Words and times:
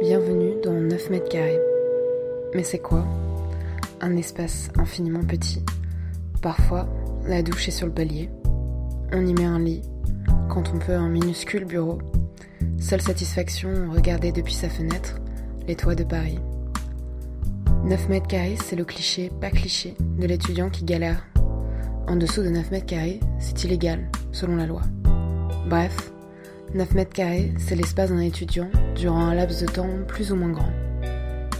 Bienvenue 0.00 0.54
dans 0.62 0.74
9 0.74 1.10
mètres 1.10 1.28
carrés. 1.28 1.58
Mais 2.54 2.62
c'est 2.62 2.78
quoi? 2.78 3.04
Un 4.00 4.16
espace 4.16 4.70
infiniment 4.78 5.24
petit. 5.24 5.64
Parfois, 6.40 6.88
la 7.26 7.42
douche 7.42 7.66
est 7.66 7.72
sur 7.72 7.88
le 7.88 7.92
palier. 7.92 8.30
On 9.12 9.26
y 9.26 9.34
met 9.34 9.44
un 9.44 9.58
lit, 9.58 9.82
quand 10.48 10.70
on 10.72 10.78
peut 10.78 10.94
un 10.94 11.08
minuscule 11.08 11.64
bureau. 11.64 11.98
Seule 12.78 13.02
satisfaction, 13.02 13.90
regarder 13.90 14.30
depuis 14.30 14.54
sa 14.54 14.68
fenêtre 14.68 15.16
les 15.66 15.74
toits 15.74 15.96
de 15.96 16.04
Paris. 16.04 16.38
9 17.82 18.08
mètres 18.08 18.28
carrés, 18.28 18.56
c'est 18.62 18.76
le 18.76 18.84
cliché, 18.84 19.32
pas 19.40 19.50
cliché, 19.50 19.96
de 20.00 20.28
l'étudiant 20.28 20.70
qui 20.70 20.84
galère. 20.84 21.26
En 22.06 22.14
dessous 22.14 22.44
de 22.44 22.50
9 22.50 22.70
mètres 22.70 22.86
carrés, 22.86 23.18
c'est 23.40 23.64
illégal, 23.64 24.08
selon 24.30 24.54
la 24.54 24.66
loi. 24.66 24.82
Bref, 25.68 26.12
9 26.74 26.94
mètres 26.94 27.14
carrés, 27.14 27.54
c'est 27.56 27.74
l'espace 27.74 28.10
d'un 28.10 28.20
étudiant 28.20 28.68
durant 28.94 29.20
un 29.20 29.34
laps 29.34 29.62
de 29.62 29.66
temps 29.66 29.88
plus 30.06 30.32
ou 30.32 30.36
moins 30.36 30.50
grand. 30.50 30.72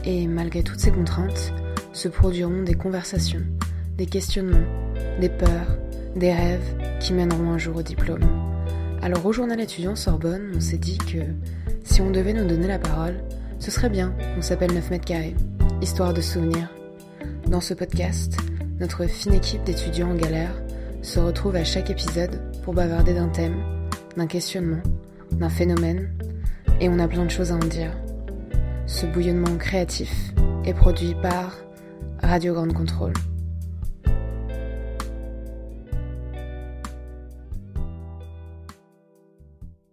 Et 0.04 0.26
malgré 0.26 0.62
toutes 0.62 0.80
ces 0.80 0.90
contraintes, 0.90 1.54
se 1.94 2.08
produiront 2.08 2.62
des 2.62 2.74
conversations, 2.74 3.42
des 3.96 4.04
questionnements, 4.04 4.66
des 5.18 5.30
peurs, 5.30 5.78
des 6.14 6.32
rêves 6.32 6.76
qui 7.00 7.14
mèneront 7.14 7.50
un 7.52 7.58
jour 7.58 7.76
au 7.76 7.82
diplôme. 7.82 8.24
Alors 9.00 9.24
au 9.24 9.32
journal 9.32 9.58
étudiant 9.60 9.96
Sorbonne, 9.96 10.52
on 10.54 10.60
s'est 10.60 10.76
dit 10.76 10.98
que 10.98 11.20
si 11.84 12.02
on 12.02 12.10
devait 12.10 12.34
nous 12.34 12.46
donner 12.46 12.68
la 12.68 12.78
parole, 12.78 13.16
ce 13.58 13.70
serait 13.70 13.88
bien 13.88 14.14
qu'on 14.34 14.42
s'appelle 14.42 14.74
9 14.74 14.90
mètres 14.90 15.06
carrés, 15.06 15.34
histoire 15.80 16.12
de 16.12 16.20
souvenirs. 16.20 16.68
Dans 17.46 17.62
ce 17.62 17.72
podcast, 17.72 18.36
notre 18.78 19.06
fine 19.06 19.32
équipe 19.32 19.64
d'étudiants 19.64 20.10
en 20.10 20.16
galère 20.16 20.62
se 21.00 21.18
retrouve 21.18 21.56
à 21.56 21.64
chaque 21.64 21.88
épisode 21.88 22.42
pour 22.62 22.74
bavarder 22.74 23.14
d'un 23.14 23.28
thème, 23.28 23.56
d'un 24.18 24.26
questionnement, 24.26 24.82
d'un 25.30 25.48
phénomène, 25.48 26.12
et 26.80 26.88
on 26.88 26.98
a 26.98 27.06
plein 27.06 27.24
de 27.24 27.30
choses 27.30 27.52
à 27.52 27.54
en 27.54 27.58
dire. 27.58 27.92
Ce 28.86 29.06
bouillonnement 29.06 29.56
créatif 29.56 30.32
est 30.64 30.74
produit 30.74 31.14
par 31.22 31.56
Radio 32.20 32.52
Grande 32.52 32.72
Contrôle. 32.72 33.12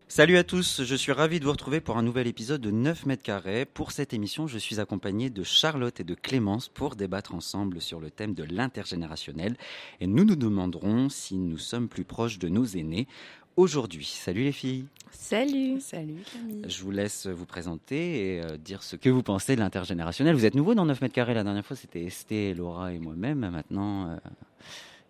Salut 0.08 0.38
à 0.38 0.46
tous, 0.46 0.82
je 0.82 0.96
suis 0.96 1.12
ravi 1.12 1.42
de 1.42 1.46
vous 1.46 1.52
retrouver 1.52 1.82
pour 1.82 1.98
un 1.98 2.02
nouvel 2.02 2.26
épisode 2.26 2.62
de 2.62 2.72
9 2.72 3.06
mètres 3.06 3.22
carrés. 3.22 3.66
Pour 3.66 3.92
cette 3.92 4.14
émission, 4.14 4.48
je 4.48 4.58
suis 4.58 4.80
accompagné 4.80 5.30
de 5.30 5.44
Charlotte 5.44 6.00
et 6.00 6.06
de 6.06 6.16
Clémence 6.16 6.70
pour 6.70 6.96
débattre 6.96 7.36
ensemble 7.36 7.82
sur 7.82 8.00
le 8.00 8.10
thème 8.10 8.34
de 8.34 8.44
l'intergénérationnel. 8.44 9.58
Et 10.00 10.08
nous 10.08 10.24
nous 10.24 10.38
demanderons 10.38 11.10
si 11.10 11.36
nous 11.36 11.58
sommes 11.58 11.90
plus 11.90 12.06
proches 12.06 12.40
de 12.40 12.48
nos 12.48 12.66
aînés 12.66 13.10
aujourd'hui. 13.58 14.06
Salut 14.06 14.44
les 14.44 14.52
filles. 14.52 14.86
Salut. 15.12 15.80
Salut 15.82 16.22
Camille. 16.32 16.64
Je 16.68 16.84
vous 16.84 16.92
laisse 16.92 17.28
vous 17.28 17.46
présenter 17.46 18.36
et 18.36 18.42
euh, 18.42 18.58
dire 18.58 18.84
ce 18.84 18.96
que 18.96 19.10
vous 19.10 19.24
pensez 19.24 19.56
de 19.56 19.62
l'intergénérationnel. 19.62 20.36
Vous 20.36 20.46
êtes 20.46 20.56
nouveau 20.56 20.76
dans 20.76 20.86
9 20.86 21.02
mètres 21.02 21.16
carrés. 21.16 21.34
La 21.34 21.44
dernière 21.44 21.66
fois, 21.66 21.76
c'était 21.76 22.04
Esté, 22.04 22.54
Laura 22.54 22.94
et 22.94 23.00
moi-même. 23.00 23.40
Maintenant, 23.40 24.10
euh, 24.10 24.18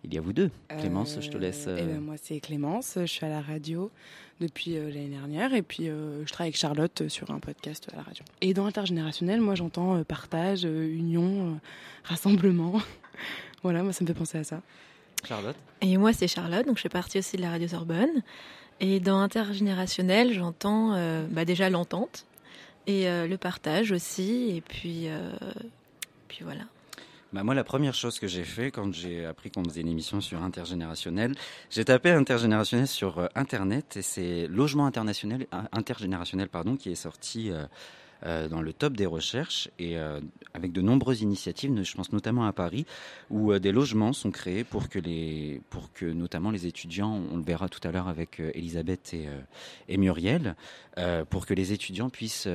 il 0.04 0.14
y 0.14 0.18
a 0.18 0.20
vous 0.20 0.32
deux. 0.32 0.50
Clémence, 0.68 1.18
je 1.20 1.28
te 1.28 1.36
laisse. 1.36 1.66
Euh, 1.66 1.78
eh 1.80 1.84
ben, 1.84 2.00
moi, 2.00 2.14
c'est 2.22 2.40
Clémence. 2.40 2.94
Je 2.96 3.06
suis 3.06 3.26
à 3.26 3.28
la 3.28 3.40
radio 3.40 3.90
depuis 4.40 4.76
euh, 4.76 4.88
l'année 4.88 5.08
dernière 5.08 5.54
et 5.54 5.62
puis 5.62 5.88
euh, 5.88 6.24
je 6.26 6.32
travaille 6.32 6.48
avec 6.48 6.58
Charlotte 6.58 7.02
euh, 7.02 7.08
sur 7.08 7.30
un 7.30 7.40
podcast 7.40 7.88
à 7.92 7.96
la 7.96 8.02
radio. 8.02 8.24
Et 8.40 8.54
dans 8.54 8.66
intergénérationnel, 8.66 9.40
moi, 9.40 9.54
j'entends 9.54 10.02
partage, 10.04 10.64
union, 10.64 11.58
rassemblement. 12.04 12.80
voilà, 13.62 13.82
moi, 13.82 13.92
ça 13.92 14.04
me 14.04 14.06
fait 14.06 14.14
penser 14.14 14.38
à 14.38 14.44
ça. 14.44 14.62
Charlotte. 15.24 15.56
Et 15.80 15.96
moi, 15.96 16.12
c'est 16.12 16.28
Charlotte, 16.28 16.66
donc 16.66 16.76
je 16.76 16.82
fais 16.82 16.88
partie 16.88 17.18
aussi 17.18 17.36
de 17.36 17.42
la 17.42 17.50
radio 17.50 17.68
Sorbonne. 17.68 18.22
Et 18.80 19.00
dans 19.00 19.18
intergénérationnel, 19.18 20.32
j'entends 20.32 20.92
bah, 21.30 21.44
déjà 21.44 21.70
l'entente 21.70 22.26
et 22.86 23.06
le 23.06 23.36
partage 23.36 23.90
aussi. 23.90 24.54
Et 24.54 24.60
puis, 24.60 25.08
puis 26.28 26.44
voilà. 26.44 26.62
Bah 27.32 27.42
moi, 27.42 27.54
la 27.54 27.64
première 27.64 27.94
chose 27.94 28.18
que 28.18 28.28
j'ai 28.28 28.44
fait 28.44 28.70
quand 28.70 28.94
j'ai 28.94 29.26
appris 29.26 29.50
qu'on 29.50 29.64
faisait 29.64 29.80
une 29.80 29.88
émission 29.88 30.20
sur 30.20 30.42
intergénérationnel, 30.42 31.34
j'ai 31.70 31.84
tapé 31.84 32.10
intergénérationnel 32.10 32.86
sur 32.86 33.18
euh, 33.18 33.26
Internet 33.34 33.96
et 33.96 34.02
c'est 34.02 34.46
Logement 34.46 34.86
international, 34.86 35.46
intergénérationnel 35.72 36.48
pardon, 36.48 36.76
qui 36.76 36.90
est 36.90 36.94
sorti 36.94 37.50
euh, 37.50 37.56
euh, 37.56 37.66
dans 38.22 38.62
le 38.62 38.72
top 38.72 38.94
des 38.96 39.06
recherches 39.06 39.68
et 39.78 39.98
euh, 39.98 40.20
avec 40.54 40.72
de 40.72 40.80
nombreuses 40.80 41.22
initiatives, 41.22 41.82
je 41.82 41.94
pense 41.94 42.12
notamment 42.12 42.46
à 42.46 42.52
Paris, 42.52 42.86
où 43.30 43.52
euh, 43.52 43.58
des 43.58 43.72
logements 43.72 44.12
sont 44.12 44.30
créés 44.30 44.64
pour 44.64 44.88
que, 44.88 44.98
les, 44.98 45.60
pour 45.70 45.92
que 45.92 46.06
notamment 46.06 46.50
les 46.50 46.66
étudiants, 46.66 47.20
on 47.32 47.36
le 47.36 47.42
verra 47.42 47.68
tout 47.68 47.86
à 47.86 47.92
l'heure 47.92 48.08
avec 48.08 48.40
Elisabeth 48.40 49.14
et, 49.14 49.28
et 49.88 49.96
Muriel, 49.96 50.56
pour 51.28 51.44
que 51.46 51.54
les 51.54 51.72
étudiants 51.72 52.08
puissent 52.08 52.48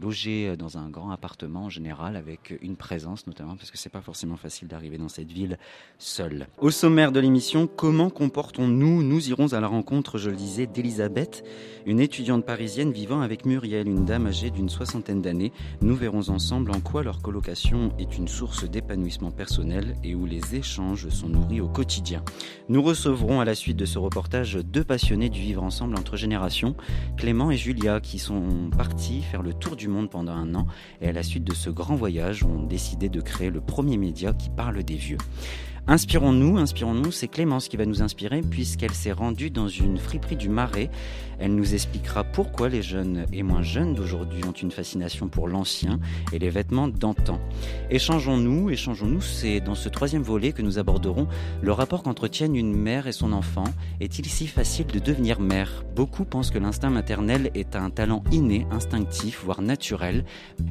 loger 0.00 0.56
dans 0.56 0.78
un 0.78 0.88
grand 0.88 1.10
appartement 1.10 1.64
en 1.64 1.68
général 1.68 2.16
avec 2.16 2.56
une 2.62 2.76
présence 2.76 3.26
notamment, 3.26 3.56
parce 3.56 3.70
que 3.70 3.78
c'est 3.78 3.88
pas 3.88 4.00
forcément 4.00 4.36
facile 4.36 4.68
d'arriver 4.68 4.98
dans 4.98 5.08
cette 5.08 5.30
ville 5.30 5.58
seul. 5.98 6.46
Au 6.58 6.70
sommaire 6.70 7.12
de 7.12 7.20
l'émission, 7.20 7.66
comment 7.66 8.10
comportons-nous? 8.10 9.02
Nous 9.02 9.28
irons 9.28 9.52
à 9.52 9.60
la 9.60 9.66
rencontre, 9.66 10.18
je 10.18 10.30
le 10.30 10.36
disais, 10.36 10.66
d'Elisabeth, 10.66 11.44
une 11.84 11.98
étudiante 11.98 12.46
parisienne 12.46 12.92
vivant 12.92 13.20
avec 13.20 13.46
Muriel, 13.46 13.88
une 13.88 14.04
dame 14.04 14.28
âgée 14.28 14.50
d'une 14.50 14.68
soixantaine 14.68 15.20
d'années, 15.20 15.52
nous 15.80 15.96
verrons 15.96 16.28
ensemble 16.28 16.70
en 16.70 16.80
quoi 16.80 17.02
leur 17.02 17.20
colocation 17.20 17.92
est 17.98 18.16
une 18.16 18.28
source 18.28 18.64
d'épanouissement 18.64 19.32
personnel 19.32 19.96
et 20.04 20.14
où 20.14 20.24
les 20.24 20.54
échanges 20.54 21.08
sont 21.08 21.28
nourris 21.28 21.60
au 21.60 21.68
quotidien. 21.68 22.22
Nous 22.68 22.82
recevrons 22.82 23.40
à 23.40 23.44
la 23.44 23.56
suite 23.56 23.76
de 23.76 23.86
ce 23.86 23.98
reportage 23.98 24.54
deux 24.54 24.84
passionnés 24.84 25.28
du 25.28 25.40
vivre 25.40 25.64
ensemble 25.64 25.96
entre 25.96 26.16
générations, 26.16 26.76
Clément 27.16 27.50
et 27.50 27.56
Qui 28.02 28.18
sont 28.18 28.68
partis 28.76 29.22
faire 29.22 29.42
le 29.42 29.54
tour 29.54 29.76
du 29.76 29.88
monde 29.88 30.10
pendant 30.10 30.32
un 30.32 30.54
an 30.54 30.66
et 31.00 31.08
à 31.08 31.12
la 31.12 31.22
suite 31.22 31.44
de 31.44 31.54
ce 31.54 31.70
grand 31.70 31.94
voyage 31.94 32.44
ont 32.44 32.62
décidé 32.62 33.08
de 33.08 33.22
créer 33.22 33.48
le 33.48 33.62
premier 33.62 33.96
média 33.96 34.34
qui 34.34 34.50
parle 34.50 34.82
des 34.82 34.96
vieux. 34.96 35.16
Inspirons-nous, 35.88 36.58
inspirons-nous, 36.58 37.10
c'est 37.10 37.26
Clémence 37.26 37.66
qui 37.66 37.76
va 37.76 37.86
nous 37.86 38.02
inspirer 38.02 38.40
puisqu'elle 38.40 38.92
s'est 38.92 39.10
rendue 39.10 39.50
dans 39.50 39.66
une 39.66 39.98
friperie 39.98 40.36
du 40.36 40.48
Marais. 40.48 40.90
Elle 41.40 41.56
nous 41.56 41.74
expliquera 41.74 42.22
pourquoi 42.22 42.68
les 42.68 42.82
jeunes 42.82 43.26
et 43.32 43.42
moins 43.42 43.64
jeunes 43.64 43.94
d'aujourd'hui 43.94 44.44
ont 44.44 44.52
une 44.52 44.70
fascination 44.70 45.26
pour 45.26 45.48
l'ancien 45.48 45.98
et 46.32 46.38
les 46.38 46.50
vêtements 46.50 46.86
d'antan. 46.86 47.40
Échangeons-nous, 47.90 48.70
échangeons-nous, 48.70 49.22
c'est 49.22 49.58
dans 49.58 49.74
ce 49.74 49.88
troisième 49.88 50.22
volet 50.22 50.52
que 50.52 50.62
nous 50.62 50.78
aborderons 50.78 51.26
le 51.60 51.72
rapport 51.72 52.04
qu'entretiennent 52.04 52.54
une 52.54 52.72
mère 52.72 53.08
et 53.08 53.12
son 53.12 53.32
enfant. 53.32 53.64
Est-il 53.98 54.26
si 54.26 54.46
facile 54.46 54.86
de 54.86 55.00
devenir 55.00 55.40
mère? 55.40 55.84
Beaucoup 55.96 56.24
pensent 56.24 56.52
que 56.52 56.60
l'instinct 56.60 56.90
maternel 56.90 57.50
est 57.54 57.74
un 57.74 57.90
talent 57.90 58.22
inné, 58.30 58.68
instinctif, 58.70 59.42
voire 59.44 59.62
naturel. 59.62 60.24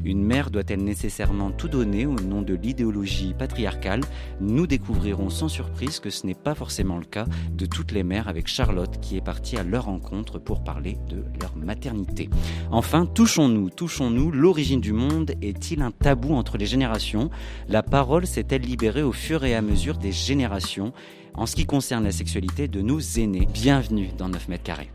Une 0.05 0.23
mère 0.23 0.51
doit-elle 0.51 0.85
nécessairement 0.85 1.51
tout 1.51 1.67
donner 1.67 2.05
au 2.05 2.15
nom 2.15 2.41
de 2.41 2.53
l'idéologie 2.53 3.33
patriarcale? 3.37 4.01
Nous 4.39 4.67
découvrons 4.67 5.00
sans 5.29 5.47
surprise 5.47 5.99
que 5.99 6.09
ce 6.09 6.27
n'est 6.27 6.35
pas 6.35 6.53
forcément 6.53 6.97
le 6.97 7.05
cas 7.05 7.25
de 7.51 7.65
toutes 7.65 7.91
les 7.91 8.03
mères 8.03 8.27
avec 8.27 8.47
Charlotte 8.47 8.99
qui 9.01 9.17
est 9.17 9.21
partie 9.21 9.57
à 9.57 9.63
leur 9.63 9.85
rencontre 9.85 10.37
pour 10.37 10.63
parler 10.63 10.97
de 11.09 11.23
leur 11.41 11.55
maternité. 11.55 12.29
Enfin, 12.69 13.05
touchons-nous, 13.05 13.71
touchons-nous, 13.71 14.31
l'origine 14.31 14.79
du 14.79 14.93
monde 14.93 15.31
est-il 15.41 15.81
un 15.81 15.91
tabou 15.91 16.35
entre 16.35 16.57
les 16.57 16.67
générations? 16.67 17.31
La 17.67 17.81
parole 17.81 18.27
s'est-elle 18.27 18.61
libérée 18.61 19.03
au 19.03 19.11
fur 19.11 19.43
et 19.43 19.55
à 19.55 19.61
mesure 19.61 19.97
des 19.97 20.11
générations? 20.11 20.93
En 21.33 21.45
ce 21.45 21.55
qui 21.55 21.65
concerne 21.65 22.03
la 22.03 22.11
sexualité 22.11 22.67
de 22.67 22.81
nos 22.81 22.99
aînés 22.99 23.47
Bienvenue 23.51 24.09
dans 24.17 24.29
9 24.29 24.49
mètres 24.49 24.63
carrés. 24.63 24.91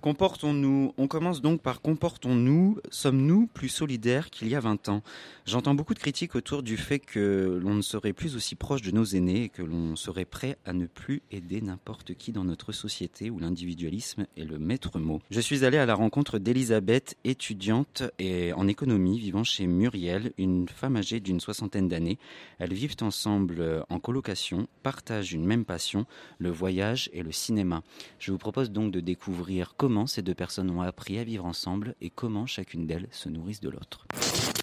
Comportons-nous. 0.00 0.94
On 0.96 1.08
commence 1.08 1.42
donc 1.42 1.60
par 1.60 1.80
comportons-nous. 1.80 2.78
Sommes-nous 2.90 3.48
plus 3.48 3.68
solidaires 3.68 4.30
qu'il 4.30 4.48
y 4.48 4.54
a 4.54 4.60
20 4.60 4.88
ans? 4.90 5.02
J'entends 5.48 5.74
beaucoup 5.74 5.94
de 5.94 5.98
critiques 5.98 6.34
autour 6.34 6.62
du 6.62 6.76
fait 6.76 6.98
que 6.98 7.58
l'on 7.60 7.74
ne 7.74 7.82
serait 7.82 8.12
plus 8.12 8.36
aussi 8.36 8.54
proche 8.54 8.82
de 8.82 8.90
nos 8.90 9.04
aînés 9.04 9.44
et 9.44 9.48
que 9.48 9.62
l'on 9.62 9.96
serait 9.96 10.24
prêt 10.24 10.58
à 10.64 10.72
ne 10.72 10.86
plus 10.86 11.22
aider 11.30 11.60
n'importe 11.62 12.14
qui 12.14 12.32
dans 12.32 12.44
notre 12.44 12.70
société 12.70 13.30
où 13.30 13.38
l'individualisme 13.38 14.26
est 14.36 14.44
le 14.44 14.58
maître 14.58 14.98
mot. 14.98 15.20
Je 15.30 15.40
suis 15.40 15.64
allé 15.64 15.78
à 15.78 15.86
la 15.86 15.94
rencontre 15.94 16.38
d'Elisabeth, 16.38 17.16
étudiante 17.24 18.02
et 18.18 18.52
en 18.52 18.68
économie 18.68 19.18
vivant 19.18 19.42
chez 19.42 19.66
Muriel, 19.66 20.32
une 20.38 20.68
femme 20.68 20.96
âgée 20.96 21.18
d'une 21.18 21.40
soixantaine 21.40 21.88
d'années. 21.88 22.18
Elles 22.58 22.74
vivent 22.74 22.96
ensemble 23.00 23.84
en 23.88 23.98
colocation, 23.98 24.68
partagent 24.82 25.32
une 25.32 25.46
même 25.46 25.64
passion, 25.64 26.04
le 26.38 26.50
voyage 26.50 27.08
et 27.12 27.22
le 27.22 27.32
cinéma. 27.32 27.82
Je 28.18 28.30
vous 28.32 28.38
propose 28.38 28.70
donc 28.70 28.92
de 28.92 29.00
découvrir 29.00 29.74
comment 29.76 29.88
comment 29.88 30.06
ces 30.06 30.20
deux 30.20 30.34
personnes 30.34 30.68
ont 30.68 30.82
appris 30.82 31.18
à 31.18 31.24
vivre 31.24 31.46
ensemble 31.46 31.94
et 32.02 32.10
comment 32.10 32.44
chacune 32.44 32.86
d'elles 32.86 33.08
se 33.10 33.30
nourrissent 33.30 33.62
de 33.62 33.70
l'autre. 33.70 34.06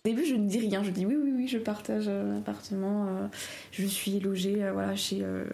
Au 0.06 0.08
début, 0.08 0.24
je 0.24 0.36
ne 0.36 0.48
dis 0.48 0.60
rien. 0.60 0.84
Je 0.84 0.92
dis 0.92 1.04
oui, 1.04 1.16
oui, 1.20 1.32
oui, 1.36 1.48
je 1.48 1.58
partage 1.58 2.08
un 2.08 2.38
appartement. 2.38 3.08
Euh, 3.08 3.28
je 3.72 3.88
suis 3.88 4.20
logée 4.20 4.64
euh, 4.64 4.72
voilà, 4.72 4.96
chez, 4.96 5.24
euh, 5.24 5.46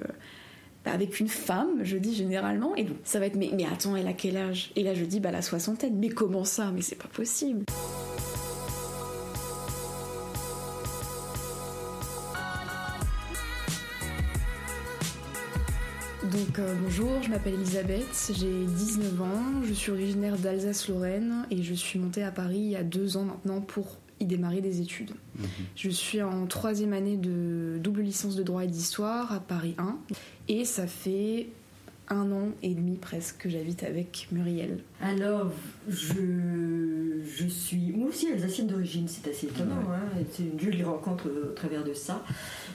bah, 0.84 0.92
avec 0.92 1.22
une 1.22 1.30
femme, 1.30 1.80
je 1.84 1.96
dis 1.96 2.14
généralement. 2.14 2.76
Et 2.76 2.84
donc, 2.84 2.98
ça 3.06 3.22
va 3.22 3.28
être 3.28 3.38
mais, 3.38 3.50
attends, 3.72 3.96
elle 3.96 4.08
a 4.08 4.14
quel 4.14 4.36
âge? 4.36 4.74
Et 4.76 4.84
là, 4.84 4.94
je 4.94 5.06
dis 5.06 5.22
bah, 5.22 5.32
la 5.32 5.42
soixantaine. 5.42 5.96
Mais 5.98 6.10
comment 6.10 6.44
ça? 6.44 6.70
Mais 6.74 6.82
c'est 6.82 6.98
pas 6.98 7.08
possible. 7.08 7.64
Donc 16.24 16.60
euh, 16.60 16.76
bonjour, 16.84 17.24
je 17.24 17.30
m'appelle 17.30 17.56
Elisabeth, 17.56 18.32
j'ai 18.38 18.66
19 18.66 19.22
ans, 19.22 19.64
je 19.64 19.74
suis 19.74 19.92
originaire 19.92 20.38
d'Alsace-Lorraine 20.38 21.46
et 21.50 21.64
je 21.64 21.74
suis 21.74 22.00
montée 22.00 22.24
à 22.24 22.32
Paris 22.32 22.60
il 22.60 22.70
y 22.70 22.76
a 22.76 22.84
deux 22.84 23.18
ans 23.18 23.24
maintenant 23.24 23.60
pour 23.60 23.98
y 24.22 24.26
démarrer 24.26 24.62
des 24.62 24.82
études. 24.82 25.12
Mhm. 25.38 25.48
Je 25.76 25.90
suis 25.90 26.22
en 26.22 26.46
troisième 26.46 26.94
année 26.94 27.18
de 27.18 27.78
double 27.80 28.02
licence 28.02 28.36
de 28.36 28.44
droit 28.44 28.64
et 28.64 28.68
d'histoire 28.68 29.34
à 29.34 29.40
Paris 29.40 29.76
1 29.78 29.98
et 30.48 30.66
ça 30.66 30.88
fait 30.88 31.48
un 32.12 32.32
an 32.32 32.50
et 32.62 32.74
demi 32.74 32.98
presque 32.98 33.38
que 33.38 33.50
j'habite 33.50 33.84
avec 33.84 34.28
Muriel. 34.32 34.80
Alors, 35.02 35.52
je, 35.88 37.22
je 37.26 37.48
suis 37.48 37.92
moi 37.94 38.10
aussi 38.10 38.28
alsacienne 38.32 38.68
d'origine, 38.68 39.08
c'est 39.08 39.30
assez 39.30 39.48
étonnant. 39.48 39.82
Hein, 39.90 40.22
c'est 40.32 40.44
une 40.44 40.60
jolie 40.60 40.84
rencontre 40.84 41.30
au 41.30 41.54
travers 41.54 41.84
de 41.84 41.94
ça. 41.94 42.24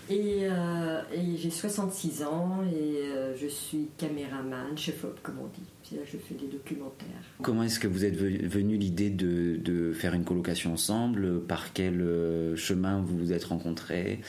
Et, 0.09 0.41
euh, 0.43 1.03
et 1.13 1.37
j'ai 1.37 1.51
66 1.51 2.23
ans 2.23 2.63
et 2.65 3.03
euh, 3.03 3.37
je 3.37 3.47
suis 3.47 3.89
caméraman, 3.99 4.77
chef-op, 4.77 5.19
comme 5.23 5.37
on 5.41 5.47
dit. 5.47 5.97
Là, 5.97 6.03
je 6.05 6.17
fais 6.19 6.35
des 6.35 6.49
documentaires. 6.49 7.07
Comment 7.43 7.63
est-ce 7.63 7.79
que 7.79 7.87
vous 7.87 8.05
êtes 8.05 8.17
venu 8.17 8.77
l'idée 8.77 9.11
de, 9.11 9.57
de, 9.57 9.93
faire 9.93 10.15
une 10.15 10.25
colocation 10.25 10.73
ensemble? 10.73 11.41
Par 11.43 11.73
quel 11.73 12.01
euh, 12.01 12.57
chemin 12.57 13.01
vous 13.01 13.17
vous 13.17 13.33
êtes 13.33 13.45
rencontrés? 13.45 14.21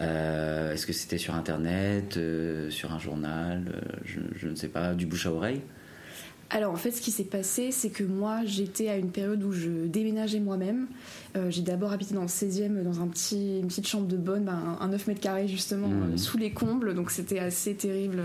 Euh, 0.00 0.72
Est-ce 0.72 0.86
que 0.86 0.92
c'était 0.92 1.18
sur 1.18 1.34
Internet, 1.34 2.16
euh, 2.16 2.70
sur 2.70 2.92
un 2.92 2.98
journal 2.98 3.64
euh, 3.68 3.80
je, 4.04 4.20
je, 4.36 4.48
ne 4.48 4.54
sais 4.54 4.68
pas, 4.68 4.94
du 4.94 5.06
bouche 5.06 5.26
à 5.26 5.32
oreille? 5.32 5.60
Alors 6.50 6.72
en 6.72 6.76
fait 6.76 6.90
ce 6.90 7.00
qui 7.00 7.10
s'est 7.10 7.24
passé 7.24 7.72
c'est 7.72 7.88
que 7.88 8.04
moi 8.04 8.42
j'étais 8.44 8.88
à 8.88 8.96
une 8.96 9.10
période 9.10 9.42
où 9.42 9.50
je 9.50 9.86
déménageais 9.86 10.40
moi-même. 10.40 10.86
j'ai 11.48 11.62
d'abord 11.62 11.90
habité 11.90 12.14
dans 12.14 12.20
le 12.20 12.28
16e 12.28 12.82
dans 12.82 13.00
un 13.00 13.08
petit, 13.08 13.58
une 13.60 13.66
petite 13.66 13.88
chambre 13.88 14.06
de 14.06 14.16
bonne, 14.16 14.44
ben, 14.44 14.76
un 14.78 14.88
9 14.88 15.06
mètres 15.08 15.20
carrés 15.20 15.48
justement 15.48 15.88
mmh. 15.88 16.18
sous 16.18 16.36
les 16.36 16.52
combles 16.52 16.94
donc 16.94 17.10
c'était 17.10 17.38
assez 17.38 17.74
terrible 17.74 18.22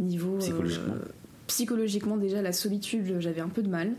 niveau 0.00 0.38
psychologiquement. 0.38 0.94
psychologiquement 1.46 2.16
déjà 2.16 2.42
la 2.42 2.52
solitude 2.52 3.20
j'avais 3.20 3.42
un 3.42 3.50
peu 3.50 3.62
de 3.62 3.68
mal. 3.68 3.92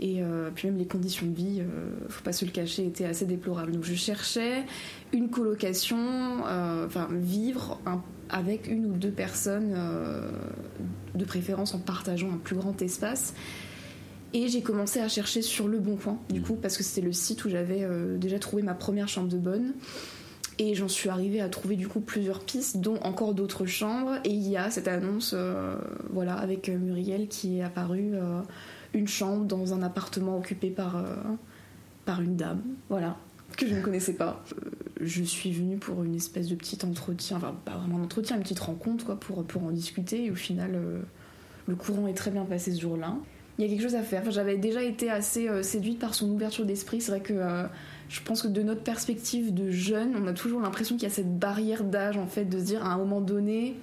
Et 0.00 0.22
euh, 0.22 0.50
puis 0.54 0.68
même 0.68 0.78
les 0.78 0.86
conditions 0.86 1.26
de 1.26 1.34
vie, 1.34 1.60
euh, 1.60 1.90
faut 2.08 2.22
pas 2.22 2.32
se 2.32 2.44
le 2.44 2.52
cacher, 2.52 2.86
étaient 2.86 3.04
assez 3.04 3.24
déplorables. 3.24 3.72
Donc 3.72 3.84
je 3.84 3.94
cherchais 3.94 4.64
une 5.12 5.30
colocation, 5.30 5.98
euh, 6.46 6.86
enfin 6.86 7.08
vivre 7.10 7.80
avec 8.28 8.68
une 8.70 8.86
ou 8.86 8.92
deux 8.92 9.10
personnes, 9.10 9.74
de 11.14 11.24
préférence 11.24 11.74
en 11.74 11.78
partageant 11.78 12.30
un 12.30 12.36
plus 12.36 12.56
grand 12.56 12.80
espace. 12.82 13.34
Et 14.34 14.48
j'ai 14.48 14.60
commencé 14.60 15.00
à 15.00 15.08
chercher 15.08 15.40
sur 15.40 15.66
Le 15.66 15.78
Bon 15.78 15.96
Coin, 15.96 16.18
du 16.28 16.42
coup, 16.42 16.54
parce 16.54 16.76
que 16.76 16.82
c'était 16.82 17.06
le 17.06 17.14
site 17.14 17.46
où 17.46 17.48
j'avais 17.48 17.88
déjà 18.18 18.38
trouvé 18.38 18.62
ma 18.62 18.74
première 18.74 19.08
chambre 19.08 19.28
de 19.28 19.38
bonne. 19.38 19.72
Et 20.58 20.74
j'en 20.74 20.88
suis 20.88 21.08
arrivée 21.08 21.40
à 21.40 21.48
trouver 21.48 21.76
du 21.76 21.88
coup 21.88 22.00
plusieurs 22.00 22.40
pistes, 22.40 22.76
dont 22.76 22.98
encore 23.00 23.32
d'autres 23.32 23.64
chambres. 23.64 24.16
Et 24.24 24.30
il 24.30 24.46
y 24.46 24.58
a 24.58 24.70
cette 24.70 24.88
annonce, 24.88 25.34
voilà, 26.10 26.34
avec 26.34 26.68
Muriel 26.68 27.28
qui 27.28 27.60
est 27.60 27.62
apparue 27.62 28.12
une 28.94 29.08
chambre 29.08 29.44
dans 29.44 29.74
un 29.74 29.82
appartement 29.82 30.36
occupé 30.36 30.70
par, 30.70 30.96
euh, 30.96 31.14
par 32.04 32.20
une 32.20 32.36
dame, 32.36 32.62
voilà, 32.88 33.16
que 33.58 33.68
je 33.68 33.74
ne 33.74 33.82
connaissais 33.82 34.14
pas. 34.14 34.42
Euh, 34.52 34.70
je 35.00 35.22
suis 35.22 35.52
venue 35.52 35.76
pour 35.76 36.02
une 36.04 36.14
espèce 36.14 36.48
de 36.48 36.54
petit 36.54 36.78
entretien, 36.84 37.36
enfin 37.36 37.54
pas 37.64 37.76
vraiment 37.76 37.98
un 37.98 38.04
entretien, 38.04 38.36
une 38.36 38.42
petite 38.42 38.58
rencontre 38.58 39.04
quoi, 39.04 39.20
pour, 39.20 39.44
pour 39.44 39.64
en 39.64 39.70
discuter. 39.70 40.24
Et 40.24 40.30
au 40.30 40.34
final, 40.34 40.72
euh, 40.74 41.00
le 41.66 41.74
courant 41.74 42.06
est 42.06 42.14
très 42.14 42.30
bien 42.30 42.44
passé 42.44 42.72
ce 42.72 42.80
jour-là. 42.80 43.14
Il 43.58 43.64
y 43.64 43.66
a 43.66 43.70
quelque 43.70 43.82
chose 43.82 43.96
à 43.96 44.02
faire. 44.02 44.22
Enfin, 44.22 44.30
J'avais 44.30 44.56
déjà 44.56 44.82
été 44.82 45.10
assez 45.10 45.48
séduite 45.64 45.98
par 45.98 46.14
son 46.14 46.30
ouverture 46.30 46.64
d'esprit. 46.64 47.00
C'est 47.00 47.10
vrai 47.10 47.20
que 47.20 47.34
je 48.08 48.20
pense 48.22 48.42
que 48.42 48.48
de 48.48 48.62
notre 48.62 48.82
perspective 48.82 49.52
de 49.52 49.72
jeune, 49.72 50.14
on 50.16 50.28
a 50.28 50.32
toujours 50.32 50.60
l'impression 50.60 50.94
qu'il 50.94 51.08
y 51.08 51.10
a 51.10 51.14
cette 51.14 51.38
barrière 51.40 51.82
d'âge 51.82 52.16
en 52.16 52.28
fait, 52.28 52.44
de 52.44 52.58
se 52.60 52.64
dire 52.64 52.84
à 52.84 52.92
un 52.92 52.98
moment 52.98 53.20
donné, 53.20 53.74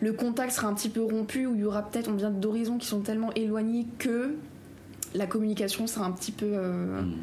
le 0.00 0.12
contact 0.12 0.52
sera 0.52 0.68
un 0.68 0.74
petit 0.74 0.88
peu 0.88 1.02
rompu, 1.02 1.46
où 1.46 1.54
il 1.54 1.60
y 1.60 1.64
aura 1.64 1.82
peut-être, 1.82 2.08
on 2.08 2.14
vient 2.14 2.30
d'horizons 2.30 2.78
qui 2.78 2.86
sont 2.86 3.00
tellement 3.00 3.32
éloignés 3.34 3.86
que 3.98 4.34
la 5.14 5.26
communication 5.26 5.86
sera 5.86 6.06
un 6.06 6.12
petit 6.12 6.32
peu 6.32 6.46
euh, 6.46 7.02
hmm. 7.02 7.14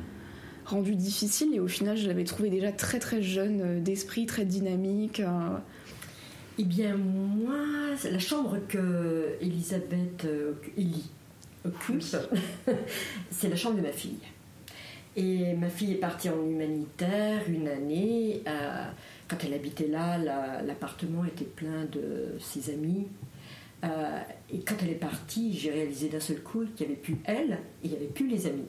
Rendue 0.65 0.95
difficile. 0.95 1.53
Et 1.53 1.59
au 1.59 1.67
final, 1.67 1.97
je 1.97 2.07
l'avais 2.07 2.23
trouvé 2.23 2.49
déjà 2.49 2.71
très 2.71 2.99
très 2.99 3.21
jeune 3.21 3.61
euh, 3.61 3.79
d'esprit, 3.79 4.25
très 4.25 4.45
dynamique. 4.45 5.19
Euh. 5.19 5.57
Eh 6.59 6.63
bien, 6.63 6.95
moi, 6.95 7.55
la 8.03 8.19
chambre 8.19 8.59
que 8.67 9.35
Elisabeth 9.41 10.27
Ellie 10.77 11.09
occupe, 11.65 12.03
c'est 13.31 13.49
la 13.49 13.55
chambre 13.55 13.77
de 13.77 13.81
ma 13.81 13.91
fille. 13.91 14.19
Et 15.15 15.53
ma 15.53 15.69
fille 15.69 15.93
est 15.93 15.99
partie 15.99 16.29
en 16.29 16.43
humanitaire 16.43 17.41
une 17.47 17.67
année. 17.67 18.43
Quand 19.27 19.37
elle 19.43 19.53
habitait 19.53 19.87
là, 19.87 20.17
l'appartement 20.63 21.25
était 21.25 21.45
plein 21.45 21.85
de 21.91 22.35
ses 22.39 22.71
amis. 22.71 23.07
Euh, 23.83 24.19
et 24.51 24.59
quand 24.59 24.75
elle 24.81 24.91
est 24.91 24.95
partie, 24.95 25.57
j'ai 25.57 25.71
réalisé 25.71 26.07
d'un 26.07 26.19
seul 26.19 26.41
coup 26.41 26.65
qu'il 26.75 26.87
n'y 26.87 26.93
avait 26.93 27.01
plus 27.01 27.17
elle 27.25 27.51
et 27.51 27.85
il 27.85 27.89
n'y 27.91 27.97
avait 27.97 28.05
plus 28.05 28.27
les 28.27 28.47
amis. 28.47 28.67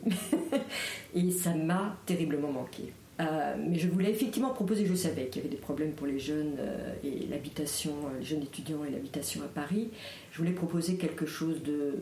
et 1.14 1.31
ça 1.31 1.55
m'a 1.55 1.96
terriblement 2.06 2.50
manqué. 2.50 2.93
Euh, 3.20 3.55
mais 3.56 3.78
je 3.78 3.88
voulais 3.88 4.11
effectivement 4.11 4.50
proposer, 4.50 4.87
je 4.87 4.94
savais 4.94 5.26
qu'il 5.26 5.43
y 5.43 5.44
avait 5.44 5.55
des 5.55 5.61
problèmes 5.61 5.93
pour 5.93 6.08
les 6.08 6.19
jeunes 6.19 6.56
euh, 6.58 6.93
et 7.05 7.26
l'habitation, 7.31 7.93
les 8.19 8.25
jeunes 8.25 8.43
étudiants 8.43 8.84
et 8.84 8.90
l'habitation 8.90 9.43
à 9.43 9.46
Paris. 9.46 9.90
Je 10.32 10.38
voulais 10.38 10.52
proposer 10.52 10.96
quelque 10.96 11.26
chose 11.26 11.62
de 11.62 11.94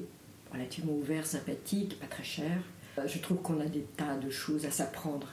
relativement 0.51 0.93
ouvert, 0.93 1.27
sympathique, 1.27 1.99
pas 2.01 2.07
très 2.07 2.25
cher. 2.25 2.63
je 3.07 3.19
trouve 3.19 3.43
qu'on 3.43 3.61
a 3.61 3.67
des 3.67 3.85
tas 3.97 4.17
de 4.17 4.31
choses 4.31 4.65
à 4.67 4.71
s'apprendre 4.71 5.29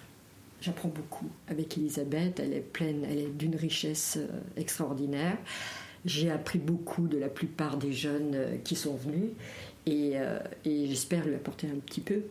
J'apprends 0.61 0.89
beaucoup 0.89 1.29
avec 1.47 1.77
Elisabeth. 1.77 2.41
Elle 2.41 2.51
est 2.51 2.59
pleine, 2.59 3.05
elle 3.09 3.19
est 3.19 3.29
d'une 3.29 3.55
richesse 3.55 4.19
extraordinaire. 4.57 5.37
J'ai 6.05 6.31
appris 6.31 6.59
beaucoup 6.59 7.07
de 7.07 7.17
la 7.17 7.27
plupart 7.27 7.77
des 7.77 7.91
jeunes 7.93 8.33
euh, 8.33 8.55
qui 8.63 8.75
sont 8.75 8.95
venus 8.95 9.31
euh, 9.87 10.39
et, 10.65 10.87
j'espère 10.87 11.25
lui 11.25 11.35
apporter 11.35 11.67
un 11.67 11.79
petit 11.79 12.01
peu. 12.01 12.21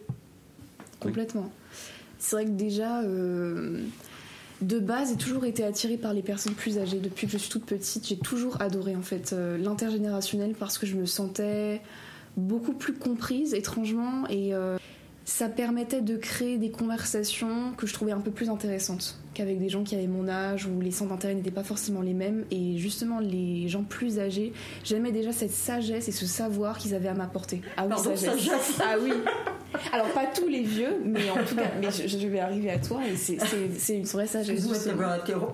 Complètement. 1.01 1.51
C'est 2.19 2.37
vrai 2.37 2.45
que 2.45 2.51
déjà, 2.51 3.03
de 3.03 4.79
base, 4.81 5.11
j'ai 5.11 5.17
toujours 5.17 5.45
été 5.45 5.65
attirée 5.65 5.97
par 5.97 6.13
les 6.13 6.23
personnes 6.23 6.55
plus 6.55 6.79
âgées. 6.79 6.99
Depuis 6.99 7.27
que 7.27 7.33
je 7.33 7.39
suis 7.39 7.51
toute 7.51 7.65
petite, 7.65 8.07
j'ai 8.07 8.17
toujours 8.19 8.61
adoré 8.61 8.97
en 8.97 9.03
fait 9.03 9.33
l'intergénérationnel 9.33 10.55
parce 10.59 10.79
que 10.79 10.87
je 10.87 10.97
me 10.97 11.07
sentais 11.07 11.81
beaucoup 12.37 12.73
plus 12.73 12.95
comprise 12.95 13.55
étrangement 13.55 14.27
et 14.29 14.53
ça 15.29 15.51
permettait 15.51 16.01
de 16.01 16.17
créer 16.17 16.57
des 16.57 16.71
conversations 16.71 17.75
que 17.77 17.87
je 17.87 17.93
trouvais 17.93 18.13
un 18.13 18.21
peu 18.21 18.31
plus 18.31 18.49
intéressantes 18.49 19.19
qu'avec 19.35 19.59
des 19.59 19.69
gens 19.69 19.85
qui 19.85 19.95
avaient 19.95 20.07
mon 20.07 20.27
âge 20.27 20.65
où 20.65 20.81
les 20.81 20.91
centres 20.91 21.11
d'intérêt 21.11 21.35
n'étaient 21.35 21.51
pas 21.51 21.63
forcément 21.63 22.01
les 22.01 22.15
mêmes. 22.15 22.47
Et 22.51 22.79
justement, 22.79 23.21
les 23.21 23.69
gens 23.69 23.83
plus 23.83 24.19
âgés, 24.19 24.55
j'aimais 24.85 25.13
déjà 25.13 25.31
cette 25.33 25.51
sagesse 25.51 26.09
et 26.09 26.13
ce 26.13 26.25
savoir 26.25 26.79
qu'ils 26.79 26.95
avaient 26.95 27.09
à 27.09 27.15
m'apporter. 27.15 27.61
Ah 27.77 27.87
oui, 27.87 28.17
sagesse. 28.17 28.81
Ah 28.83 28.97
oui. 29.01 29.13
Alors, 29.93 30.07
pas 30.13 30.27
tous 30.27 30.49
les 30.49 30.63
vieux, 30.63 30.97
mais 31.05 31.29
en 31.31 31.45
tout 31.45 31.55
cas, 31.55 31.71
mais 31.81 31.89
je, 31.91 32.27
vais 32.27 32.41
arriver 32.41 32.71
à 32.71 32.79
toi 32.79 33.01
et 33.07 33.17
c'est 33.17 33.97
une 33.97 34.05
vraie 34.05 34.27
sagesse. 34.27 34.67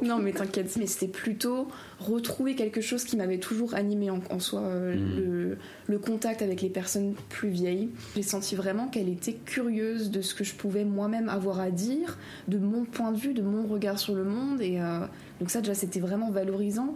Non, 0.02 0.18
mais 0.18 0.33
t'inquiète, 0.33 0.76
mais 0.76 0.87
c'était 0.87 1.09
plutôt 1.09 1.68
retrouver 1.99 2.54
quelque 2.54 2.80
chose 2.80 3.04
qui 3.04 3.16
m'avait 3.16 3.38
toujours 3.38 3.75
animé 3.75 4.11
en, 4.11 4.38
soi, 4.38 4.61
euh, 4.61 4.94
hmm. 4.94 5.16
le, 5.16 5.59
le, 5.87 5.99
contact 5.99 6.42
avec 6.42 6.62
les 6.62 6.68
personnes 6.68 7.14
plus 7.28 7.49
vieilles. 7.49 7.90
J'ai 8.14 8.23
senti 8.23 8.54
vraiment 8.54 8.87
qu'elle 8.88 9.09
était 9.09 9.35
curieuse 9.35 10.11
de 10.11 10.21
ce 10.21 10.35
que 10.35 10.44
je 10.44 10.54
pouvais 10.54 10.85
moi-même 10.85 11.28
avoir 11.28 11.59
à 11.61 11.71
dire, 11.71 12.16
de 12.47 12.59
mon 12.59 12.85
point 12.85 13.11
de 13.11 13.18
vue, 13.18 13.35
de 13.35 13.42
mon 13.42 13.66
regard 13.66 13.99
sur 13.99 14.14
le 14.14 14.25
monde. 14.25 14.61
Et 14.61 14.80
euh, 14.80 15.00
donc 15.40 15.50
ça, 15.50 15.61
déjà, 15.61 15.75
c'était 15.75 16.00
vraiment 16.00 16.30
valorisant. 16.30 16.94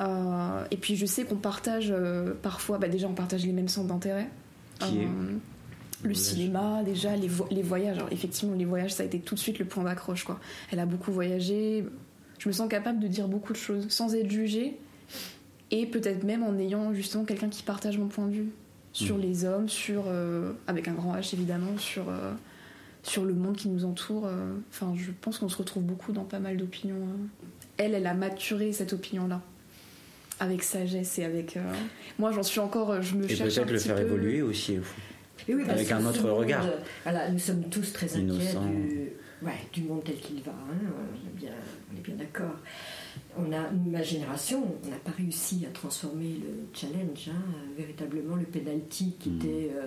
Euh, 0.00 0.64
et 0.70 0.76
puis 0.76 0.96
je 0.96 1.06
sais 1.06 1.24
qu'on 1.24 1.36
partage 1.36 1.94
parfois, 2.42 2.78
bah 2.78 2.88
déjà 2.88 3.08
on 3.08 3.14
partage 3.14 3.44
les 3.44 3.52
mêmes 3.52 3.68
centres 3.68 3.88
d'intérêt. 3.88 4.28
Qui 4.80 5.00
est 5.00 5.08
le 6.02 6.14
cinéma, 6.14 6.82
déjà, 6.84 7.16
les, 7.16 7.28
les 7.50 7.62
voyages. 7.62 7.96
Alors, 7.96 8.08
effectivement, 8.12 8.54
les 8.54 8.64
voyages, 8.64 8.94
ça 8.94 9.02
a 9.02 9.06
été 9.06 9.18
tout 9.18 9.34
de 9.34 9.40
suite 9.40 9.58
le 9.58 9.64
point 9.64 9.84
d'accroche. 9.84 10.24
quoi. 10.24 10.38
Elle 10.70 10.78
a 10.78 10.86
beaucoup 10.86 11.12
voyagé. 11.12 11.84
Je 12.38 12.48
me 12.48 12.52
sens 12.52 12.68
capable 12.68 13.00
de 13.00 13.08
dire 13.08 13.26
beaucoup 13.28 13.52
de 13.52 13.58
choses 13.58 13.88
sans 13.88 14.14
être 14.14 14.30
jugée. 14.30 14.78
Et 15.70 15.86
peut-être 15.86 16.24
même 16.24 16.42
en 16.42 16.56
ayant 16.56 16.94
justement 16.94 17.24
quelqu'un 17.24 17.48
qui 17.48 17.62
partage 17.62 17.98
mon 17.98 18.06
point 18.06 18.26
de 18.26 18.32
vue 18.32 18.48
sur 18.92 19.18
mm. 19.18 19.20
les 19.20 19.44
hommes, 19.44 19.68
sur, 19.68 20.04
euh, 20.06 20.52
avec 20.66 20.88
un 20.88 20.94
grand 20.94 21.14
H 21.14 21.34
évidemment, 21.34 21.76
sur, 21.76 22.08
euh, 22.08 22.32
sur 23.02 23.24
le 23.24 23.34
monde 23.34 23.56
qui 23.56 23.68
nous 23.68 23.84
entoure. 23.84 24.26
Euh. 24.26 24.54
Enfin, 24.70 24.94
je 24.96 25.10
pense 25.20 25.38
qu'on 25.38 25.48
se 25.48 25.56
retrouve 25.56 25.82
beaucoup 25.82 26.12
dans 26.12 26.24
pas 26.24 26.38
mal 26.38 26.56
d'opinions. 26.56 26.96
Elle, 27.76 27.94
elle 27.94 28.06
a 28.06 28.14
maturé 28.14 28.72
cette 28.72 28.92
opinion-là 28.92 29.42
avec 30.40 30.62
sagesse 30.62 31.18
et 31.18 31.24
avec. 31.24 31.58
Moi, 32.18 32.32
j'en 32.32 32.44
suis 32.44 32.60
encore. 32.60 33.02
Je 33.02 33.16
me 33.16 33.24
et 33.30 33.36
peut-être 33.36 33.70
le 33.70 33.78
faire 33.78 33.98
évoluer 33.98 34.40
aussi 34.40 34.78
avec 35.68 35.92
un 35.92 36.04
autre 36.04 36.30
regard. 36.30 36.64
voilà, 37.02 37.30
nous 37.30 37.38
sommes 37.38 37.64
tous 37.68 37.92
très 37.92 38.16
inquiets 38.16 38.54
du, 38.54 39.10
ouais, 39.42 39.52
du, 39.72 39.82
monde 39.82 40.02
tel 40.04 40.16
qu'il 40.16 40.42
va. 40.42 40.52
Hein, 40.52 40.90
on 40.90 41.28
est 41.28 41.40
bien, 41.40 41.52
bien 42.02 42.14
d'accord. 42.16 42.56
On 43.36 43.52
a, 43.52 43.70
ma 43.70 44.02
génération, 44.02 44.64
on 44.84 44.90
n'a 44.90 44.96
pas 44.96 45.10
réussi 45.16 45.66
à 45.68 45.72
transformer 45.72 46.40
le 46.40 46.66
challenge, 46.72 47.28
hein, 47.28 47.42
véritablement 47.76 48.36
le 48.36 48.44
penalty 48.44 49.14
qui 49.18 49.30
hmm. 49.30 49.36
était 49.36 49.70
euh, 49.74 49.86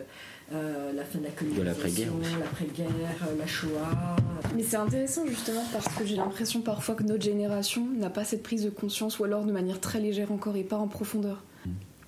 euh, 0.53 0.93
la 0.93 1.03
fin 1.03 1.19
de 1.19 1.25
la 1.25 1.29
colonisation, 1.31 2.13
l'après-guerre, 2.39 2.89
la 3.37 3.47
Shoah. 3.47 4.15
Mais 4.55 4.63
c'est 4.63 4.77
intéressant 4.77 5.25
justement 5.27 5.63
parce 5.71 5.87
que 5.89 6.05
j'ai 6.05 6.15
l'impression 6.15 6.61
parfois 6.61 6.95
que 6.95 7.03
notre 7.03 7.23
génération 7.23 7.85
n'a 7.97 8.09
pas 8.09 8.23
cette 8.23 8.43
prise 8.43 8.63
de 8.63 8.69
conscience 8.69 9.19
ou 9.19 9.23
alors 9.23 9.45
de 9.45 9.51
manière 9.51 9.79
très 9.79 9.99
légère 9.99 10.31
encore 10.31 10.55
et 10.55 10.63
pas 10.63 10.77
en 10.77 10.87
profondeur. 10.87 11.43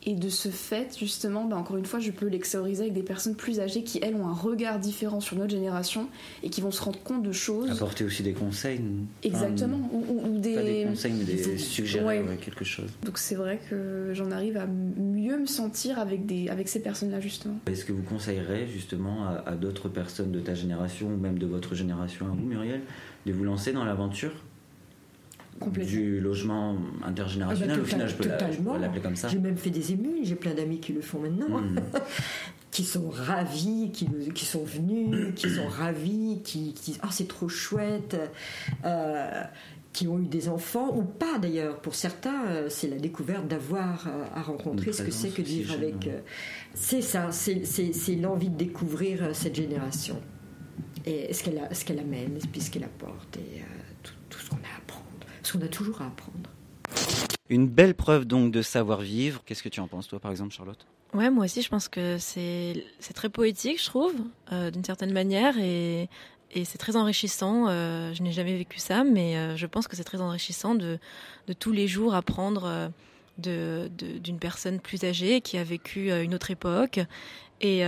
Et 0.06 0.16
de 0.16 0.30
ce 0.30 0.50
fait, 0.50 0.98
justement, 1.00 1.46
bah, 1.46 1.56
encore 1.56 1.78
une 1.78 1.86
fois, 1.86 2.00
je 2.00 2.12
peux 2.12 2.28
l'extérioriser 2.28 2.84
avec 2.84 2.94
des 2.94 3.04
personnes 3.04 3.36
plus 3.36 3.60
âgées 3.60 3.84
qui, 3.84 4.00
elles, 4.02 4.16
ont 4.16 4.28
un 4.28 4.34
regard 4.34 4.80
différent 4.80 5.22
sur 5.22 5.38
notre 5.38 5.52
génération 5.52 6.10
et 6.44 6.50
qui 6.50 6.60
vont 6.60 6.72
se 6.72 6.82
rendre 6.82 7.00
compte 7.04 7.24
de 7.24 7.32
choses. 7.32 7.72
Apporter 7.72 8.04
aussi 8.04 8.22
des 8.22 8.34
conseils. 8.34 8.82
Exactement. 9.24 9.90
ou, 9.94 10.40
des... 10.40 10.56
Pas 10.56 10.64
des 10.64 10.86
conseils, 10.90 11.14
mais 11.14 11.24
des, 11.24 11.58
suggérer 11.58 12.24
quelque 12.42 12.66
chose. 12.66 12.90
Donc 13.06 13.18
c'est 13.18 13.36
vrai 13.36 13.60
que 13.70 14.12
j'en 14.14 14.32
arrive 14.32 14.58
à 14.58 14.66
mieux 14.66 15.40
me 15.40 15.46
sentir 15.46 16.00
avec, 16.00 16.26
des, 16.26 16.50
avec 16.50 16.68
ces 16.68 16.82
personnes-là, 16.82 17.22
justement. 17.22 17.60
Est-ce 17.68 17.86
que 17.86 17.94
vous 17.94 18.04
conseillerez, 18.04 18.68
justement, 18.68 19.26
à, 19.26 19.44
à 19.46 19.56
d'autres 19.56 19.88
personnes 19.88 20.32
de 20.32 20.40
ta 20.40 20.54
génération 20.54 21.08
ou 21.08 21.18
même 21.18 21.40
de 21.40 21.46
votre 21.46 21.76
génération 21.76 22.26
à 22.26 22.30
vous, 22.30 22.46
Muriel, 22.46 22.82
de 23.26 23.32
vous 23.32 23.46
lancer 23.46 23.72
dans 23.72 23.86
l'aventure? 23.86 24.34
Du 25.86 26.20
logement 26.20 26.76
intergénérationnel, 27.04 27.72
ah 27.74 27.78
bah, 27.78 27.84
au 27.84 27.86
final, 27.86 28.10
je 28.10 28.16
peux 28.16 28.28
l'appeler 28.80 29.02
comme 29.02 29.16
ça. 29.16 29.28
J'ai 29.28 29.40
même 29.40 29.58
fait 29.58 29.70
des 29.70 29.92
émules, 29.92 30.24
j'ai 30.24 30.36
plein 30.36 30.54
d'amis 30.54 30.80
qui 30.80 30.94
le 30.94 31.02
font 31.02 31.20
maintenant. 31.20 31.60
Hmm. 31.60 31.80
qui 32.74 32.84
sont 32.84 33.10
ravis, 33.12 33.92
qui, 33.94 34.08
qui, 34.34 34.46
sont 34.46 34.64
venus, 34.64 35.36
qui 35.36 35.48
sont 35.48 35.68
ravis, 35.68 36.42
qui, 36.44 36.74
disent 36.74 37.00
Ah, 37.04 37.10
c'est 37.12 37.28
trop 37.28 37.48
chouette, 37.48 38.18
euh, 38.84 39.44
qui 39.94 40.08
ont 40.08 40.20
eu 40.20 40.26
des 40.26 40.50
enfants, 40.50 40.90
ou 40.96 41.04
pas 41.04 41.38
d'ailleurs. 41.38 41.80
Pour 41.82 41.94
certains, 41.94 42.48
euh, 42.48 42.70
c'est 42.70 42.88
la 42.88 42.98
découverte 42.98 43.48
d'avoir 43.48 44.08
euh, 44.08 44.26
à 44.34 44.42
rencontrer 44.42 44.92
ce 44.92 45.04
que 45.04 45.12
c'est 45.12 45.30
que 45.30 45.44
de 45.44 45.48
vivre 45.48 45.76
avec. 45.76 46.10
c'est 46.74 47.02
ça, 47.02 47.30
c'est 47.32 48.16
l'envie 48.16 48.50
de 48.50 48.58
découvrir 48.58 49.36
cette 49.36 49.56
génération. 49.56 50.20
Et 51.06 51.32
ce 51.32 51.44
qu'elle 51.44 52.00
amène, 52.00 52.40
puis 52.52 52.60
ce 52.60 52.72
qu'elle 52.72 52.86
apporte, 52.86 53.38
et 53.38 53.62
tout, 54.02 54.14
tout 54.32 54.40
ce 54.40 54.50
qu'on 54.50 54.56
a 54.56 54.80
parce 55.44 55.52
qu'on 55.52 55.62
a 55.62 55.68
toujours 55.68 56.02
à 56.02 56.08
apprendre. 56.08 56.50
Une 57.50 57.68
belle 57.68 57.96
preuve 57.96 58.24
donc 58.24 58.54
de 58.54 58.62
savoir-vivre. 58.62 59.44
Qu'est-ce 59.46 59.62
que 59.62 59.68
tu 59.68 59.82
en 59.82 59.88
penses, 59.88 60.08
toi, 60.08 60.20
par 60.20 60.32
exemple, 60.32 60.54
Charlotte? 60.54 60.88
Ouais, 61.14 61.30
moi 61.30 61.44
aussi, 61.44 61.62
je 61.62 61.68
pense 61.68 61.90
que 61.90 62.18
c'est 62.18 62.86
très 63.14 63.30
poétique, 63.30 63.80
je 63.80 63.86
trouve, 63.86 64.16
euh, 64.54 64.72
d'une 64.72 64.86
certaine 64.86 65.12
manière, 65.12 65.58
et, 65.60 66.10
et 66.52 66.64
c'est 66.64 66.78
très 66.78 66.96
enrichissant. 66.96 67.68
Euh, 67.68 68.14
je 68.14 68.24
n'ai 68.24 68.32
jamais 68.32 68.56
vécu 68.56 68.80
ça, 68.80 69.04
mais 69.04 69.36
euh, 69.36 69.58
je 69.58 69.66
pense 69.66 69.90
que 69.90 69.98
c'est 69.98 70.06
très 70.06 70.22
enrichissant 70.22 70.76
de, 70.76 70.98
de, 71.48 71.54
tous 71.54 71.74
les 71.74 71.90
jours 71.90 72.16
apprendre 72.16 72.90
d'une 73.38 73.90
de, 73.90 74.38
personne 74.40 74.80
plus 74.80 75.04
âgée 75.04 75.42
qui 75.42 75.58
a 75.58 75.64
vécu 75.66 76.10
une 76.10 76.34
autre 76.34 76.52
époque. 76.52 77.02
Et 77.60 77.84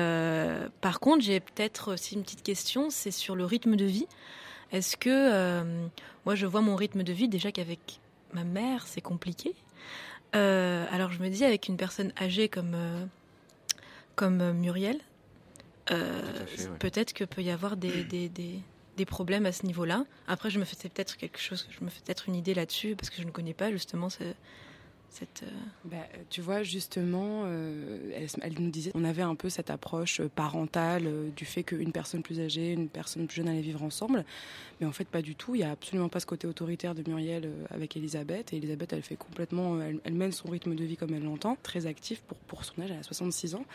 par 0.82 1.00
contre, 1.00 1.24
j'ai 1.24 1.40
peut-être 1.40 1.94
aussi 1.94 2.16
une 2.16 2.24
petite 2.24 2.44
question, 2.44 2.90
c'est 2.90 3.12
sur 3.12 3.36
le 3.36 3.46
rythme 3.46 3.78
de 3.78 3.86
vie. 3.86 4.08
Est-ce 4.72 4.98
que 4.98 5.10
euh, 5.10 5.88
moi 6.26 6.36
je 6.36 6.46
vois 6.46 6.62
mon 6.62 6.76
rythme 6.76 7.04
de 7.04 7.14
vie 7.14 7.28
déjà 7.28 7.52
qu'avec 7.52 8.00
ma 8.34 8.44
mère 8.44 8.88
c'est 8.88 9.02
compliqué. 9.02 9.54
Euh, 10.36 10.86
alors 10.92 11.12
je 11.12 11.20
me 11.22 11.30
dis 11.30 11.46
avec 11.46 11.68
une 11.68 11.78
personne 11.78 12.12
âgée 12.20 12.50
comme 12.50 12.74
euh, 12.76 13.06
comme 14.16 14.54
Muriel, 14.54 15.00
peut-être 16.80 17.14
que 17.14 17.24
peut 17.26 17.42
y 17.42 17.52
avoir 17.52 17.78
des, 17.78 18.04
des, 18.10 18.30
des, 18.30 18.60
des 18.98 19.06
problèmes 19.06 19.46
à 19.46 19.52
ce 19.52 19.66
niveau-là. 19.66 20.06
Après 20.28 20.50
je 20.50 20.60
me 20.60 20.66
fais 20.66 20.76
peut-être 20.90 21.18
quelque 21.18 21.40
chose, 21.40 21.68
je 21.70 21.84
me 21.84 21.90
fais 21.90 22.02
peut-être 22.02 22.28
une 22.28 22.36
idée 22.36 22.54
là-dessus 22.54 22.96
parce 22.96 23.10
que 23.10 23.22
je 23.22 23.28
ne 23.28 23.32
connais 23.32 23.54
pas 23.54 23.72
justement 23.72 24.10
cette, 25.16 25.44
euh, 25.44 25.52
bah, 25.86 26.08
tu 26.30 26.42
vois, 26.42 26.64
justement, 26.64 27.44
euh, 27.46 28.12
elle, 28.42 28.54
nous 28.60 28.70
disait, 28.70 28.92
on 28.96 29.06
avait 29.06 29.22
un 29.22 29.36
peu 29.36 29.50
cette 29.50 29.70
approche 29.70 30.20
euh, 30.20 30.30
parentale 30.34 31.10
du 31.36 31.46
fait 31.46 31.64
qu'une 31.64 31.92
personne 31.92 32.22
plus 32.22 32.42
âgée, 32.42 32.74
une 32.74 32.90
personne 32.90 33.26
plus 33.26 33.38
jeune 33.38 33.48
allaient 33.48 33.62
vivre 33.62 33.82
ensemble. 33.82 34.26
Mais 34.82 34.86
en 34.88 34.92
fait, 34.92 35.08
pas 35.08 35.22
du 35.22 35.36
tout. 35.36 35.56
Il 35.56 35.60
n'y 35.60 35.64
a 35.64 35.72
absolument 35.72 36.10
pas 36.10 36.20
ce 36.20 36.26
côté 36.26 36.48
autoritaire 36.48 36.96
de 36.96 37.04
Muriel 37.08 37.50
avec 37.70 37.96
Elisabeth. 37.96 38.52
Et 38.52 38.58
Elisabeth, 38.58 38.92
elle 38.92 39.04
fait 39.04 39.16
complètement, 39.16 39.80
elle, 39.82 40.14
mène 40.14 40.34
son 40.34 40.50
rythme 40.50 40.76
de 40.76 40.84
vie 40.84 40.98
comme 40.98 41.14
elle 41.14 41.24
l'entend, 41.24 41.58
très 41.64 41.88
actif 41.88 42.20
pour, 42.22 42.38
pour 42.40 42.66
son 42.66 42.82
âge. 42.82 42.92
Elle 42.92 43.00
a 43.00 43.04
66 43.04 43.56
ans. 43.56 43.66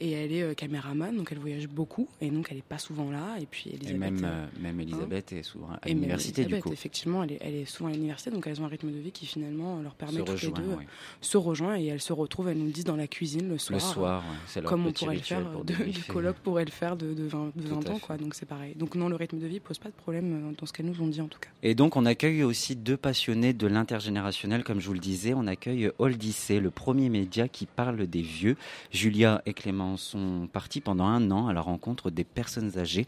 Et 0.00 0.10
elle 0.10 0.32
est 0.32 0.54
caméraman, 0.56 1.16
donc 1.16 1.30
elle 1.30 1.38
voyage 1.38 1.68
beaucoup. 1.68 2.08
Et 2.20 2.30
donc, 2.30 2.48
elle 2.50 2.56
n'est 2.56 2.62
pas 2.62 2.78
souvent 2.78 3.08
là. 3.08 3.36
Et 3.40 3.46
puis, 3.46 3.70
Elisabeth. 3.70 3.94
Et 3.94 4.20
même, 4.20 4.48
même 4.60 4.80
Elisabeth 4.80 5.32
est 5.32 5.44
souvent 5.44 5.68
à 5.80 5.88
l'université, 5.88 6.44
du 6.44 6.58
coup. 6.58 6.72
Effectivement, 6.72 7.22
elle 7.22 7.32
est, 7.32 7.38
elle 7.40 7.54
est 7.54 7.64
souvent 7.64 7.90
à 7.90 7.92
l'université. 7.92 8.32
Donc, 8.32 8.44
elles 8.48 8.60
ont 8.60 8.64
un 8.64 8.68
rythme 8.68 8.90
de 8.90 8.98
vie 8.98 9.12
qui, 9.12 9.26
finalement, 9.26 9.80
leur 9.80 9.94
permet 9.94 10.24
toutes 10.24 10.42
les 10.42 10.50
deux 10.50 10.76
se 11.20 11.36
rejoint 11.36 11.78
et 11.78 11.86
elles 11.86 12.00
se 12.00 12.12
retrouvent, 12.12 12.48
elles 12.48 12.58
nous 12.58 12.70
disent 12.70 12.84
dans 12.84 12.96
la 12.96 13.06
cuisine 13.06 13.48
le 13.48 13.58
soir. 13.58 13.78
Le 13.78 13.80
soir, 13.80 14.24
c'est 14.46 14.64
comme 14.64 14.86
on 14.86 14.92
pourrait 14.92 15.16
le 15.16 15.20
faire, 15.20 15.42
de, 15.64 15.84
du 15.84 16.02
colloque 16.04 16.36
pourrait 16.36 16.64
le 16.64 16.70
faire 16.70 16.96
de, 16.96 17.14
20, 17.26 17.88
ans, 17.88 17.98
quoi. 18.00 18.16
Donc 18.16 18.34
c'est 18.34 18.46
pareil. 18.46 18.74
Donc 18.74 18.94
non, 18.94 19.08
le 19.08 19.16
rythme 19.16 19.38
de 19.38 19.46
vie 19.46 19.60
pose 19.60 19.78
pas 19.78 19.88
de 19.88 19.94
problème 19.94 20.48
euh, 20.48 20.52
dans 20.58 20.66
ce 20.66 20.72
qu'elles 20.72 20.86
nous 20.86 21.00
ont 21.02 21.06
dit 21.06 21.20
en 21.20 21.28
tout 21.28 21.38
cas. 21.38 21.48
Et 21.62 21.74
donc 21.74 21.96
on 21.96 22.06
accueille 22.06 22.42
aussi 22.42 22.76
deux 22.76 22.96
passionnés 22.96 23.52
de 23.52 23.66
l'intergénérationnel, 23.66 24.64
comme 24.64 24.80
je 24.80 24.86
vous 24.86 24.94
le 24.94 25.00
disais. 25.00 25.34
On 25.34 25.46
accueille 25.46 25.90
Oldissé, 25.98 26.60
le 26.60 26.70
premier 26.70 27.08
média 27.08 27.48
qui 27.48 27.66
parle 27.66 28.06
des 28.06 28.22
vieux. 28.22 28.56
Julia 28.90 29.42
et 29.46 29.54
Clément 29.54 29.96
sont 29.96 30.48
partis 30.52 30.80
pendant 30.80 31.06
un 31.06 31.30
an 31.30 31.48
à 31.48 31.52
la 31.52 31.60
rencontre 31.60 32.10
des 32.10 32.24
personnes 32.24 32.78
âgées 32.78 33.06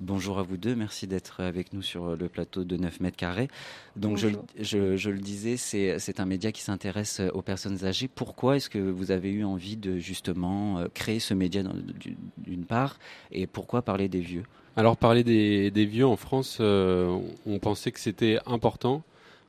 Bonjour 0.00 0.40
à 0.40 0.42
vous 0.42 0.56
deux, 0.56 0.74
merci 0.74 1.06
d'être 1.06 1.40
avec 1.40 1.72
nous 1.72 1.82
sur 1.82 2.16
le 2.16 2.28
plateau 2.28 2.64
de 2.64 2.76
9 2.76 2.98
mètres 2.98 3.16
carrés. 3.16 3.48
Donc 3.94 4.16
je, 4.16 4.28
le 4.28 5.18
disais, 5.18 5.56
c'est 5.56 6.20
un 6.20 6.24
média 6.24 6.50
qui 6.50 6.62
s'intéresse 6.62 7.20
aux 7.32 7.42
personnes 7.42 7.84
âgées. 7.84 8.08
Pourquoi 8.08 8.56
est-ce 8.56 8.68
que 8.68 8.78
vous 8.78 9.12
avez 9.12 9.30
eu 9.30 9.44
envie 9.44 9.76
de 9.76 9.98
justement 9.98 10.78
euh, 10.78 10.88
créer 10.92 11.20
ce 11.20 11.32
média 11.32 11.62
d'une 12.38 12.64
part 12.64 12.98
et 13.30 13.46
pourquoi 13.46 13.82
parler 13.82 14.08
des 14.08 14.20
vieux? 14.20 14.42
Alors 14.76 14.96
parler 14.96 15.22
des, 15.22 15.84
vieux 15.84 16.06
en 16.06 16.16
France, 16.16 16.58
euh, 16.60 17.16
on 17.46 17.58
pensait 17.60 17.92
que 17.92 18.00
c'était 18.00 18.38
important 18.46 19.04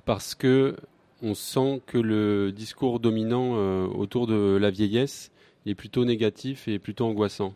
parce 0.05 0.35
que 0.35 0.75
on 1.23 1.33
sent 1.33 1.81
que 1.87 1.97
le 1.97 2.51
discours 2.51 2.99
dominant 2.99 3.53
euh, 3.55 3.87
autour 3.87 4.27
de 4.27 4.57
la 4.57 4.69
vieillesse 4.69 5.31
est 5.65 5.73
plutôt 5.73 6.05
négatif 6.05 6.67
et 6.67 6.77
plutôt 6.77 7.07
angoissant. 7.07 7.55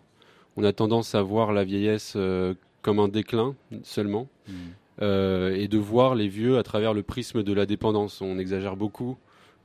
On 0.57 0.63
a 0.63 0.73
tendance 0.73 1.13
à 1.13 1.21
voir 1.21 1.53
la 1.53 1.63
vieillesse 1.63 2.17
comme 2.81 2.99
un 2.99 3.07
déclin 3.07 3.55
seulement, 3.83 4.27
hmm. 4.47 4.53
euh, 5.01 5.55
et 5.55 5.67
de 5.67 5.77
voir 5.77 6.15
les 6.15 6.27
vieux 6.27 6.57
à 6.57 6.63
travers 6.63 6.93
le 6.93 7.03
prisme 7.03 7.43
de 7.43 7.53
la 7.53 7.65
dépendance. 7.65 8.21
On 8.21 8.37
exagère 8.37 8.75
beaucoup 8.75 9.17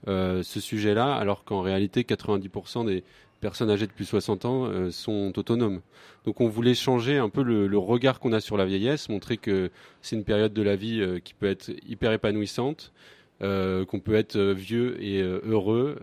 euh, 0.08 0.42
ce 0.42 0.60
sujet-là, 0.60 1.14
alors 1.14 1.44
qu'en 1.44 1.62
réalité, 1.62 2.02
90% 2.02 2.86
des 2.86 3.04
personnes 3.40 3.70
âgées 3.70 3.86
de 3.86 3.92
plus 3.92 4.04
de 4.04 4.08
60 4.08 4.44
ans 4.44 4.64
euh, 4.64 4.90
sont 4.90 5.32
autonomes. 5.38 5.80
Donc 6.24 6.40
on 6.40 6.48
voulait 6.48 6.74
changer 6.74 7.18
un 7.18 7.28
peu 7.28 7.42
le, 7.42 7.78
regard 7.78 8.20
qu'on 8.20 8.32
a 8.32 8.40
sur 8.40 8.56
la 8.56 8.64
vieillesse, 8.64 9.08
montrer 9.08 9.36
que 9.36 9.70
c'est 10.00 10.16
une 10.16 10.24
période 10.24 10.52
de 10.52 10.62
la 10.62 10.76
vie 10.76 11.20
qui 11.22 11.34
peut 11.34 11.46
être 11.46 11.70
hyper 11.86 12.12
épanouissante, 12.12 12.92
qu'on 13.40 14.00
peut 14.02 14.14
être 14.14 14.38
vieux 14.38 15.02
et 15.02 15.20
heureux 15.20 15.98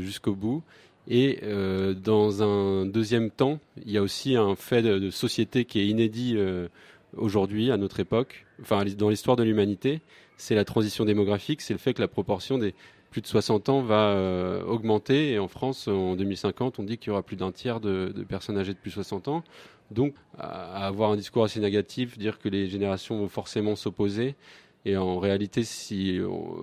jusqu'au 0.00 0.34
bout, 0.34 0.62
et 1.08 1.38
euh, 1.42 1.94
dans 1.94 2.42
un 2.42 2.86
deuxième 2.86 3.30
temps, 3.30 3.60
il 3.84 3.92
y 3.92 3.98
a 3.98 4.02
aussi 4.02 4.36
un 4.36 4.56
fait 4.56 4.82
de, 4.82 5.10
société 5.10 5.64
qui 5.64 5.80
est 5.80 5.86
inédit 5.86 6.34
euh, 6.36 6.68
aujourd'hui, 7.16 7.70
à 7.70 7.76
notre 7.76 8.00
époque, 8.00 8.46
enfin 8.60 8.84
dans 8.96 9.08
l'histoire 9.08 9.36
de 9.36 9.44
l'humanité, 9.44 10.00
c'est 10.36 10.54
la 10.54 10.64
transition 10.64 11.04
démographique, 11.04 11.60
c'est 11.60 11.74
le 11.74 11.78
fait 11.78 11.94
que 11.94 12.02
la 12.02 12.08
proportion 12.08 12.58
des 12.58 12.74
plus 13.10 13.22
de 13.22 13.26
60 13.28 13.68
ans 13.70 13.80
va 13.80 14.10
euh, 14.10 14.62
augmenter. 14.64 15.32
Et 15.32 15.38
en 15.38 15.48
France, 15.48 15.88
en 15.88 16.16
2050, 16.16 16.78
on 16.80 16.82
dit 16.82 16.98
qu'il 16.98 17.08
y 17.08 17.10
aura 17.12 17.22
plus 17.22 17.36
d'un 17.36 17.52
tiers 17.52 17.80
de, 17.80 18.12
personnes 18.28 18.58
âgées 18.58 18.74
de 18.74 18.78
plus 18.78 18.90
de 18.90 18.94
60 18.94 19.28
ans. 19.28 19.44
Donc, 19.90 20.14
avoir 20.36 21.12
un 21.12 21.16
discours 21.16 21.44
assez 21.44 21.60
négatif, 21.60 22.18
dire 22.18 22.38
que 22.38 22.48
les 22.48 22.68
générations 22.68 23.16
vont 23.18 23.28
forcément 23.28 23.76
s'opposer, 23.76 24.34
Et 24.88 24.96
en 24.96 25.18
réalité, 25.18 25.64
si 25.64 26.20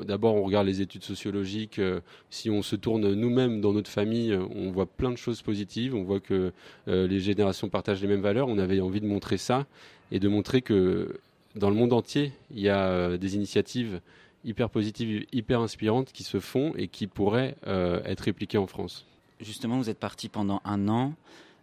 d'abord 0.08 0.36
on 0.36 0.44
regarde 0.44 0.66
les 0.66 0.80
études 0.80 1.04
sociologiques, 1.04 1.78
euh, 1.78 2.00
si 2.30 2.50
on 2.50 2.62
se 2.62 2.78
tourne 2.78 3.14
nous-mêmes 3.14 3.60
dans 3.60 3.74
notre 3.74 3.90
famille, 3.90 4.32
euh, 4.32 4.46
on 4.56 4.72
voit 4.72 4.86
plein 4.86 5.12
de 5.12 5.18
choses 5.18 5.42
positives. 5.42 5.94
On 5.94 6.04
voit 6.04 6.22
que 6.22 6.54
euh, 6.88 7.06
les 7.06 7.20
générations 7.20 7.68
partagent 7.68 8.02
les 8.02 8.08
mêmes 8.08 8.22
valeurs. 8.22 8.48
On 8.48 8.60
avait 8.60 8.80
envie 8.80 9.02
de 9.02 9.08
montrer 9.08 9.36
ça 9.36 9.66
et 10.10 10.22
de 10.22 10.30
montrer 10.30 10.62
que 10.62 11.20
dans 11.58 11.70
le 11.70 11.76
monde 11.76 11.92
entier, 11.92 12.32
il 12.50 12.62
y 12.62 12.70
a 12.70 13.18
des 13.18 13.36
initiatives 13.36 14.00
hyper 14.46 14.70
positives, 14.70 15.26
hyper 15.34 15.60
inspirantes 15.60 16.14
qui 16.14 16.24
se 16.24 16.40
font 16.40 16.72
et 16.78 16.88
qui 16.88 17.08
pourraient 17.08 17.56
être 17.66 18.22
répliquées 18.22 18.58
en 18.58 18.68
France. 18.68 19.06
Justement, 19.40 19.78
vous 19.78 19.90
êtes 19.90 20.00
parti 20.00 20.30
pendant 20.30 20.62
un 20.66 20.88
an. 20.88 21.14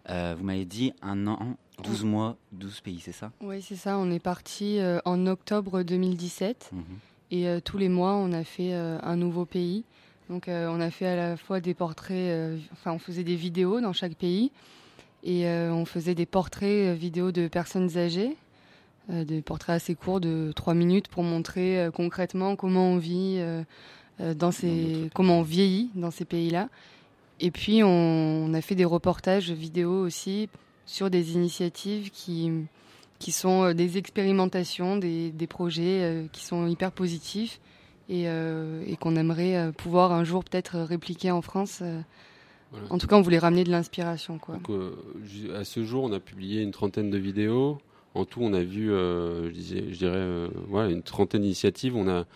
vous 0.09 0.45
m'avez 0.45 0.65
dit 0.65 0.93
un 1.03 1.27
an 1.27 1.57
12 1.83 2.05
mois, 2.05 2.37
12 2.53 2.81
pays, 2.81 3.01
c'est 3.01 3.13
ça 3.13 3.31
Oui, 3.41 3.63
c'est 3.63 3.77
ça. 3.77 3.99
On 3.99 4.11
est 4.11 4.21
parti 4.21 4.79
euh, 4.79 5.01
en 5.05 5.27
octobre 5.27 5.83
2017. 5.83 6.71
Mhm. 6.73 6.85
Et 7.33 7.49
euh, 7.49 7.61
tous 7.61 7.79
les 7.79 7.89
mois, 7.89 8.15
on 8.15 8.33
a 8.33 8.45
fait 8.45 8.75
euh, 8.75 8.99
un 9.03 9.17
nouveau 9.17 9.45
pays. 9.45 9.85
Donc, 10.29 10.45
on 10.47 10.81
a 10.81 10.91
fait 10.93 11.07
à 11.07 11.17
la 11.17 11.37
fois 11.37 11.59
des 11.59 11.75
portraits, 11.75 12.57
enfin, 12.73 12.93
on 12.93 13.01
faisait 13.01 13.25
des 13.25 13.35
vidéos 13.35 13.81
dans 13.81 13.93
chaque 13.93 14.15
pays. 14.15 14.53
Et 15.25 15.45
on 15.49 15.85
faisait 15.85 16.15
des 16.15 16.25
portraits 16.25 16.97
vidéo 16.97 17.33
de 17.33 17.49
personnes 17.49 17.99
âgées, 17.99 18.37
des 19.09 19.43
portraits 19.43 19.75
assez 19.75 19.97
courts 19.97 20.21
de 20.21 20.53
3 20.55 20.75
minutes 20.75 21.09
pour 21.09 21.25
montrer 21.25 21.89
concrètement 21.93 22.55
comment 22.55 22.93
on 22.93 22.99
vit 22.99 23.45
dans 24.21 24.53
ces, 24.53 25.11
comment 25.15 25.41
on 25.41 25.43
vieillit 25.43 25.91
dans 25.97 26.13
ces 26.13 26.25
pays-là. 26.25 26.69
Et 27.41 27.51
puis, 27.51 27.83
on, 27.83 28.55
a 28.55 28.61
fait 28.61 28.77
des 28.77 28.85
reportages 28.85 29.51
vidéo 29.51 29.91
aussi 29.91 30.49
sur 30.91 31.09
des 31.09 31.35
initiatives 31.35 32.11
qui, 32.11 32.51
qui 33.21 33.31
sont 33.31 33.63
euh, 33.63 33.75
des 33.75 33.97
expérimentations, 33.97 34.97
des, 34.97 35.31
des 35.31 35.47
projets 35.47 36.03
euh, 36.03 36.27
qui 36.33 36.45
sont 36.45 36.67
hyper 36.67 36.91
positifs 36.91 37.61
et, 38.09 38.25
euh, 38.27 38.83
et 38.89 38.97
qu'on 38.97 39.15
aimerait 39.15 39.71
pouvoir 39.73 40.11
un 40.11 40.25
jour 40.25 40.43
peut-être 40.43 40.81
répliquer 40.81 41.31
en 41.31 41.43
France. 41.43 41.81
En 42.89 42.99
tout 42.99 43.07
cas, 43.07 43.17
on 43.17 43.21
voulait 43.21 43.39
ramener 43.39 43.63
de 43.63 43.71
l'inspiration. 43.71 44.39
Quoi. 44.39 44.59
à 45.57 45.65
ce 45.65 45.85
jour, 45.85 46.05
on 46.05 46.13
a 46.13 46.19
publié 46.21 46.63
une 46.63 46.73
trentaine 46.73 47.11
de 47.11 47.19
vidéos. 47.19 47.79
En 48.15 48.25
tout, 48.25 48.41
on 48.43 48.53
a 48.53 48.63
vu, 48.63 48.89
je, 48.89 49.51
je, 49.53 49.97
dirais, 49.97 50.49
voilà, 50.69 50.91
une 50.91 51.03
trentaine 51.03 51.43
d'initiatives. 51.43 51.95
On 51.95 52.05
n'a 52.05 52.27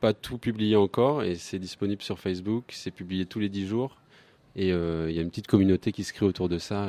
pas 0.00 0.12
tout 0.12 0.36
publié 0.36 0.76
encore 0.76 1.22
et 1.22 1.36
c'est 1.36 1.58
disponible 1.58 2.02
sur 2.02 2.18
Facebook. 2.18 2.64
C'est 2.72 2.90
publié 2.90 3.24
tous 3.24 3.38
les 3.38 3.48
dix 3.48 3.66
jours. 3.66 3.96
Et 4.56 4.68
il 4.68 5.12
y 5.12 5.18
a 5.18 5.22
une 5.22 5.28
petite 5.28 5.46
communauté 5.46 5.92
qui 5.92 6.02
se 6.02 6.12
crée 6.12 6.26
autour 6.26 6.48
de 6.48 6.58
ça 6.58 6.88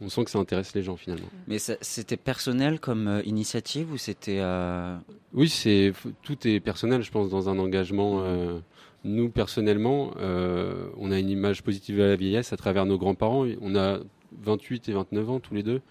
on 0.00 0.08
sent 0.08 0.24
que 0.24 0.30
ça 0.30 0.38
intéresse 0.38 0.74
les 0.74 0.82
gens 0.82 0.96
finalement. 0.96 1.26
Mais 1.46 1.58
c'était 1.58 2.16
personnel 2.16 2.80
comme 2.80 3.08
euh, 3.08 3.22
initiative 3.24 3.92
ou 3.92 3.96
c'était 3.96 4.38
euh, 4.40 4.96
Oui, 5.32 5.48
c'est 5.48 5.92
tout 6.22 6.46
est 6.46 6.60
personnel, 6.60 7.02
je 7.02 7.10
pense, 7.10 7.30
dans 7.30 7.48
un 7.48 7.58
engagement. 7.58 8.22
Euh, 8.22 8.58
nous 9.04 9.28
personnellement, 9.28 10.12
on 10.16 11.10
a 11.10 11.18
une 11.18 11.28
image 11.28 11.62
positive 11.62 11.98
de 11.98 12.04
la 12.04 12.16
vieillesse 12.16 12.54
à 12.54 12.56
travers 12.56 12.86
nos 12.86 12.96
grands-parents. 12.96 13.46
On 13.60 13.76
a 13.76 13.98
28 14.42 14.88
et 14.88 14.92
29 14.92 15.30
ans 15.30 15.40
tous 15.40 15.52
les 15.52 15.62
deux. 15.62 15.82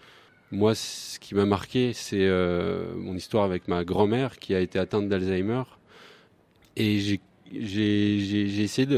Moi, 0.50 0.74
ce 0.74 1.20
qui 1.20 1.36
m'a 1.36 1.44
marqué, 1.44 1.92
c'est 1.92 2.28
mon 2.96 3.14
histoire 3.14 3.44
avec 3.44 3.68
ma 3.68 3.84
grand-mère 3.84 4.40
qui 4.40 4.52
a 4.52 4.58
été 4.58 4.80
atteinte 4.80 5.08
d'Alzheimer. 5.08 5.62
Et 6.74 6.98
j'ai 6.98 7.20
essayé, 8.64 8.88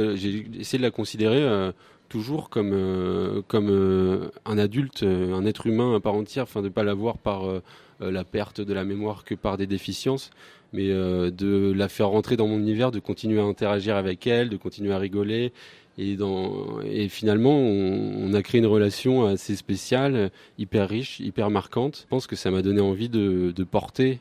essayé 0.59 0.79
de 0.79 0.83
la 0.83 0.91
considérer 0.91 1.73
toujours 2.09 2.51
comme 2.51 2.73
euh, 2.73 3.43
comme 3.49 3.69
euh, 3.71 4.29
un 4.45 4.59
adulte, 4.59 5.03
euh, 5.03 5.35
un 5.35 5.45
être 5.47 5.67
humain 5.67 5.95
à 5.95 6.01
part 6.01 6.15
entière, 6.15 6.45
enfin 6.45 6.63
de 6.63 6.69
pas 6.69 6.85
la 6.85 6.95
voir 6.95 7.19
par 7.19 7.45
la 8.01 8.25
perte 8.25 8.61
de 8.61 8.75
la 8.75 8.85
mémoire 8.85 9.25
que 9.25 9.35
par 9.35 9.57
des 9.57 9.67
déficiences, 9.67 10.31
mais 10.73 10.89
de 10.89 11.73
la 11.75 11.89
faire 11.89 12.09
rentrer 12.09 12.37
dans 12.37 12.47
mon 12.47 12.59
univers, 12.59 12.91
de 12.91 12.99
continuer 12.99 13.41
à 13.41 13.45
interagir 13.45 13.97
avec 13.97 14.27
elle, 14.27 14.51
de 14.51 14.57
continuer 14.57 14.93
à 14.93 14.99
rigoler. 14.99 15.53
Et, 15.97 16.17
dans, 16.17 16.83
et 16.83 17.09
finalement, 17.09 17.57
on, 17.57 18.35
a 18.35 18.43
créé 18.43 18.59
une 18.59 18.67
relation 18.67 19.25
assez 19.25 19.57
spéciale, 19.57 20.31
hyper 20.59 20.91
riche, 20.91 21.21
hyper 21.21 21.49
marquante. 21.49 22.03
Je 22.03 22.09
pense 22.09 22.27
que 22.27 22.37
ça 22.37 22.51
m'a 22.51 22.61
donné 22.61 22.83
envie 22.83 23.09
de, 23.09 23.51
de 23.57 23.65
porter 23.65 24.21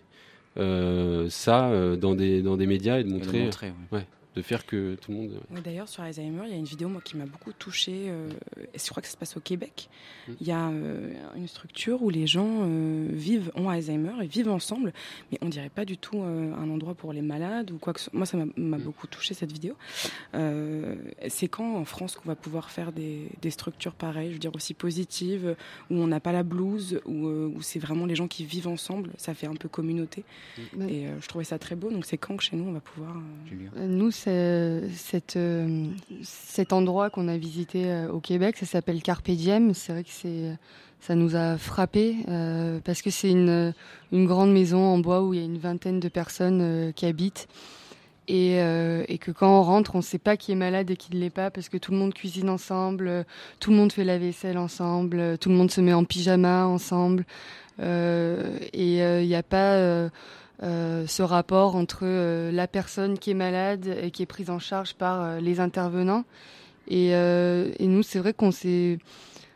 ça 0.55 1.97
dans 1.97 2.15
des 2.15 2.41
dans 2.41 2.55
des 2.55 2.65
médias 2.65 2.99
et 2.99 3.03
de 3.03 3.09
montrer, 3.09 3.49
ouais 3.91 4.07
de 4.35 4.41
faire 4.41 4.65
que 4.65 4.95
tout 4.95 5.11
le 5.11 5.17
monde. 5.17 5.39
Oui, 5.51 5.61
D'ailleurs, 5.63 5.87
sur 5.87 6.03
Alzheimer, 6.03 6.43
il 6.45 6.51
y 6.51 6.53
a 6.53 6.57
une 6.57 6.65
vidéo 6.65 6.89
moi, 6.89 7.01
qui 7.01 7.15
m'a 7.15 7.25
beaucoup 7.25 7.53
touchée. 7.53 8.05
Euh, 8.07 8.29
et 8.73 8.77
je 8.77 8.89
crois 8.89 9.01
que 9.01 9.07
ça 9.07 9.13
se 9.13 9.17
passe 9.17 9.37
au 9.37 9.39
Québec. 9.39 9.89
Mmh. 10.27 10.31
Il 10.41 10.47
y 10.47 10.51
a 10.51 10.67
euh, 10.67 11.13
une 11.37 11.47
structure 11.47 12.03
où 12.03 12.09
les 12.09 12.27
gens 12.27 12.63
euh, 12.63 13.07
vivent, 13.11 13.51
ont 13.55 13.69
Alzheimer 13.69 14.13
et 14.21 14.27
vivent 14.27 14.49
ensemble. 14.49 14.91
Mais 15.31 15.37
on 15.41 15.47
dirait 15.47 15.69
pas 15.69 15.85
du 15.85 15.97
tout 15.97 16.21
un 16.21 16.69
endroit 16.69 16.95
pour 16.95 17.13
les 17.13 17.21
malades 17.21 17.71
ou 17.71 17.77
quoi 17.77 17.93
que 17.93 17.99
ce 17.99 18.09
soit. 18.09 18.17
Moi, 18.17 18.25
ça 18.25 18.37
m'a 18.37 18.45
mmh. 18.45 18.81
beaucoup 18.81 19.07
touché 19.07 19.33
cette 19.33 19.51
vidéo. 19.51 19.75
c'est 20.33 21.47
quand 21.47 21.75
en 21.77 21.85
France 21.85 22.15
qu'on 22.15 22.27
va 22.27 22.35
pouvoir 22.35 22.69
faire 22.71 22.91
des, 22.91 23.29
des, 23.41 23.49
structures 23.49 23.93
pareilles, 23.93 24.29
je 24.29 24.33
veux 24.33 24.39
dire 24.39 24.55
aussi 24.55 24.73
positives, 24.73 25.55
où 25.89 25.95
on 25.95 26.07
n'a 26.07 26.19
pas 26.19 26.33
la 26.33 26.43
blouse, 26.43 26.99
où, 27.05 27.27
où 27.27 27.61
c'est 27.61 27.79
vraiment 27.79 28.05
les 28.05 28.15
gens 28.15 28.27
qui 28.27 28.43
vivent 28.43 28.67
ensemble. 28.67 29.11
Ça 29.17 29.33
fait 29.33 29.47
un 29.47 29.55
peu 29.55 29.69
communauté. 29.69 30.23
Mmh. 30.57 30.89
Et 30.89 31.07
je 31.21 31.27
trouvais 31.27 31.45
ça 31.45 31.57
très 31.57 31.75
beau. 31.75 31.89
Donc 31.89 32.05
c'est 32.05 32.17
quand 32.17 32.35
que 32.35 32.43
chez 32.43 32.57
nous 32.57 32.65
on 32.65 32.73
va 32.73 32.81
pouvoir. 32.81 33.15
Nous, 33.77 34.11
euh, 34.27 34.81
cet 36.23 36.73
endroit 36.73 37.09
qu'on 37.09 37.27
a 37.27 37.37
visité 37.37 37.91
euh, 37.91 38.09
au 38.09 38.19
Québec, 38.19 38.57
ça 38.57 38.65
s'appelle 38.65 39.01
Carpe 39.01 39.29
Diem. 39.29 39.73
C'est 39.73 39.93
vrai 39.93 40.03
que 40.03 40.09
c'est, 40.11 40.57
ça 40.99 41.15
nous 41.15 41.35
a 41.35 41.57
frappé 41.57 42.17
euh, 42.27 42.79
parce 42.83 43.01
que 43.01 43.09
c'est 43.09 43.29
une, 43.29 43.73
une 44.11 44.25
grande 44.25 44.51
maison 44.51 44.79
en 44.79 44.97
bois 44.97 45.21
où 45.21 45.33
il 45.33 45.39
y 45.39 45.43
a 45.43 45.45
une 45.45 45.57
vingtaine 45.57 45.99
de 45.99 46.09
personnes 46.09 46.91
qui 46.95 47.05
habitent. 47.05 47.47
Et, 48.27 48.55
et, 48.55 49.19
que 49.19 49.29
quand 49.29 49.59
on 49.59 49.61
rentre, 49.61 49.93
on 49.93 49.99
ne 49.99 50.03
sait 50.03 50.17
pas 50.17 50.35
qui 50.35 50.51
est 50.51 50.55
malade 50.55 50.89
et 50.89 50.97
qui 50.97 51.13
ne 51.13 51.19
l'est 51.19 51.29
pas 51.29 51.51
parce 51.51 51.69
que 51.69 51.77
tout 51.77 51.91
le 51.91 51.99
monde 51.99 52.11
cuisine 52.11 52.49
ensemble, 52.49 53.23
tout 53.59 53.69
le 53.69 53.77
monde 53.77 53.91
fait 53.91 54.03
la 54.03 54.17
vaisselle 54.17 54.57
ensemble, 54.57 55.37
tout 55.37 55.49
le 55.49 55.55
monde 55.55 55.69
se 55.69 55.79
met 55.79 55.93
en 55.93 56.05
pyjama 56.05 56.65
ensemble. 56.65 57.23
et 57.79 58.63
il 58.73 59.27
n'y 59.27 59.35
a 59.35 59.43
pas 59.43 60.09
euh, 60.63 61.05
ce 61.05 61.21
rapport 61.21 61.75
entre 61.75 62.03
euh, 62.03 62.49
la 62.49 62.67
personne 62.67 63.19
qui 63.19 63.31
est 63.31 63.35
malade 63.35 63.93
et 64.01 64.09
qui 64.09 64.23
est 64.23 64.25
prise 64.25 64.49
en 64.49 64.59
charge 64.59 64.93
par 64.93 65.21
euh, 65.21 65.39
les 65.39 65.59
intervenants. 65.59 66.23
Et, 66.87 67.11
nous, 67.79 68.03
c'est 68.03 68.19
vrai 68.19 68.33
qu'on 68.33 68.51
s'est 68.51 68.99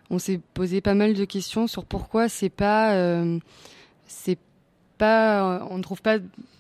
on 0.10 0.18
s'est 0.18 0.42
posé 0.56 0.82
pas 0.82 0.96
mal 0.96 1.14
de 1.14 1.24
questions 1.24 1.68
sur 1.68 1.86
pourquoi 1.86 2.28
c'est 2.28 2.50
pas 2.50 2.96
c'est 4.08 4.40
pas 4.98 5.68
on 5.70 5.78
ne 5.78 5.84
trouve 5.84 6.02
pas 6.02 6.18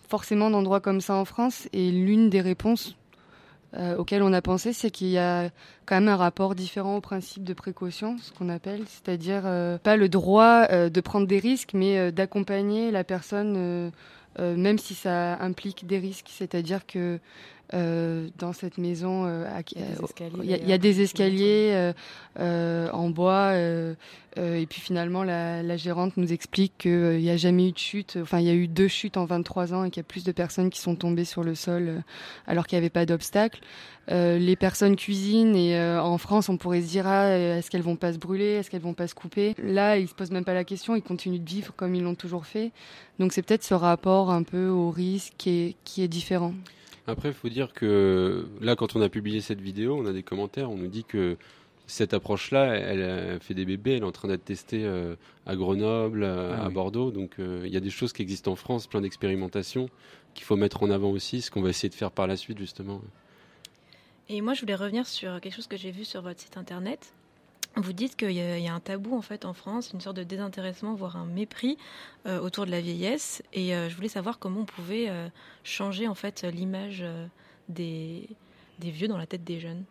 forcément 0.07 0.51
d'endroits 0.51 0.79
comme 0.79 1.01
ça 1.01 1.15
en 1.15 1.25
France. 1.25 1.67
Et 1.73 1.89
l'une 1.89 2.29
des 2.29 2.41
réponses 2.41 2.95
auxquelles 3.97 4.21
on 4.21 4.31
a 4.31 4.43
pensé, 4.43 4.71
c'est 4.71 4.91
qu'il 4.91 5.07
y 5.07 5.17
a 5.17 5.49
quand 5.87 5.95
même 5.95 6.07
un 6.07 6.15
rapport 6.15 6.53
différent 6.53 6.97
au 6.97 7.01
principe 7.01 7.43
de 7.43 7.53
précaution, 7.53 8.17
ce 8.19 8.31
qu'on 8.31 8.49
appelle, 8.49 8.83
c'est-à-dire 8.85 9.41
pas 9.81 9.97
le 9.97 10.07
droit 10.07 10.67
de 10.67 11.01
prendre 11.01 11.25
des 11.25 11.39
risques, 11.39 11.71
mais 11.73 12.11
d'accompagner 12.11 12.91
la 12.91 13.03
personne 13.03 13.91
même 14.39 14.77
si 14.77 14.95
ça 14.95 15.37
implique 15.41 15.85
des 15.85 15.99
risques, 15.99 16.29
c'est-à-dire 16.29 16.85
que 16.85 16.99
euh, 16.99 17.19
dans 17.71 18.53
cette 18.53 18.79
maison, 18.79 19.25
euh, 19.27 19.45
il 20.41 20.45
y, 20.45 20.73
a 20.73 20.77
des 20.79 21.01
escaliers 21.01 21.93
en 22.37 23.09
bois, 23.09 23.53
et 23.55 24.65
puis 24.67 24.81
finalement 24.81 25.23
la, 25.23 25.77
gérante 25.77 26.17
nous 26.17 26.33
explique 26.33 26.73
qu'il 26.79 27.19
n'y 27.19 27.29
a 27.29 27.37
jamais 27.37 27.69
eu 27.69 27.71
de 27.71 27.77
chute. 27.77 28.17
Enfin, 28.19 28.39
il 28.39 28.47
y 28.47 28.49
a 28.49 28.53
eu 28.53 28.67
deux 28.67 28.87
chutes 28.87 29.17
en 29.17 29.25
23 29.25 29.73
ans 29.73 29.83
et 29.83 29.91
qu'il 29.91 30.01
y 30.01 30.05
a 30.05 30.07
plus 30.07 30.23
de 30.23 30.31
personnes 30.31 30.71
qui 30.71 30.79
sont 30.79 30.95
tombées 30.95 31.25
sur 31.25 31.43
le 31.43 31.53
sol 31.53 32.03
alors 32.47 32.65
qu'il 32.65 32.75
n'y 32.75 32.81
avait 32.81 32.89
pas 32.89 33.05
d'obstacle. 33.05 33.61
les 34.07 34.55
personnes 34.55 34.95
cuisinent 34.95 35.55
et 35.55 35.79
en 35.79 36.17
France, 36.17 36.49
on 36.49 36.57
pourrait 36.57 36.81
se 36.81 36.87
dire 36.87 37.05
ah, 37.05 37.29
est-ce 37.37 37.69
qu'elles 37.69 37.83
vont 37.83 37.97
pas 37.97 38.13
se 38.13 38.17
brûler, 38.17 38.53
est-ce 38.53 38.71
qu'elles 38.71 38.81
vont 38.81 38.95
pas 38.95 39.07
se 39.07 39.13
couper? 39.13 39.53
Là, 39.61 39.99
ils 39.99 40.07
se 40.07 40.15
posent 40.15 40.31
même 40.31 40.45
pas 40.45 40.55
la 40.55 40.63
question, 40.63 40.95
ils 40.95 41.03
continuent 41.03 41.39
de 41.39 41.49
vivre 41.49 41.71
comme 41.75 41.93
ils 41.93 42.03
l'ont 42.03 42.15
toujours 42.15 42.47
fait. 42.47 42.71
Donc 43.19 43.31
c'est 43.31 43.43
peut-être 43.43 43.63
ce 43.63 43.75
rapport 43.75 44.31
un 44.31 44.41
peu 44.41 44.69
au 44.69 44.89
risque 44.89 45.33
qui 45.37 45.49
est, 45.49 45.75
qui 45.83 46.01
est 46.01 46.07
différent. 46.07 46.55
Après, 47.09 47.29
il 47.29 47.33
faut 47.33 47.49
dire 47.49 47.73
que 47.73 48.47
là, 48.61 48.75
quand 48.75 48.95
on 48.95 49.01
a 49.01 49.09
publié 49.09 49.41
cette 49.41 49.61
vidéo, 49.61 49.97
on 49.97 50.05
a 50.05 50.13
des 50.13 50.23
commentaires, 50.23 50.69
on 50.69 50.77
nous 50.77 50.87
dit 50.87 51.03
que 51.03 51.37
cette 51.87 52.13
approche-là, 52.13 52.75
elle, 52.75 53.39
fait 53.39 53.55
des 53.55 53.65
bébés, 53.65 53.93
elle 53.93 54.03
est 54.03 54.05
en 54.05 54.11
train 54.11 54.27
d'être 54.27 54.45
testée 54.45 54.85
euh, 54.85 55.15
à 55.47 55.55
Grenoble, 55.55 56.23
à, 56.23 56.65
ah 56.65 56.69
Bordeaux. 56.69 57.09
Donc 57.09 57.39
euh, 57.39 57.63
il 57.65 57.73
y 57.73 57.77
a 57.77 57.79
des 57.79 57.89
choses 57.89 58.13
qui 58.13 58.21
existent 58.21 58.51
en 58.51 58.55
France, 58.55 58.85
plein 58.85 59.01
d'expérimentations 59.01 59.89
qu'il 60.35 60.45
faut 60.45 60.55
mettre 60.55 60.83
en 60.83 60.91
avant 60.91 61.09
aussi, 61.09 61.41
ce 61.41 61.49
qu'on 61.49 61.61
va 61.61 61.69
essayer 61.69 61.89
de 61.89 61.95
faire 61.95 62.11
par 62.11 62.27
la 62.27 62.37
suite 62.37 62.59
justement. 62.59 63.01
Et 64.29 64.41
moi, 64.41 64.53
je 64.53 64.61
voulais 64.61 64.75
revenir 64.75 65.07
sur 65.07 65.41
quelque 65.41 65.55
chose 65.55 65.65
que 65.65 65.77
j'ai 65.77 65.89
vu 65.89 66.05
sur 66.05 66.21
votre 66.21 66.39
site 66.39 66.57
internet. 66.57 67.13
Vous 67.75 67.93
dites 67.93 68.15
qu'il 68.15 68.31
y, 68.31 68.67
a 68.67 68.73
un 68.73 68.79
tabou 68.79 69.15
en 69.15 69.21
fait 69.21 69.45
en 69.45 69.53
France, 69.53 69.91
une 69.93 70.01
sorte 70.01 70.17
de 70.17 70.23
désintéressement, 70.23 70.95
voire 70.95 71.15
un 71.15 71.25
mépris 71.25 71.77
euh, 72.25 72.39
autour 72.39 72.65
de 72.65 72.71
la 72.71 72.81
vieillesse. 72.81 73.41
Et 73.53 73.73
euh, 73.73 73.89
je 73.89 73.95
voulais 73.95 74.09
savoir 74.09 74.39
comment 74.39 74.61
on 74.61 74.65
pouvait 74.65 75.09
euh, 75.09 75.29
changer 75.63 76.07
en 76.07 76.15
fait 76.15 76.43
l'image 76.43 77.05
des, 77.69 78.27
des 78.79 78.91
vieux 78.91 79.07
dans 79.07 79.17
la 79.17 79.27
tête 79.27 79.43
des 79.43 79.59
jeunes. 79.59 79.83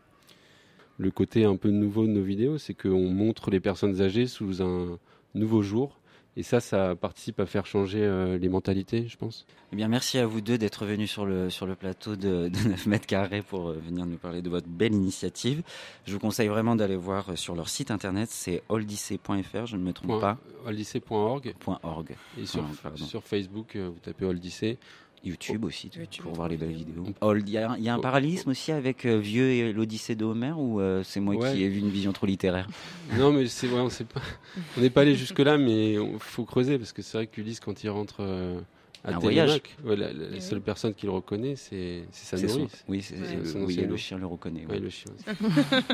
Le 0.99 1.11
côté 1.11 1.45
un 1.45 1.57
peu 1.57 1.71
nouveau 1.71 2.03
de 2.03 2.11
nos 2.11 2.23
vidéos, 2.23 2.59
c'est 2.59 2.75
qu'on 2.75 3.11
montre 3.11 3.51
les 3.51 3.61
personnes 3.61 4.03
âgées 4.03 4.27
sous 4.27 4.61
un 4.61 4.99
nouveau 5.35 5.63
jour 5.63 5.99
Et 6.39 6.45
ça, 6.45 6.61
ça 6.61 6.95
participe 6.95 7.41
à 7.41 7.47
faire 7.47 7.67
changer 7.67 8.01
euh, 8.01 8.39
les 8.39 8.49
mentalités, 8.49 9.09
je 9.09 9.17
pense. 9.17 9.45
Eh 9.73 9.77
bien, 9.77 9.89
merci 9.89 10.19
à 10.19 10.27
vous 10.27 10.41
deux 10.41 10.57
d'être 10.57 10.87
venus 10.87 11.11
sur 11.11 11.27
le, 11.27 11.51
sur 11.51 11.67
le 11.67 11.75
plateau 11.75 12.15
de, 12.15 12.49
9 12.69 12.87
mètres 12.87 13.09
carrés 13.09 13.43
pour 13.43 13.71
euh, 13.71 13.79
venir 13.85 14.07
nous 14.07 14.19
parler 14.19 14.41
de 14.41 14.49
votre 14.49 14.69
belle 14.69 14.95
initiative. 14.95 15.65
Je 16.07 16.13
vous 16.13 16.21
conseille 16.21 16.47
vraiment 16.47 16.77
d'aller 16.77 16.95
voir 16.95 17.37
sur 17.37 17.57
leur 17.57 17.69
site 17.69 17.91
internet, 17.91 18.29
c'est 18.31 18.63
oldicée.fr, 18.69 19.67
je 19.67 19.77
ne 19.77 19.83
me 19.83 19.93
trompe 19.93 20.21
pas. 20.21 20.39
oldicée.org. 20.65 21.55
.org. 21.83 22.17
Et 22.41 22.47
sur, 22.47 22.65
sur 22.95 23.25
Facebook, 23.25 23.77
vous 23.77 23.99
tapez 24.01 24.25
Oldicée. 24.25 24.79
YouTube 25.25 25.65
aussi, 25.65 25.91
pour 26.21 26.33
voir 26.33 26.49
les 26.49 26.57
belles 26.57 26.73
vidéos. 26.73 27.05
Il 27.37 27.51
y, 27.51 27.59
a, 27.59 27.95
un 27.95 28.01
parallélisme 28.01 28.51
aussi 28.51 28.73
avec 28.73 29.05
euh, 29.05 29.19
Vieux 29.19 29.51
et 29.51 29.73
l'Odyssée 29.73 30.15
de 30.15 30.25
Homer 30.25 30.53
ou 30.57 30.81
euh, 30.81 31.03
c'est 31.05 31.21
moi 31.21 31.37
qui 31.37 31.63
ai 31.63 31.69
vu 31.69 31.81
une 31.81 31.91
vision 31.91 32.13
trop 32.13 32.27
littéraire? 32.27 32.69
Non, 33.19 33.33
mais 33.33 33.47
c'est 33.47 33.67
vrai, 33.67 33.81
on 33.81 34.81
n'est 34.81 34.91
pas 34.91 35.01
allé 35.01 35.15
jusque-là, 35.15 35.57
mais 35.57 35.95
il 35.95 36.19
faut 36.19 36.45
creuser 36.45 36.79
parce 36.79 36.93
que 36.93 37.01
c'est 37.01 37.17
vrai 37.17 37.27
qu'Ulysse, 37.27 37.59
quand 37.59 37.83
il 37.83 37.89
rentre 37.89 38.23
euh, 39.07 39.13
un 39.13 39.19
voyage. 39.19 39.61
la, 39.85 40.09
eh 40.35 40.41
seule 40.41 40.61
personne 40.61 40.95
qui 40.95 41.07
le 41.07 41.13
reconnaît, 41.13 41.57
c'est 41.57 42.05
sa 42.11 42.37
nourrice. 42.37 42.85
oui, 42.89 43.05
le 43.89 43.97
chien 43.97 44.19
le 44.19 44.27
reconnaît. 44.27 44.65
le 44.69 44.91
chien 44.91 45.13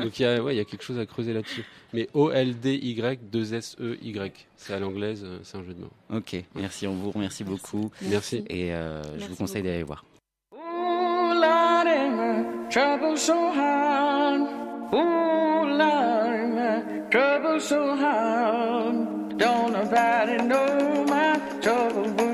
Donc 0.01 0.19
il 0.19 0.23
y, 0.23 0.25
a, 0.25 0.53
y 0.53 0.59
a 0.59 0.65
quelque 0.65 0.83
chose 0.83 0.99
à 0.99 1.05
creuser 1.05 1.33
là-dessus. 1.33 1.65
Mais 1.93 2.09
O-L-D-Y, 2.13 3.19
2-S-E-Y. 3.31 4.31
C'est 4.57 4.73
à 4.73 4.79
l'anglaise, 4.79 5.21
euh, 5.23 5.39
c'est 5.43 5.57
un 5.57 5.63
jeu 5.63 5.73
de 5.73 5.81
mots. 5.81 5.91
Ok, 6.13 6.35
merci, 6.55 6.87
on 6.87 6.95
vous 6.95 7.11
remercie 7.11 7.43
beaucoup. 7.43 7.91
Merci. 8.01 8.43
Et 8.49 8.73
euh, 8.73 9.01
je 9.19 9.25
vous 9.27 9.35
conseille 9.35 9.63
d'aller 9.63 9.83
voir. 9.83 10.03
Don't 19.37 19.73
nobody 19.73 20.37
know 20.37 21.03
my 21.09 21.37
trouble. 21.61 22.24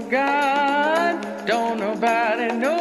Don't 1.45 1.79
nobody 1.79 2.55
know 2.55 2.80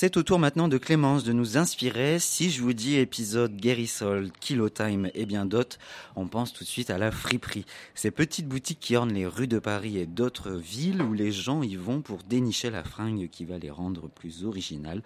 c'est 0.00 0.16
au 0.16 0.22
tour 0.22 0.38
maintenant 0.38 0.68
de 0.68 0.78
Clémence 0.78 1.24
de 1.24 1.32
nous 1.32 1.58
inspirer. 1.58 2.20
Si 2.20 2.50
je 2.50 2.62
vous 2.62 2.72
dis 2.72 2.98
épisode 2.98 3.56
Guérissol, 3.56 4.30
Kilo 4.38 4.68
Time 4.68 5.10
et 5.12 5.26
bien 5.26 5.44
d'autres, 5.44 5.76
on 6.14 6.28
pense 6.28 6.52
tout 6.52 6.62
de 6.62 6.68
suite 6.68 6.90
à 6.90 6.98
la 6.98 7.10
friperie. 7.10 7.66
Ces 7.96 8.12
petites 8.12 8.46
boutiques 8.46 8.78
qui 8.78 8.94
ornent 8.94 9.12
les 9.12 9.26
rues 9.26 9.48
de 9.48 9.58
Paris 9.58 9.98
et 9.98 10.06
d'autres 10.06 10.52
villes 10.52 11.02
où 11.02 11.14
les 11.14 11.32
gens 11.32 11.64
y 11.64 11.74
vont 11.74 12.00
pour 12.00 12.22
dénicher 12.22 12.70
la 12.70 12.84
fringue 12.84 13.28
qui 13.28 13.44
va 13.44 13.58
les 13.58 13.70
rendre 13.70 14.08
plus 14.08 14.44
originales 14.44 15.02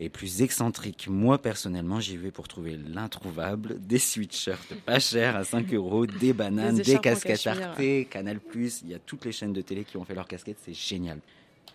et 0.00 0.08
plus 0.08 0.40
excentriques. 0.40 1.08
Moi, 1.10 1.36
personnellement, 1.36 2.00
j'y 2.00 2.16
vais 2.16 2.30
pour 2.30 2.48
trouver 2.48 2.78
l'introuvable, 2.78 3.78
des 3.78 3.98
sweatshirts 3.98 4.72
pas 4.86 5.00
chers 5.00 5.36
à 5.36 5.44
5 5.44 5.74
euros, 5.74 6.06
des 6.06 6.32
bananes, 6.32 6.78
des, 6.78 6.98
casquettes 6.98 7.46
Arte, 7.46 8.08
Canal+, 8.08 8.40
il 8.54 8.88
y 8.88 8.94
a 8.94 8.98
toutes 9.00 9.26
les 9.26 9.32
chaînes 9.32 9.52
de 9.52 9.60
télé 9.60 9.84
qui 9.84 9.98
ont 9.98 10.04
fait 10.06 10.14
leurs 10.14 10.28
casquettes, 10.28 10.60
c'est 10.64 10.72
génial. 10.72 11.20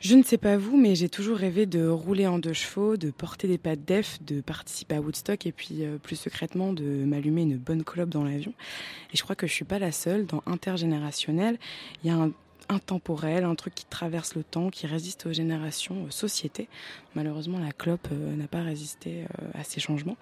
Je 0.08 0.13
ne 0.13 0.22
sais 0.22 0.38
pas 0.38 0.56
vous, 0.56 0.78
mais 0.78 0.94
j'ai 0.94 1.10
toujours 1.10 1.36
rêvé 1.36 1.65
de 1.65 1.88
rouler 1.88 2.28
en 2.28 2.38
deux 2.38 2.54
chevaux, 2.54 2.96
de 2.96 3.10
porter 3.10 3.48
des 3.48 3.58
pattes 3.58 3.86
def, 3.86 4.24
de 4.24 4.39
participer 4.39 4.94
à 4.94 5.02
Woodstock 5.02 5.48
et 5.48 5.52
puis 5.52 5.84
euh, 5.84 5.98
plus 5.98 6.15
secrètement 6.15 6.74
de 6.74 6.84
m'allumer 6.84 7.41
une 7.41 7.58
bonne 7.58 7.84
clope 7.84 8.10
dans 8.10 8.24
l'avion. 8.24 8.54
Et 9.12 9.18
je 9.18 9.24
crois 9.24 9.36
que 9.36 9.48
je 9.48 9.52
suis 9.52 9.65
pas 9.65 9.80
la 9.80 9.91
seule. 9.91 10.28
Dans 10.28 10.44
Intergénérationnel, 10.46 11.58
il 12.04 12.12
y 12.12 12.13
a 12.13 12.18
un 12.18 12.32
intemporel, 12.69 13.43
un 13.43 13.56
truc 13.56 13.75
qui 13.75 13.86
traverse 13.86 14.36
le 14.36 14.43
temps, 14.43 14.69
qui 14.69 14.88
résiste 14.88 15.25
aux 15.25 15.34
générations, 15.34 16.04
aux 16.04 16.12
sociétés. 16.12 16.67
Malheureusement, 17.15 17.60
la 17.60 17.71
clope 17.71 18.08
euh, 18.12 18.36
n'a 18.36 18.47
pas 18.47 18.62
résisté 18.62 19.23
euh, 19.23 19.47
à 19.54 19.63
ces 19.63 19.80
changements. 19.80 20.17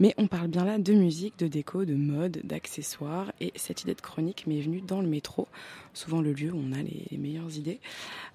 Mais 0.00 0.14
on 0.16 0.26
parle 0.26 0.48
bien 0.48 0.64
là 0.64 0.78
de 0.78 0.92
musique, 0.94 1.38
de 1.38 1.46
déco, 1.46 1.84
de 1.84 1.94
mode, 1.94 2.40
d'accessoires. 2.44 3.32
Et 3.40 3.52
cette 3.56 3.82
idée 3.82 3.94
de 3.94 4.00
chronique 4.00 4.46
m'est 4.46 4.60
venue 4.60 4.80
dans 4.80 5.00
le 5.00 5.08
métro, 5.08 5.48
souvent 5.92 6.20
le 6.20 6.32
lieu 6.32 6.52
où 6.52 6.58
on 6.58 6.72
a 6.72 6.82
les, 6.82 7.18
meilleures 7.18 7.56
idées. 7.56 7.80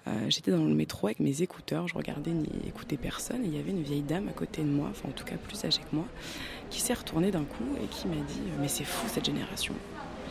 Euh, 0.06 0.12
j'étais 0.28 0.50
dans 0.50 0.64
le 0.64 0.74
métro 0.74 1.06
avec 1.06 1.20
mes 1.20 1.42
écouteurs, 1.42 1.88
je 1.88 1.94
regardais 1.94 2.30
ni 2.30 2.48
écoutais 2.68 2.96
personne. 2.96 3.40
Il 3.44 3.54
y 3.54 3.58
avait 3.58 3.70
une 3.70 3.82
vieille 3.82 4.02
dame 4.02 4.28
à 4.28 4.32
côté 4.32 4.62
de 4.62 4.68
moi, 4.68 4.88
enfin 4.90 5.08
en 5.08 5.12
tout 5.12 5.24
cas 5.24 5.36
plus 5.36 5.64
âgée 5.64 5.80
que 5.80 5.96
moi, 5.96 6.06
qui 6.70 6.80
s'est 6.80 6.94
retournée 6.94 7.30
d'un 7.30 7.44
coup 7.44 7.64
et 7.82 7.86
qui 7.86 8.06
m'a 8.06 8.14
dit 8.14 8.42
Mais 8.60 8.68
c'est 8.68 8.84
fou 8.84 9.08
cette 9.08 9.24
génération. 9.24 9.74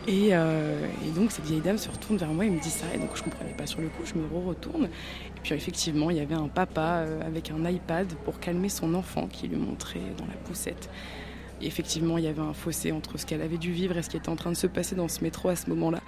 Euh, 0.08 0.88
et, 1.06 1.12
donc 1.12 1.32
cette 1.32 1.46
vieille 1.46 1.62
dame 1.62 1.78
se 1.78 1.90
retourne 1.90 2.18
vers 2.18 2.30
moi 2.30 2.46
et 2.46 2.50
me 2.50 2.60
dit 2.60 2.70
ça. 2.70 2.86
Et 2.94 2.98
donc 2.98 3.16
je 3.16 3.24
comprenais 3.24 3.54
pas 3.54 3.66
sur 3.66 3.82
le 3.82 3.88
coup, 3.88 4.04
je 4.06 4.16
me 4.16 4.26
retourne. 4.46 4.86
Et 4.86 5.40
puis 5.42 5.54
effectivement, 5.54 6.10
il 6.10 6.18
y 6.18 6.20
avait 6.20 6.36
un 6.36 6.48
papa 6.48 7.04
euh, 7.06 7.26
avec 7.26 7.52
un 7.52 7.70
iPad 7.70 8.08
pour 8.26 8.40
calmer 8.40 8.70
son 8.70 8.94
enfant 8.94 9.28
qui 9.28 9.48
lui 9.48 9.58
montrait 9.58 10.02
dans 10.18 10.26
la 10.26 10.36
poussette. 10.46 10.90
Et 11.62 11.68
effectivement, 11.68 12.18
il 12.18 12.26
y 12.26 12.28
avait 12.28 12.42
un 12.42 12.54
fossé 12.54 12.92
entre 12.92 13.18
ce 13.18 13.26
qu'elle 13.26 13.42
avait 13.42 13.58
dû 13.58 13.72
vivre 13.72 13.98
et 13.98 14.02
ce 14.02 14.10
qui 14.10 14.18
était 14.18 14.30
en 14.30 14.36
train 14.36 14.52
de 14.52 14.58
se 14.58 14.68
passer 14.68 14.96
dans 14.96 15.08
ce 15.08 15.24
métro 15.24 15.50
à 15.50 15.56
ce 15.56 15.70
moment-là 15.70 16.02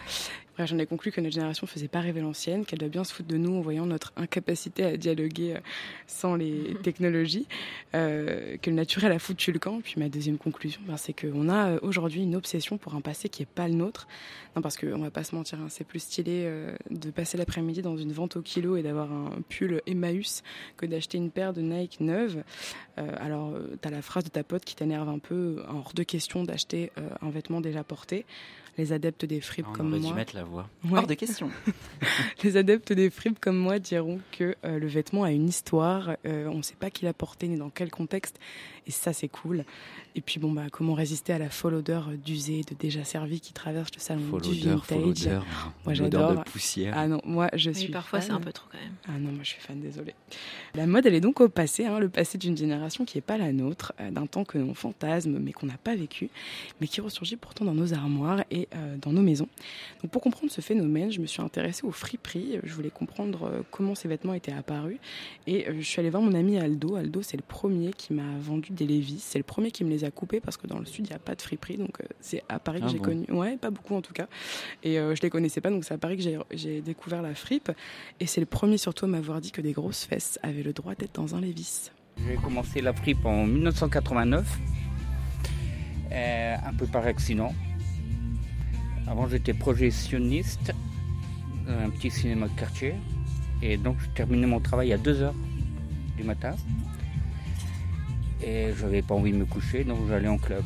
j'en 0.63 0.77
ai 0.77 0.85
conclu 0.85 1.11
que 1.11 1.19
notre 1.19 1.33
génération 1.33 1.65
ne 1.65 1.69
faisait 1.69 1.89
pas 1.89 1.99
rêver 1.99 2.21
l'ancienne, 2.21 2.65
qu'elle 2.65 2.79
doit 2.79 2.89
bien 2.89 3.03
se 3.03 3.13
foutre 3.13 3.27
de 3.27 3.35
nous 3.35 3.55
en 3.55 3.61
voyant 3.61 3.85
notre 3.85 4.13
incapacité 4.15 4.85
à 4.85 4.95
dialoguer 4.95 5.55
euh, 5.55 5.59
sans 6.07 6.35
les 6.35 6.75
technologies, 6.83 7.45
euh, 7.93 8.55
que 8.61 8.69
le 8.69 8.75
naturel 8.75 9.11
a 9.11 9.19
foutu 9.19 9.51
le 9.51 9.59
camp. 9.59 9.81
Puis 9.81 9.95
ma 9.97 10.07
deuxième 10.07 10.37
conclusion, 10.37 10.79
ben, 10.87 10.95
c'est 10.95 11.13
qu'on 11.13 11.49
a 11.49 11.71
euh, 11.71 11.79
aujourd'hui 11.81 12.23
une 12.23 12.35
obsession 12.35 12.77
pour 12.77 12.95
un 12.95 13.01
passé 13.01 13.27
qui 13.27 13.41
n'est 13.41 13.47
pas 13.53 13.67
le 13.67 13.73
nôtre. 13.73 14.07
Non, 14.55 14.61
parce 14.61 14.77
qu'on 14.77 14.99
va 14.99 15.11
pas 15.11 15.25
se 15.25 15.35
mentir, 15.35 15.59
hein, 15.59 15.67
c'est 15.69 15.83
plus 15.83 15.99
stylé 15.99 16.49
de 16.89 17.09
passer 17.09 17.37
l'après-midi 17.37 17.81
dans 17.81 17.97
une 17.97 18.13
vente 18.13 18.37
au 18.37 18.41
kilo 18.41 18.77
et 18.77 18.83
d'avoir 18.83 19.11
un 19.11 19.41
pull 19.49 19.81
Emmaüs 19.85 20.43
que 20.77 20.85
d'acheter 20.85 21.17
une 21.17 21.29
paire 21.29 21.51
de 21.51 21.59
Nike 21.59 21.99
neuve. 21.99 22.41
alors, 22.95 23.53
tu 23.81 23.85
as 23.85 23.91
la 23.91 24.01
phrase 24.01 24.23
de 24.23 24.29
ta 24.29 24.45
pote 24.45 24.63
qui 24.63 24.73
t'énerve 24.73 25.09
un 25.09 25.19
peu, 25.19 25.61
hors 25.67 25.91
de 25.93 26.03
question 26.03 26.43
d'acheter 26.43 26.93
un 27.21 27.29
vêtement 27.31 27.59
déjà 27.59 27.83
porté 27.83 28.25
les 28.77 28.91
adeptes 28.91 29.25
des 29.25 29.41
fripes 29.41 29.71
comme 29.73 29.89
moi. 29.89 29.99
On 30.01 30.05
aurait 30.05 30.15
mettre 30.15 30.35
la 30.35 30.43
voix. 30.43 30.67
Hors 30.91 31.07
de 31.07 31.13
question. 31.13 31.49
les 32.43 32.57
adeptes 32.57 32.93
des 32.93 33.09
fripes 33.09 33.39
comme 33.39 33.57
moi 33.57 33.79
diront 33.79 34.19
que 34.31 34.55
euh, 34.65 34.79
le 34.79 34.87
vêtement 34.87 35.23
a 35.23 35.31
une 35.31 35.47
histoire. 35.47 36.17
Euh, 36.25 36.47
on 36.47 36.57
ne 36.57 36.61
sait 36.61 36.75
pas 36.75 36.89
qui 36.89 37.05
l'a 37.05 37.13
porté 37.13 37.47
ni 37.47 37.57
dans 37.57 37.69
quel 37.69 37.89
contexte. 37.89 38.39
Et 38.87 38.91
ça, 38.91 39.13
c'est 39.13 39.27
cool. 39.27 39.65
Et 40.15 40.21
puis, 40.21 40.39
bon, 40.39 40.51
bah, 40.51 40.63
comment 40.71 40.93
résister 40.93 41.33
à 41.33 41.39
la 41.39 41.49
folle 41.49 41.75
odeur 41.75 42.09
d'usé, 42.23 42.61
de 42.61 42.75
déjà 42.75 43.03
servi 43.03 43.39
qui 43.39 43.53
traverse 43.53 43.89
le 43.95 43.99
salon 43.99 44.37
du 44.37 44.59
vintage. 44.59 45.29
moi, 45.83 45.93
j'adore. 45.93 46.35
de 46.35 46.43
poussière. 46.43 46.93
Ah 46.95 47.07
non, 47.07 47.21
moi, 47.25 47.49
je 47.53 47.71
suis. 47.71 47.91
parfois, 47.91 48.21
c'est 48.21 48.31
un 48.31 48.39
peu 48.39 48.51
trop 48.51 48.67
quand 48.71 48.77
même. 48.77 48.93
Ah 49.07 49.19
non, 49.19 49.31
moi, 49.31 49.43
je 49.43 49.49
suis 49.49 49.61
fan, 49.61 49.79
désolée. 49.79 50.13
La 50.73 50.87
mode, 50.87 51.05
elle 51.05 51.15
est 51.15 51.21
donc 51.21 51.41
au 51.41 51.49
passé, 51.49 51.85
hein, 51.85 51.99
le 51.99 52.09
passé 52.09 52.37
d'une 52.37 52.55
génération 52.55 53.05
qui 53.05 53.17
n'est 53.17 53.21
pas 53.23 53.37
la 53.37 53.51
nôtre, 53.51 53.93
euh, 53.99 54.11
d'un 54.11 54.25
temps 54.25 54.43
que 54.43 54.57
l'on 54.57 54.73
fantasme, 54.73 55.39
mais 55.39 55.51
qu'on 55.51 55.65
n'a 55.65 55.77
pas 55.77 55.95
vécu, 55.95 56.29
mais 56.79 56.87
qui 56.87 57.01
ressurgit 57.01 57.35
pourtant 57.35 57.65
dans 57.65 57.73
nos 57.73 57.93
armoires 57.93 58.43
et 58.51 58.67
dans 59.01 59.11
nos 59.11 59.21
maisons. 59.21 59.47
Donc, 60.01 60.11
pour 60.11 60.21
comprendre 60.21 60.51
ce 60.51 60.61
phénomène, 60.61 61.11
je 61.11 61.19
me 61.19 61.25
suis 61.25 61.41
intéressée 61.41 61.85
au 61.85 61.91
friperie. 61.91 62.59
Je 62.63 62.73
voulais 62.73 62.89
comprendre 62.89 63.45
euh, 63.45 63.61
comment 63.71 63.95
ces 63.95 64.07
vêtements 64.07 64.33
étaient 64.33 64.51
apparus. 64.51 64.97
Et 65.47 65.65
je 65.77 65.81
suis 65.81 65.99
allée 65.99 66.09
voir 66.09 66.23
mon 66.23 66.33
ami 66.33 66.57
Aldo. 66.57 66.95
Aldo, 66.95 67.21
c'est 67.21 67.37
le 67.37 67.43
premier 67.47 67.91
qui 67.93 68.13
m'a 68.13 68.37
vendu 68.39 68.71
des 68.75 68.85
Levi's. 68.85 69.23
C'est 69.23 69.39
le 69.39 69.43
premier 69.43 69.71
qui 69.71 69.83
me 69.83 69.89
les 69.89 70.03
a 70.03 70.11
coupés 70.11 70.39
parce 70.39 70.57
que 70.57 70.67
dans 70.67 70.77
le 70.79 70.85
sud, 70.85 71.05
il 71.07 71.09
n'y 71.09 71.15
a 71.15 71.19
pas 71.19 71.33
de 71.35 71.41
friperie. 71.41 71.77
Donc 71.77 71.97
c'est 72.19 72.43
à 72.49 72.59
Paris 72.59 72.81
que 72.81 72.85
Ah 72.85 72.89
j'ai 72.89 72.97
bon 72.99 73.03
connu. 73.05 73.25
Ouais, 73.31 73.57
pas 73.57 73.71
beaucoup 73.71 73.95
en 73.95 74.01
tout 74.01 74.13
cas. 74.13 74.27
Et 74.83 74.95
je 74.95 75.21
les 75.21 75.29
connaissais 75.29 75.61
pas, 75.61 75.69
donc 75.69 75.83
c'est 75.85 75.93
à 75.93 75.97
Paris 75.97 76.17
que 76.17 76.23
j'ai- 76.55 76.81
découvert 76.81 77.21
la 77.21 77.33
fripe. 77.35 77.71
Et 78.19 78.27
c'est 78.27 78.39
le 78.41 78.45
premier 78.45 78.77
surtout 78.77 79.05
à 79.05 79.07
m'avoir 79.07 79.41
dit 79.41 79.51
que 79.51 79.61
des 79.61 79.71
grosses 79.71 80.03
fesses 80.05 80.37
avaient 80.43 80.63
le 80.63 80.73
droit 80.73 80.93
d'être 80.95 81.15
dans 81.15 81.35
un 81.35 81.41
Levi's. 81.41 81.91
J'ai 82.27 82.35
commencé 82.35 82.81
la 82.81 82.93
fripe 82.93 83.25
en 83.25 83.45
1989, 83.45 84.57
euh, 86.11 86.55
un 86.65 86.73
peu 86.73 86.85
par 86.87 87.05
accident. 87.05 87.53
Avant, 89.07 89.27
j'étais 89.27 89.53
projectionniste 89.53 90.73
dans 91.67 91.73
un 91.73 91.89
petit 91.89 92.09
cinéma 92.11 92.47
de 92.47 92.57
quartier. 92.59 92.95
Et 93.61 93.77
donc, 93.77 93.97
je 93.99 94.07
terminais 94.09 94.47
mon 94.47 94.59
travail 94.59 94.93
à 94.93 94.97
2h 94.97 95.31
du 96.17 96.23
matin. 96.23 96.55
Et 98.45 98.71
je 98.77 98.85
n'avais 98.85 99.01
pas 99.01 99.15
envie 99.15 99.31
de 99.31 99.37
me 99.37 99.45
coucher, 99.45 99.83
donc 99.83 99.97
j'allais 100.07 100.27
en 100.27 100.37
club. 100.37 100.63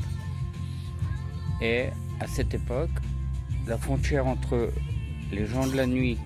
Et 1.62 1.86
à 2.20 2.28
cette 2.28 2.54
époque, 2.54 2.90
la 3.68 3.78
frontière 3.78 4.28
entre 4.28 4.70
les 5.32 5.46
gens 5.46 5.66
de 5.66 5.76
la 5.76 5.86
nuit 5.86 6.18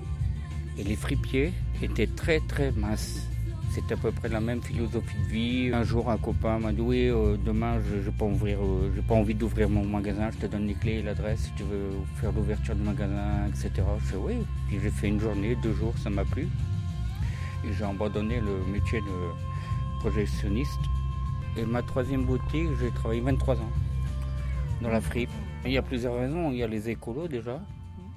et 0.77 0.83
les 0.83 0.95
fripiers 0.95 1.53
était 1.81 2.07
très 2.07 2.39
très 2.39 2.71
mince. 2.71 3.27
C'était 3.71 3.93
à 3.93 3.97
peu 3.97 4.11
près 4.11 4.29
la 4.29 4.39
même 4.39 4.61
philosophie 4.61 5.17
de 5.17 5.31
vie. 5.31 5.71
Un 5.73 5.83
jour, 5.83 6.09
un 6.09 6.17
copain 6.17 6.59
m'a 6.59 6.71
dit 6.71 6.81
Oui, 6.81 7.07
euh, 7.07 7.37
demain, 7.43 7.79
je 7.81 7.95
n'ai 7.95 8.15
pas, 8.15 8.25
euh, 8.25 8.91
j'ai 8.95 9.01
pas 9.01 9.15
envie 9.15 9.33
d'ouvrir 9.33 9.69
mon 9.69 9.83
magasin, 9.83 10.29
je 10.31 10.37
te 10.37 10.45
donne 10.45 10.67
les 10.67 10.75
clés 10.75 10.99
et 10.99 11.01
l'adresse 11.01 11.39
si 11.41 11.51
tu 11.57 11.63
veux 11.63 11.89
faire 12.19 12.31
l'ouverture 12.31 12.75
du 12.75 12.83
magasin, 12.83 13.47
etc. 13.47 13.71
Je 13.99 14.05
fais 14.05 14.17
Oui. 14.17 14.33
Puis 14.67 14.79
j'ai 14.81 14.91
fait 14.91 15.07
une 15.07 15.19
journée, 15.19 15.55
deux 15.61 15.73
jours, 15.73 15.93
ça 15.97 16.09
m'a 16.09 16.23
plu. 16.23 16.47
Et 17.65 17.73
j'ai 17.73 17.83
abandonné 17.83 18.39
le 18.39 18.71
métier 18.71 18.99
de 18.99 19.99
projectionniste. 20.01 20.81
Et 21.55 21.65
ma 21.65 21.83
troisième 21.83 22.25
boutique, 22.25 22.67
j'ai 22.79 22.89
travaillé 22.89 23.21
23 23.21 23.57
ans 23.57 23.71
dans 24.81 24.89
la 24.89 25.01
fripe. 25.01 25.29
Il 25.65 25.71
y 25.71 25.77
a 25.77 25.83
plusieurs 25.83 26.15
raisons. 26.15 26.51
Il 26.51 26.57
y 26.57 26.63
a 26.63 26.67
les 26.67 26.89
écolos 26.89 27.27
déjà, 27.27 27.61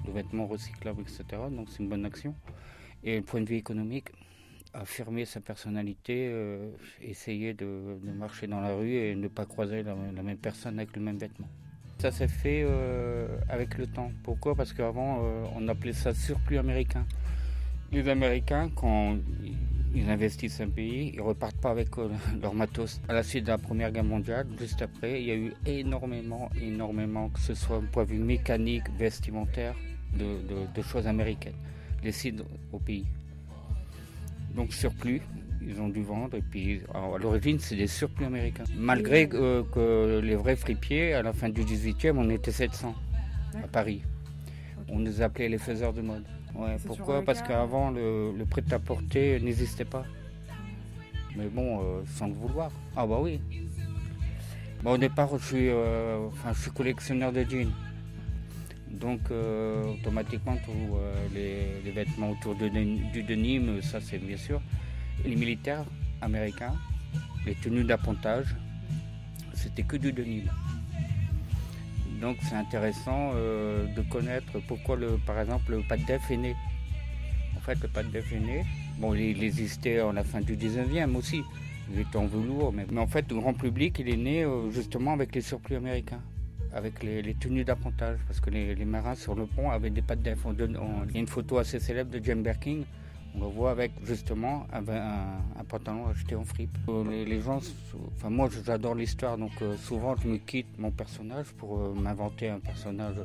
les 0.05 0.11
vêtements 0.11 0.47
recyclables, 0.47 1.01
etc. 1.01 1.23
Donc 1.51 1.67
c'est 1.69 1.83
une 1.83 1.89
bonne 1.89 2.05
action. 2.05 2.33
Et 3.03 3.17
le 3.17 3.21
point 3.21 3.41
de 3.41 3.45
vue 3.45 3.57
économique, 3.57 4.07
affirmer 4.73 5.25
sa 5.25 5.39
personnalité, 5.39 6.29
euh, 6.31 6.71
essayer 7.01 7.53
de, 7.53 7.99
de 8.03 8.11
marcher 8.11 8.47
dans 8.47 8.59
la 8.59 8.73
rue 8.75 8.93
et 8.95 9.15
ne 9.15 9.27
pas 9.27 9.45
croiser 9.45 9.83
la, 9.83 9.95
la 10.15 10.23
même 10.23 10.37
personne 10.37 10.79
avec 10.79 10.95
le 10.95 11.03
même 11.03 11.17
vêtement. 11.17 11.47
Ça 11.99 12.11
s'est 12.11 12.27
fait 12.27 12.63
euh, 12.65 13.27
avec 13.49 13.77
le 13.77 13.85
temps. 13.85 14.11
Pourquoi? 14.23 14.55
Parce 14.55 14.73
qu'avant, 14.73 15.19
euh, 15.23 15.45
on 15.55 15.67
appelait 15.67 15.93
ça 15.93 16.13
surplus 16.13 16.57
américain. 16.57 17.05
Les 17.91 18.09
Américains, 18.09 18.69
quand 18.75 19.17
ils 19.97 20.09
investissent 20.09 20.61
un 20.61 20.69
pays, 20.69 21.11
ils 21.13 21.21
repartent 21.21 21.59
pas 21.59 21.71
avec 21.71 21.97
euh, 21.97 22.09
leur 22.41 22.53
matos. 22.53 23.01
À 23.07 23.13
la 23.13 23.23
suite 23.23 23.45
de 23.45 23.49
la 23.49 23.57
Première 23.57 23.91
Guerre 23.91 24.03
mondiale, 24.03 24.47
juste 24.59 24.81
après, 24.81 25.21
il 25.21 25.27
y 25.27 25.31
a 25.31 25.35
eu 25.35 25.53
énormément, 25.65 26.49
énormément, 26.61 27.29
que 27.29 27.39
ce 27.39 27.53
soit 27.53 27.77
au 27.77 27.81
point 27.81 28.03
de 28.03 28.09
vue 28.09 28.19
mécanique, 28.19 28.83
vestimentaire, 28.97 29.75
de, 30.13 30.25
de- 30.47 30.73
de 30.75 30.81
choses 30.81 31.07
américaines. 31.07 31.55
Les 32.03 32.13
au 32.71 32.79
pays. 32.79 33.05
Donc 34.55 34.71
surplus, 34.73 35.21
ils 35.61 35.79
ont 35.81 35.89
dû 35.89 36.01
vendre 36.01 36.37
et 36.37 36.41
puis 36.41 36.81
alors, 36.93 37.15
à 37.15 37.17
l'origine 37.17 37.59
c'est 37.59 37.75
des 37.75 37.87
surplus 37.87 38.25
américains. 38.25 38.63
Malgré 38.77 39.27
euh, 39.33 39.63
que 39.73 40.19
les 40.23 40.35
vrais 40.35 40.55
fripiers, 40.55 41.13
à 41.13 41.21
la 41.23 41.33
fin 41.33 41.49
du 41.49 41.61
18e, 41.63 42.13
on 42.17 42.29
était 42.29 42.51
700 42.51 42.95
à 43.63 43.67
Paris. 43.67 44.01
On 44.89 44.99
nous 44.99 45.21
appelait 45.21 45.49
les 45.49 45.57
faiseurs 45.57 45.91
de 45.93 46.01
mode. 46.01 46.23
Ouais, 46.57 46.77
pourquoi? 46.85 47.23
Parce 47.23 47.41
qu'avant 47.43 47.91
le, 47.91 48.33
le 48.35 48.45
prêt-à-porter 48.45 49.39
n'existait 49.39 49.85
pas. 49.85 50.05
Mais 51.35 51.47
bon, 51.47 51.81
euh, 51.81 52.01
sans 52.15 52.27
le 52.27 52.33
vouloir. 52.33 52.71
Ah 52.95 53.05
bah 53.05 53.19
oui. 53.21 53.39
Bon, 54.81 54.93
au 54.93 54.97
départ, 54.97 55.29
je 55.37 55.45
suis, 55.45 55.69
euh, 55.69 56.27
je 56.53 56.59
suis 56.61 56.71
collectionneur 56.71 57.31
de 57.31 57.43
jeans. 57.43 57.71
Donc, 58.89 59.19
euh, 59.29 59.83
automatiquement, 59.93 60.55
tous 60.65 60.97
les, 61.35 61.81
les 61.85 61.91
vêtements 61.91 62.31
autour 62.31 62.55
de, 62.55 62.67
du 62.69 63.21
denim, 63.21 63.79
ça 63.83 64.01
c'est 64.01 64.17
bien 64.17 64.37
sûr. 64.37 64.59
Et 65.23 65.29
les 65.29 65.35
militaires 65.35 65.85
américains, 66.21 66.73
les 67.45 67.53
tenues 67.53 67.83
d'appontage, 67.83 68.55
c'était 69.53 69.83
que 69.83 69.97
du 69.97 70.11
denim. 70.11 70.45
Donc, 72.21 72.37
c'est 72.41 72.55
intéressant 72.55 73.31
euh, 73.35 73.85
de 73.95 74.01
connaître 74.01 74.59
pourquoi, 74.67 74.95
le, 74.95 75.19
par 75.25 75.39
exemple, 75.39 75.71
le 75.71 75.97
def 76.05 76.31
est 76.31 76.37
né. 76.37 76.55
En 77.55 77.59
fait, 77.59 77.79
le 77.81 77.87
pas 77.87 78.03
de 78.03 78.09
def 78.09 78.31
est 78.31 78.39
né. 78.39 78.65
Bon, 78.97 79.13
il, 79.13 79.43
existait 79.43 80.01
en 80.01 80.13
la 80.13 80.23
fin 80.23 80.41
du 80.41 80.55
19e 80.55 81.15
aussi. 81.15 81.43
Il 81.91 81.99
était 81.99 82.17
en 82.17 82.25
velours, 82.25 82.73
mais, 82.73 82.85
mais 82.91 82.99
en 82.99 83.07
fait, 83.07 83.31
le 83.31 83.39
grand 83.39 83.53
public, 83.53 83.97
il 83.99 84.09
est 84.09 84.17
né 84.17 84.43
euh, 84.43 84.71
justement 84.71 85.13
avec 85.13 85.33
les 85.35 85.41
surplus 85.41 85.75
américains 85.75 86.21
avec 86.73 87.01
les, 87.03 87.33
tenues 87.33 87.63
d'appontage, 87.63 88.19
parce 88.27 88.39
que 88.39 88.49
les, 88.49 88.85
marins 88.85 89.15
sur 89.15 89.35
le 89.35 89.45
pont 89.45 89.71
avaient 89.71 89.89
des 89.89 90.03
on- 90.45 90.53
Il 91.07 91.13
y 91.13 91.17
a 91.17 91.19
une 91.19 91.27
photo 91.27 91.57
assez 91.57 91.79
célèbre 91.79 92.11
de 92.11 92.23
James 92.23 92.43
Birkin, 92.43 92.81
on 93.37 93.45
le 93.45 93.51
voit 93.51 93.71
avec 93.71 93.91
justement 94.03 94.67
un, 94.73 94.83
pantalon 95.67 96.07
acheté 96.07 96.35
en 96.35 96.43
fripe. 96.45 96.75
Euh, 96.89 97.25
Les, 97.25 97.41
gens, 97.41 97.59
enfin 98.15 98.29
moi 98.29 98.49
j'adore 98.65 98.95
l'histoire, 98.95 99.37
donc 99.37 99.51
euh, 99.61 99.75
souvent 99.77 100.15
je 100.15 100.27
me 100.27 100.37
quitte 100.37 100.77
mon 100.77 100.91
personnage 100.91 101.47
pour 101.57 101.79
euh, 101.79 101.93
m'inventer 101.93 102.49
un 102.49 102.59
personnage, 102.59 103.15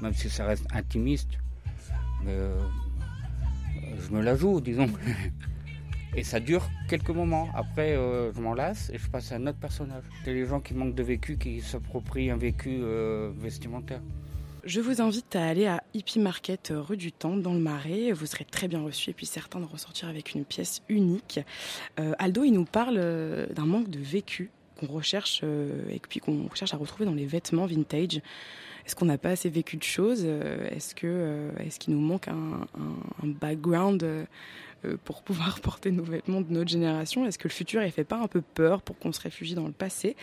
même 0.00 0.12
si 0.12 0.28
ça 0.28 0.46
reste 0.46 0.66
intimiste, 0.72 1.38
mais 2.24 2.36
je 3.98 4.10
me 4.14 4.20
la 4.22 4.36
joue, 4.36 4.60
disons. 4.60 4.88
Et 6.14 6.24
ça 6.24 6.40
dure 6.40 6.68
quelques 6.90 7.08
moments. 7.08 7.48
Après, 7.54 7.94
je 7.94 8.38
m'en 8.38 8.52
lasse 8.52 8.90
et 8.90 8.98
je 8.98 9.08
passe 9.08 9.32
à 9.32 9.36
un 9.36 9.46
autre 9.46 9.58
personnage. 9.58 10.02
C'est 10.22 10.34
les 10.34 10.44
gens 10.44 10.60
qui 10.60 10.74
manquent 10.74 10.94
de 10.94 11.02
vécu 11.02 11.38
qui 11.38 11.62
s'approprient 11.62 12.30
un 12.30 12.36
vécu 12.36 12.82
vestimentaire. 13.38 14.02
Je 14.64 14.80
vous 14.80 15.00
invite 15.02 15.34
à 15.34 15.44
aller 15.44 15.66
à 15.66 15.82
Hippie 15.92 16.20
Market 16.20 16.70
euh, 16.70 16.80
rue 16.80 16.96
du 16.96 17.10
Temple 17.10 17.42
dans 17.42 17.52
le 17.52 17.58
Marais. 17.58 18.12
Vous 18.12 18.26
serez 18.26 18.44
très 18.44 18.68
bien 18.68 18.80
reçus 18.82 19.10
et 19.10 19.12
puis 19.12 19.26
certains 19.26 19.58
de 19.58 19.64
ressortir 19.66 20.08
avec 20.08 20.34
une 20.34 20.44
pièce 20.44 20.82
unique. 20.88 21.40
Euh, 21.98 22.12
Aldo, 22.20 22.44
il 22.44 22.52
nous 22.52 22.64
parle 22.64 22.96
euh, 22.98 23.46
d'un 23.48 23.66
manque 23.66 23.90
de 23.90 23.98
vécu 23.98 24.50
qu'on 24.78 24.86
recherche 24.86 25.42
et 25.90 26.00
puis 26.08 26.18
qu'on 26.20 26.48
cherche 26.54 26.74
à 26.74 26.76
retrouver 26.76 27.04
dans 27.04 27.14
les 27.14 27.26
vêtements 27.26 27.66
vintage. 27.66 28.20
Est-ce 28.84 28.96
qu'on 28.96 29.04
n'a 29.04 29.18
pas 29.18 29.30
assez 29.30 29.48
vécu 29.48 29.76
de 29.76 29.82
choses? 29.84 30.24
Est-ce 30.24 30.94
qu'il 30.96 31.94
nous 31.94 32.00
manque 32.00 32.26
un, 32.26 32.32
un- 32.32 33.24
un 33.24 33.28
background 33.28 34.04
pour 35.04 35.22
pouvoir 35.24 35.60
porter 35.60 35.92
nos 35.92 36.02
vêtements 36.02 36.40
de 36.40 36.52
notre 36.52 36.68
génération? 36.70 37.24
Est-ce 37.26 37.38
que 37.38 37.46
le 37.46 37.52
futur, 37.52 37.80
il 37.84 37.92
fait 37.92 38.02
pas 38.02 38.18
un 38.18 38.26
peu 38.26 38.40
peur 38.40 38.82
pour 38.82 38.98
qu'on 38.98 39.12
se 39.12 39.20
réfugie 39.20 39.54
dans 39.54 39.66
le 39.66 39.72
passé? 39.72 40.16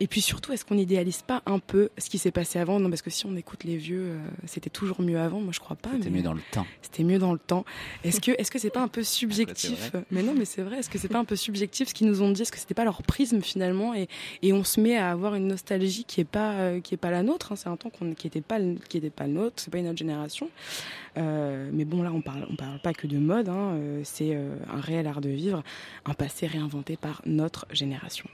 Et 0.00 0.08
puis 0.08 0.20
surtout, 0.20 0.52
est-ce 0.52 0.64
qu'on 0.64 0.74
n'idéalise 0.74 1.22
pas 1.22 1.42
un 1.46 1.60
peu 1.60 1.88
ce 1.98 2.10
qui 2.10 2.18
s'est 2.18 2.32
passé 2.32 2.58
avant? 2.58 2.80
Non, 2.80 2.88
parce 2.90 3.00
que 3.00 3.10
si 3.10 3.26
on 3.26 3.36
écoute 3.36 3.62
les 3.64 3.76
vieux, 3.76 4.02
euh, 4.06 4.18
c'était 4.44 4.68
toujours 4.70 5.00
mieux 5.00 5.18
avant. 5.18 5.40
Moi, 5.40 5.52
je 5.52 5.60
crois 5.60 5.76
pas. 5.76 5.90
C'était 5.92 6.10
mieux 6.10 6.22
dans 6.22 6.34
le 6.34 6.40
temps. 6.50 6.66
c'était 6.82 7.04
mieux 7.04 7.18
dans 7.20 7.32
le 7.32 7.38
temps. 7.38 7.64
Est-ce 8.02 8.20
que 8.20 8.32
est-ce 8.32 8.50
que 8.50 8.58
c'est 8.58 8.70
pas 8.70 8.82
un 8.82 8.88
peu 8.88 9.02
subjectif 9.04 9.78
c'est 9.80 9.90
vrai. 9.92 10.04
Mais 10.10 10.22
non, 10.24 10.34
mais 10.36 10.44
c'est 10.44 10.62
vrai. 10.62 10.78
Est-ce 10.78 10.90
que 10.90 10.98
c'est 10.98 11.08
pas 11.08 11.20
un 11.20 11.24
peu 11.24 11.36
subjectif 11.36 11.88
ce 11.88 11.94
qu'ils 11.94 12.08
nous 12.08 12.22
ont 12.22 12.30
dit? 12.32 12.42
Est-ce 12.42 12.50
que 12.52 12.58
c'était 12.58 12.74
pas 12.74 12.84
leur 12.84 13.02
prisme 13.04 13.40
finalement? 13.40 13.94
Et, 13.94 14.08
et 14.42 14.52
on 14.52 14.64
se 14.64 14.80
met 14.80 14.96
à 14.96 15.10
avoir 15.12 15.36
une 15.36 15.46
nostalgie 15.46 16.04
qui 16.04 16.20
est 16.20 16.24
pas 16.24 16.52
euh, 16.54 16.80
qui 16.80 16.94
est 16.94 16.98
pas 16.98 17.12
la 17.12 17.22
nôtre. 17.22 17.52
hein. 17.52 17.56
C'est 17.56 17.68
un 17.68 17.76
temps 17.76 17.90
qu'on 17.90 18.14
qui 18.14 18.26
était 18.26 18.40
pas 18.40 18.58
le- 18.58 18.74
qui 18.88 18.96
était 18.98 19.10
pas 19.10 19.26
le 19.28 19.32
nôtre. 19.34 19.54
C'est 19.62 19.70
pas 19.70 19.78
une 19.78 19.86
autre 19.88 19.98
génération. 19.98 20.50
Euh, 21.18 21.70
mais 21.72 21.84
bon, 21.84 22.02
là, 22.02 22.10
on 22.12 22.20
parle 22.20 22.46
on 22.50 22.56
parle 22.56 22.80
pas 22.80 22.92
que 22.94 23.06
de 23.06 23.18
mode. 23.18 23.48
hein. 23.48 23.78
C'est 24.02 24.34
un 24.34 24.80
réel 24.80 25.06
art 25.06 25.20
de 25.20 25.28
vivre, 25.30 25.62
un 26.04 26.14
passé 26.14 26.46
réinventé 26.48 26.96
par 26.96 27.22
notre 27.26 27.66
génération. 27.70 28.28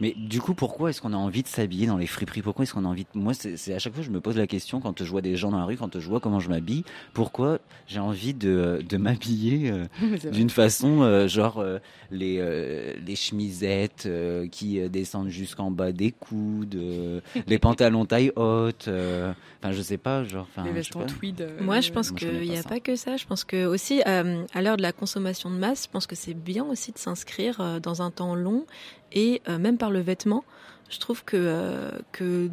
Mais 0.00 0.14
du 0.16 0.40
coup, 0.40 0.54
pourquoi 0.54 0.90
est-ce 0.90 1.00
qu'on 1.00 1.12
a 1.12 1.16
envie 1.16 1.42
de 1.42 1.48
s'habiller 1.48 1.86
dans 1.86 1.96
les 1.96 2.06
friperies? 2.06 2.42
Pourquoi 2.42 2.62
est-ce 2.62 2.72
qu'on 2.72 2.84
a 2.84 2.88
envie 2.88 3.04
de... 3.04 3.18
Moi, 3.18 3.32
c'est 3.34 3.74
à 3.74 3.78
chaque 3.78 3.94
fois 3.94 4.02
je 4.02 4.10
me 4.10 4.20
pose 4.20 4.36
la 4.36 4.46
question 4.46 4.80
quand 4.80 5.02
je 5.02 5.10
vois 5.10 5.20
des 5.22 5.36
gens 5.36 5.50
dans 5.50 5.58
la 5.58 5.64
rue, 5.64 5.76
quand 5.76 5.98
je 5.98 6.08
vois 6.08 6.20
comment 6.20 6.38
je 6.40 6.48
m'habille, 6.48 6.84
pourquoi 7.14 7.58
j'ai 7.86 7.98
envie 7.98 8.32
de, 8.32 8.82
de 8.88 8.96
m'habiller 8.96 9.70
euh, 9.72 9.86
d'une 10.32 10.50
façon 10.50 11.02
euh, 11.02 11.26
genre 11.28 11.58
euh, 11.58 11.78
les 12.10 12.38
euh, 12.38 12.94
les 13.04 13.16
chemisettes 13.16 14.04
euh, 14.06 14.46
qui 14.48 14.80
euh, 14.80 14.88
descendent 14.88 15.28
jusqu'en 15.30 15.70
bas 15.70 15.92
des 15.92 16.12
coudes, 16.12 16.76
euh, 16.76 17.20
les 17.46 17.58
pantalons 17.58 18.04
taille 18.06 18.32
haute, 18.36 18.86
euh, 18.88 19.32
enfin 19.60 19.72
je 19.72 19.82
sais 19.82 19.98
pas, 19.98 20.22
genre 20.24 20.46
Les 20.64 20.70
vestons 20.72 21.00
pas. 21.00 21.06
tweed. 21.06 21.40
euh, 21.40 21.58
Moi, 21.60 21.80
je 21.80 21.90
pense 21.92 22.10
qu'il 22.12 22.40
n'y 22.40 22.56
a 22.56 22.62
ça. 22.62 22.68
pas 22.68 22.80
que 22.80 22.94
ça. 22.96 23.16
Je 23.16 23.26
pense 23.26 23.44
que 23.44 23.66
aussi, 23.66 24.00
euh, 24.06 24.44
à 24.54 24.62
l'heure 24.62 24.76
de 24.76 24.82
la 24.82 24.92
consommation 24.92 25.50
de 25.50 25.56
masse, 25.56 25.84
je 25.84 25.90
pense 25.90 26.06
que 26.06 26.14
c'est 26.16 26.34
bien 26.34 26.64
aussi 26.64 26.92
de 26.92 26.98
s'inscrire 26.98 27.60
euh, 27.60 27.80
dans 27.80 28.00
un 28.02 28.10
temps 28.10 28.34
long 28.34 28.64
et 29.12 29.42
euh, 29.48 29.58
même 29.58 29.78
par 29.78 29.90
le 29.90 30.00
vêtement. 30.00 30.44
Je 30.90 30.98
trouve 30.98 31.24
que, 31.24 31.36
euh, 31.36 31.90
que 32.12 32.50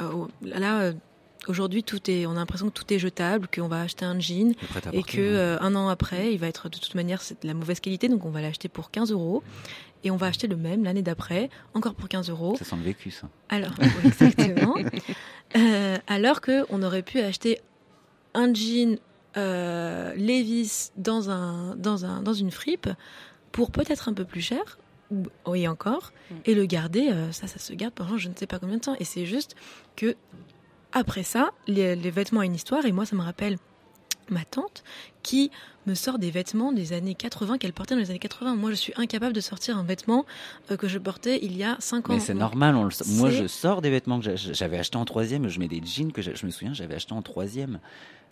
euh, 0.00 0.26
là, 0.42 0.92
aujourd'hui, 1.48 1.82
tout 1.82 2.10
est, 2.10 2.26
on 2.26 2.32
a 2.32 2.34
l'impression 2.34 2.68
que 2.68 2.74
tout 2.74 2.92
est 2.92 2.98
jetable, 2.98 3.48
qu'on 3.48 3.68
va 3.68 3.82
acheter 3.82 4.04
un 4.04 4.18
jean 4.18 4.54
et 4.92 5.02
que 5.02 5.16
ouais. 5.16 5.36
euh, 5.36 5.58
un 5.60 5.74
an 5.74 5.88
après, 5.88 6.32
il 6.32 6.38
va 6.38 6.48
être 6.48 6.68
de 6.68 6.78
toute 6.78 6.94
manière 6.94 7.20
de 7.42 7.46
la 7.46 7.54
mauvaise 7.54 7.80
qualité, 7.80 8.08
donc 8.08 8.24
on 8.24 8.30
va 8.30 8.40
l'acheter 8.40 8.68
pour 8.68 8.90
15 8.90 9.12
euros. 9.12 9.42
Et 10.02 10.10
on 10.10 10.16
va 10.16 10.28
acheter 10.28 10.46
le 10.46 10.56
même 10.56 10.82
l'année 10.84 11.02
d'après, 11.02 11.50
encore 11.74 11.94
pour 11.94 12.08
15 12.08 12.30
euros. 12.30 12.56
ça 12.58 12.64
sent 12.64 12.76
le 12.76 12.82
vécu 12.82 13.10
ça. 13.10 13.28
Alors, 13.48 13.72
exactement. 14.04 14.76
Euh, 15.56 15.98
alors 16.06 16.40
que 16.40 16.64
on 16.70 16.80
aurait 16.84 17.02
pu 17.02 17.18
acheter 17.18 17.58
un 18.34 18.54
jean 18.54 19.00
euh, 19.36 20.14
Levis 20.14 20.92
dans, 20.96 21.28
un, 21.28 21.74
dans, 21.74 22.04
un, 22.04 22.22
dans 22.22 22.34
une 22.34 22.52
fripe 22.52 22.88
pour 23.50 23.72
peut-être 23.72 24.08
un 24.08 24.12
peu 24.12 24.24
plus 24.24 24.42
cher, 24.42 24.78
oui 25.46 25.66
encore, 25.68 26.12
Mm. 26.30 26.34
et 26.44 26.54
le 26.54 26.64
garder, 26.66 27.08
euh, 27.10 27.32
ça, 27.32 27.46
ça 27.46 27.58
se 27.58 27.72
garde 27.72 27.92
pendant 27.94 28.16
je 28.16 28.28
ne 28.28 28.34
sais 28.34 28.46
pas 28.46 28.58
combien 28.58 28.76
de 28.76 28.80
temps. 28.82 28.96
Et 29.00 29.04
c'est 29.04 29.26
juste 29.26 29.56
que 29.96 30.14
après 30.92 31.22
ça, 31.22 31.50
les, 31.66 31.96
les 31.96 32.10
vêtements 32.10 32.40
ont 32.40 32.44
une 32.44 32.54
histoire, 32.54 32.84
et 32.86 32.92
moi, 32.92 33.04
ça 33.06 33.16
me 33.16 33.22
rappelle 33.22 33.56
ma 34.28 34.44
tante 34.44 34.84
qui 35.24 35.50
me 35.86 35.94
sort 35.94 36.20
des 36.20 36.30
vêtements 36.30 36.70
des 36.72 36.92
années 36.92 37.16
80 37.16 37.58
qu'elle 37.58 37.72
portait 37.72 37.94
dans 37.96 38.00
les 38.00 38.10
années 38.10 38.20
80. 38.20 38.54
Moi, 38.54 38.70
je 38.70 38.76
suis 38.76 38.92
incapable 38.96 39.32
de 39.32 39.40
sortir 39.40 39.76
un 39.76 39.82
vêtement 39.82 40.24
euh, 40.70 40.76
que 40.76 40.86
je 40.86 40.98
portais 40.98 41.40
il 41.42 41.56
y 41.56 41.64
a 41.64 41.76
5 41.80 42.10
ans. 42.10 42.14
Mais 42.14 42.20
c'est 42.20 42.34
normal. 42.34 42.76
On 42.76 42.84
le... 42.84 42.90
Moi, 43.16 43.30
je 43.30 43.48
sors 43.48 43.82
des 43.82 43.90
vêtements 43.90 44.20
que 44.20 44.24
j'a- 44.26 44.52
j'avais 44.52 44.78
achetés 44.78 44.98
en 44.98 45.04
troisième. 45.04 45.48
Je 45.48 45.58
mets 45.58 45.66
des 45.66 45.82
jeans 45.84 46.12
que 46.12 46.22
j'a- 46.22 46.34
je 46.34 46.46
me 46.46 46.50
souviens, 46.52 46.72
j'avais 46.74 46.94
acheté 46.94 47.12
en 47.12 47.22
troisième. 47.22 47.80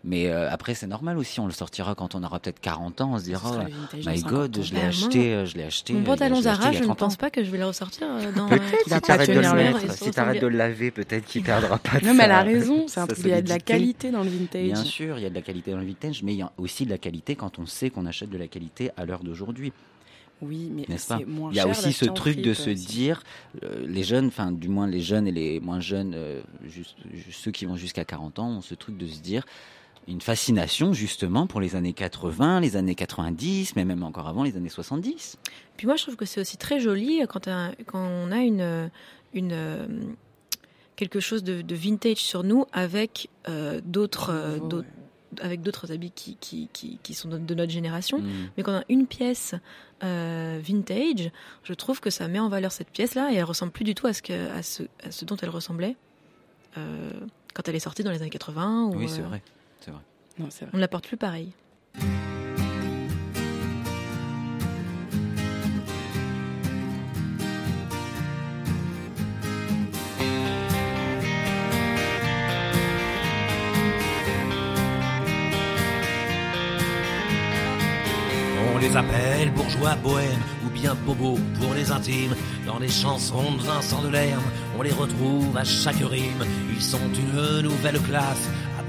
Mais 0.04 0.28
euh, 0.28 0.50
après, 0.50 0.74
c'est 0.74 0.86
normal 0.86 1.18
aussi. 1.18 1.40
On 1.40 1.46
le 1.46 1.52
sortira 1.52 1.94
quand 1.94 2.14
on 2.14 2.22
aura 2.22 2.38
peut-être 2.38 2.60
40 2.60 3.00
ans. 3.00 3.10
On 3.14 3.18
se 3.18 3.24
dira, 3.24 3.50
oh, 3.52 3.96
my 3.96 3.98
de 3.98 4.02
50 4.04 4.30
God, 4.30 4.62
je 4.62 4.74
l'ai 4.74 4.80
acheté, 4.82 5.34
euh, 5.34 5.44
je 5.44 5.56
l'ai 5.56 5.64
acheté. 5.64 5.92
Mon 5.92 6.04
pantalon 6.04 6.40
Zara, 6.40 6.70
je 6.72 6.78
ne 6.78 6.84
30 6.84 6.90
ans. 6.90 7.06
pense 7.06 7.16
pas 7.16 7.30
que 7.30 7.42
je 7.42 7.50
vais 7.50 7.58
le 7.58 7.66
ressortir 7.66 8.06
euh, 8.08 8.30
dans. 8.32 8.48
Peut-être 8.48 8.84
si 8.84 8.90
va 8.90 9.00
tu 9.00 9.06
pas 9.08 9.14
arrêtes 9.14 9.30
de 9.30 9.40
le 9.40 9.52
mettre, 9.54 9.92
si 9.92 10.10
de 10.10 10.46
le 10.46 10.56
laver, 10.56 10.90
peut-être 10.92 11.24
qu'il 11.24 11.42
perdra 11.42 11.78
pas 11.78 11.98
de 11.98 12.06
Non, 12.06 12.14
mais 12.14 12.24
elle 12.24 12.30
a 12.30 12.42
raison, 12.42 12.86
c'est 12.86 13.00
un 13.00 13.06
sa 13.06 13.12
truc, 13.12 13.24
il 13.24 13.30
y 13.30 13.32
a 13.32 13.42
de 13.42 13.48
la 13.48 13.58
qualité 13.58 14.10
dans 14.12 14.22
le 14.22 14.30
vintage. 14.30 14.64
Bien 14.64 14.84
sûr, 14.84 15.18
il 15.18 15.24
y 15.24 15.26
a 15.26 15.30
de 15.30 15.34
la 15.34 15.42
qualité 15.42 15.72
dans 15.72 15.78
le 15.78 15.86
vintage, 15.86 16.22
mais 16.22 16.32
il 16.32 16.38
y 16.38 16.42
a 16.42 16.52
aussi 16.58 16.84
de 16.84 16.90
la 16.90 16.98
qualité 16.98 17.34
quand 17.34 17.58
on 17.58 17.66
sait 17.66 17.90
qu'on 17.90 18.06
achète 18.06 18.30
de 18.30 18.38
la 18.38 18.46
qualité 18.46 18.90
à 18.96 19.04
l'heure 19.04 19.24
d'aujourd'hui, 19.24 19.72
Oui, 20.40 20.70
mais 20.72 20.96
c'est 20.96 21.26
moins 21.26 21.50
Il 21.50 21.56
y 21.56 21.60
a 21.60 21.64
cher 21.64 21.70
aussi 21.70 21.92
ce 21.92 22.04
truc 22.04 22.40
de 22.40 22.54
se 22.54 22.70
euh, 22.70 22.74
dire, 22.74 23.24
euh, 23.64 23.84
les 23.86 24.04
jeunes, 24.04 24.28
enfin 24.28 24.52
du 24.52 24.68
moins 24.68 24.86
les 24.86 25.00
jeunes 25.00 25.26
et 25.26 25.32
les 25.32 25.58
moins 25.58 25.80
jeunes, 25.80 26.14
euh, 26.14 26.40
juste, 26.64 26.96
juste 27.12 27.40
ceux 27.40 27.50
qui 27.50 27.64
vont 27.64 27.76
jusqu'à 27.76 28.04
40 28.04 28.38
ans, 28.38 28.48
ont 28.50 28.60
ce 28.60 28.76
truc 28.76 28.96
de 28.96 29.06
se 29.08 29.20
dire 29.20 29.44
une 30.08 30.20
fascination 30.22 30.92
justement 30.92 31.46
pour 31.46 31.60
les 31.60 31.76
années 31.76 31.92
80, 31.92 32.60
les 32.60 32.76
années 32.76 32.94
90, 32.94 33.76
mais 33.76 33.84
même 33.84 34.02
encore 34.02 34.26
avant 34.26 34.42
les 34.42 34.56
années 34.56 34.68
70. 34.70 35.36
Puis 35.76 35.86
moi, 35.86 35.96
je 35.96 36.02
trouve 36.02 36.16
que 36.16 36.24
c'est 36.24 36.40
aussi 36.40 36.56
très 36.56 36.80
joli 36.80 37.20
quand, 37.28 37.46
un- 37.46 37.72
quand 37.86 38.00
on 38.00 38.32
a 38.32 38.38
une, 38.38 38.90
une, 39.34 40.16
quelque 40.96 41.20
chose 41.20 41.44
de, 41.44 41.60
de 41.62 41.74
vintage 41.74 42.16
sur 42.16 42.42
nous 42.42 42.64
avec 42.72 43.28
euh, 43.48 43.80
d'autres 43.84 44.30
euh, 44.30 44.82
avec 45.42 45.60
d'autres 45.60 45.92
habits 45.92 46.10
qui, 46.10 46.36
qui, 46.40 46.70
qui, 46.72 46.98
qui 47.02 47.12
sont 47.12 47.28
de, 47.28 47.54
notre 47.54 47.70
génération. 47.70 48.18
Mm. 48.18 48.48
Mais 48.56 48.62
quand 48.62 48.72
on 48.72 48.78
a 48.80 48.84
une 48.88 49.06
pièce 49.06 49.54
euh, 50.02 50.58
vintage, 50.62 51.30
je 51.64 51.74
trouve 51.74 52.00
que 52.00 52.08
ça 52.08 52.28
met 52.28 52.38
en 52.38 52.48
valeur 52.48 52.72
cette 52.72 52.88
pièce-là 52.88 53.30
et 53.30 53.36
elle 53.36 53.44
ressemble 53.44 53.70
plus 53.72 53.84
du 53.84 53.94
tout 53.94 54.06
à 54.06 54.14
ce, 54.14 54.22
que, 54.22 54.48
à 54.50 54.62
ce, 54.62 54.84
à 55.04 55.10
ce 55.10 55.26
dont 55.26 55.36
elle 55.36 55.50
ressemblait 55.50 55.96
euh, 56.78 57.10
quand 57.52 57.68
elle 57.68 57.76
est 57.76 57.80
sortie 57.80 58.02
dans 58.04 58.10
les 58.10 58.22
années 58.22 58.30
80. 58.30 58.84
Ou, 58.86 58.96
Oui, 58.96 59.08
c'est 59.08 59.20
euh, 59.20 59.24
vrai. 59.24 59.42
C'est 59.80 59.90
vrai. 59.90 60.00
Non, 60.38 60.46
c'est 60.50 60.64
vrai. 60.64 60.70
On 60.74 60.76
ne 60.76 60.80
la 60.82 60.88
porte 60.88 61.06
plus 61.06 61.16
pareil. 61.16 61.52
On 78.74 78.78
les 78.80 78.96
appelle 78.96 79.50
bourgeois 79.54 79.96
bohèmes 79.96 80.28
ou 80.64 80.70
bien 80.70 80.94
bobos 80.94 81.38
pour 81.60 81.74
les 81.74 81.90
intimes. 81.90 82.34
Dans 82.64 82.78
les 82.78 82.88
chansons 82.88 83.52
de 83.56 83.62
Vincent 83.62 84.02
Delerme, 84.02 84.42
on 84.78 84.82
les 84.82 84.92
retrouve 84.92 85.56
à 85.56 85.64
chaque 85.64 85.96
rime. 85.96 86.44
Ils 86.70 86.82
sont 86.82 86.98
une 87.12 87.62
nouvelle 87.62 88.00
classe. 88.02 88.48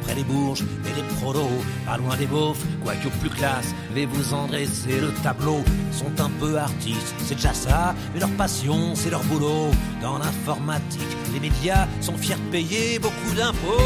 Après 0.10 0.22
les 0.22 0.28
bourges 0.28 0.62
et 0.62 0.96
les 0.96 1.08
prolos, 1.18 1.62
pas 1.86 1.98
loin 1.98 2.18
des 2.18 2.26
beaufs, 2.26 2.66
quoique 2.84 3.10
plus 3.20 3.30
classe, 3.30 3.76
vais 3.94 4.08
vous 4.08 4.34
en 4.34 4.48
dresser 4.48 5.00
le 5.00 5.14
tableau. 5.22 5.64
Sont 5.92 6.20
un 6.20 6.32
peu 6.40 6.58
artistes, 6.58 7.14
c'est 7.20 7.36
déjà 7.36 7.54
ça, 7.54 7.94
mais 8.12 8.20
leur 8.20 8.32
passion, 8.32 8.96
c'est 8.96 9.12
leur 9.12 9.24
boulot. 9.26 9.70
Dans 10.02 10.18
l'informatique, 10.18 11.16
les 11.32 11.40
médias 11.40 11.88
sont 12.02 12.18
fiers 12.18 12.38
de 12.38 12.52
payer 12.52 12.98
beaucoup 12.98 13.36
d'impôts. 13.36 13.78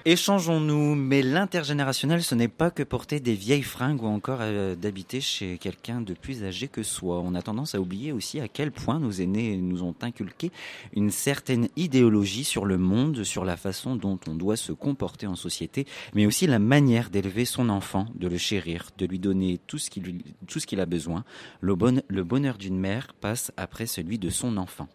Échangeons-nous, 0.05 0.95
mais 0.95 1.21
l'intergénérationnel, 1.21 2.23
ce 2.23 2.35
n'est 2.35 2.49
pas 2.49 2.71
que 2.71 2.83
porter 2.83 3.21
des 3.21 3.35
vieilles 3.35 3.63
fringues 3.63 4.03
ou 4.03 4.07
encore 4.07 4.39
euh, 4.41 4.75
d'habiter 4.75 5.21
chez 5.21 5.57
quelqu'un 5.57 6.01
de 6.01 6.13
plus 6.13 6.43
âgé 6.43 6.67
que 6.67 6.83
soi. 6.83 7.21
On 7.23 7.35
a 7.35 7.41
tendance 7.41 7.73
à 7.73 7.79
oublier 7.79 8.11
aussi 8.11 8.41
à 8.41 8.49
quel 8.49 8.73
point 8.73 8.99
nos 8.99 9.11
aînés 9.11 9.55
nous 9.55 9.81
ont 9.81 9.95
inculqué 10.01 10.51
une 10.93 11.09
certaine 11.09 11.69
idéologie 11.77 12.43
sur 12.43 12.65
le 12.65 12.77
monde, 12.77 13.23
sur 13.23 13.45
la 13.45 13.55
façon 13.55 13.95
dont 13.95 14.19
on 14.27 14.35
doit 14.35 14.57
se 14.57 14.73
comporter 14.73 15.25
en 15.25 15.35
société, 15.35 15.87
mais 16.13 16.25
aussi 16.25 16.47
la 16.47 16.59
manière 16.59 17.09
d'élever 17.09 17.45
son 17.45 17.69
enfant, 17.69 18.05
de 18.13 18.27
le 18.27 18.37
chérir, 18.37 18.89
de 18.97 19.05
lui 19.05 19.19
donner 19.19 19.57
tout 19.67 19.77
ce 19.77 19.89
qu'il 19.89 20.79
a 20.81 20.85
besoin. 20.85 21.23
Le 21.61 22.23
bonheur 22.23 22.57
d'une 22.57 22.77
mère 22.77 23.13
passe 23.21 23.53
après 23.55 23.85
celui 23.85 24.19
de 24.19 24.29
son 24.29 24.57
enfant. 24.57 24.89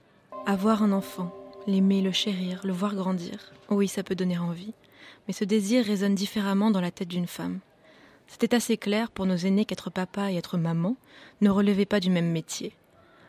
Avoir 0.44 0.82
un 0.82 0.92
enfant, 0.92 1.34
l'aimer, 1.66 2.02
le 2.02 2.12
chérir, 2.12 2.60
le 2.62 2.74
voir 2.74 2.94
grandir, 2.94 3.54
oui, 3.70 3.88
ça 3.88 4.02
peut 4.02 4.14
donner 4.14 4.36
envie. 4.36 4.74
Mais 5.28 5.34
ce 5.34 5.44
désir 5.44 5.84
résonne 5.84 6.14
différemment 6.14 6.70
dans 6.70 6.80
la 6.80 6.90
tête 6.90 7.08
d'une 7.08 7.26
femme. 7.26 7.60
C'était 8.26 8.54
assez 8.54 8.76
clair 8.76 9.10
pour 9.10 9.26
nos 9.26 9.36
aînés 9.36 9.66
qu'être 9.66 9.90
papa 9.90 10.32
et 10.32 10.36
être 10.36 10.58
maman 10.58 10.96
ne 11.42 11.50
relevaient 11.50 11.86
pas 11.86 12.00
du 12.00 12.10
même 12.10 12.30
métier. 12.32 12.74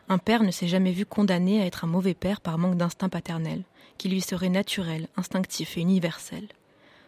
Un 0.08 0.18
père 0.18 0.42
ne 0.42 0.50
s'est 0.50 0.66
jamais 0.66 0.92
vu 0.92 1.06
condamné 1.06 1.62
à 1.62 1.66
être 1.66 1.84
un 1.84 1.88
mauvais 1.88 2.14
père 2.14 2.40
par 2.40 2.58
manque 2.58 2.76
d'instinct 2.76 3.08
paternel, 3.08 3.62
qui 3.96 4.08
lui 4.08 4.20
serait 4.20 4.48
naturel, 4.48 5.08
instinctif 5.16 5.76
et 5.76 5.82
universel. 5.82 6.48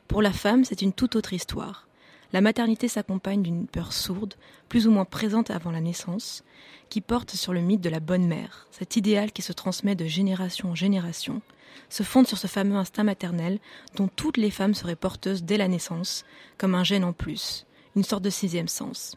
Pour 0.09 0.23
la 0.23 0.33
femme, 0.33 0.65
c'est 0.65 0.83
une 0.83 0.93
toute 0.93 1.17
autre 1.17 1.33
histoire. 1.33 1.89
La 2.33 2.41
maternité 2.41 2.87
s'accompagne 2.87 3.43
d'une 3.43 3.67
peur 3.67 3.93
sourde, 3.93 4.35
plus 4.69 4.87
ou 4.87 4.91
moins 4.91 5.05
présente 5.05 5.51
avant 5.51 5.71
la 5.71 5.81
naissance, 5.81 6.45
qui 6.91 7.01
porte 7.01 7.33
sur 7.33 7.53
le 7.53 7.61
mythe 7.61 7.81
de 7.81 7.91
la 7.91 8.01
bonne 8.01 8.27
mère, 8.27 8.69
cet 8.71 8.97
idéal 8.97 9.33
qui 9.33 9.43
se 9.43 9.53
transmet 9.53 9.95
de 9.95 10.07
génération 10.07 10.71
en 10.71 10.75
génération, 10.75 11.43
se 11.89 12.03
fonde 12.03 12.27
sur 12.27 12.39
ce 12.39 12.47
fameux 12.47 12.77
instinct 12.77 13.05
maternel 13.05 13.59
dont 13.97 14.09
toutes 14.09 14.37
les 14.37 14.51
femmes 14.51 14.75
seraient 14.75 14.97
porteuses 14.97 15.45
dès 15.45 15.57
la 15.57 15.69
naissance, 15.69 16.25
comme 16.59 16.75
un 16.75 16.85
gène 16.85 17.05
en 17.05 17.13
plus, 17.13 17.67
une 17.97 18.05
sorte 18.05 18.23
de 18.23 18.31
sixième 18.31 18.69
sens. 18.69 19.17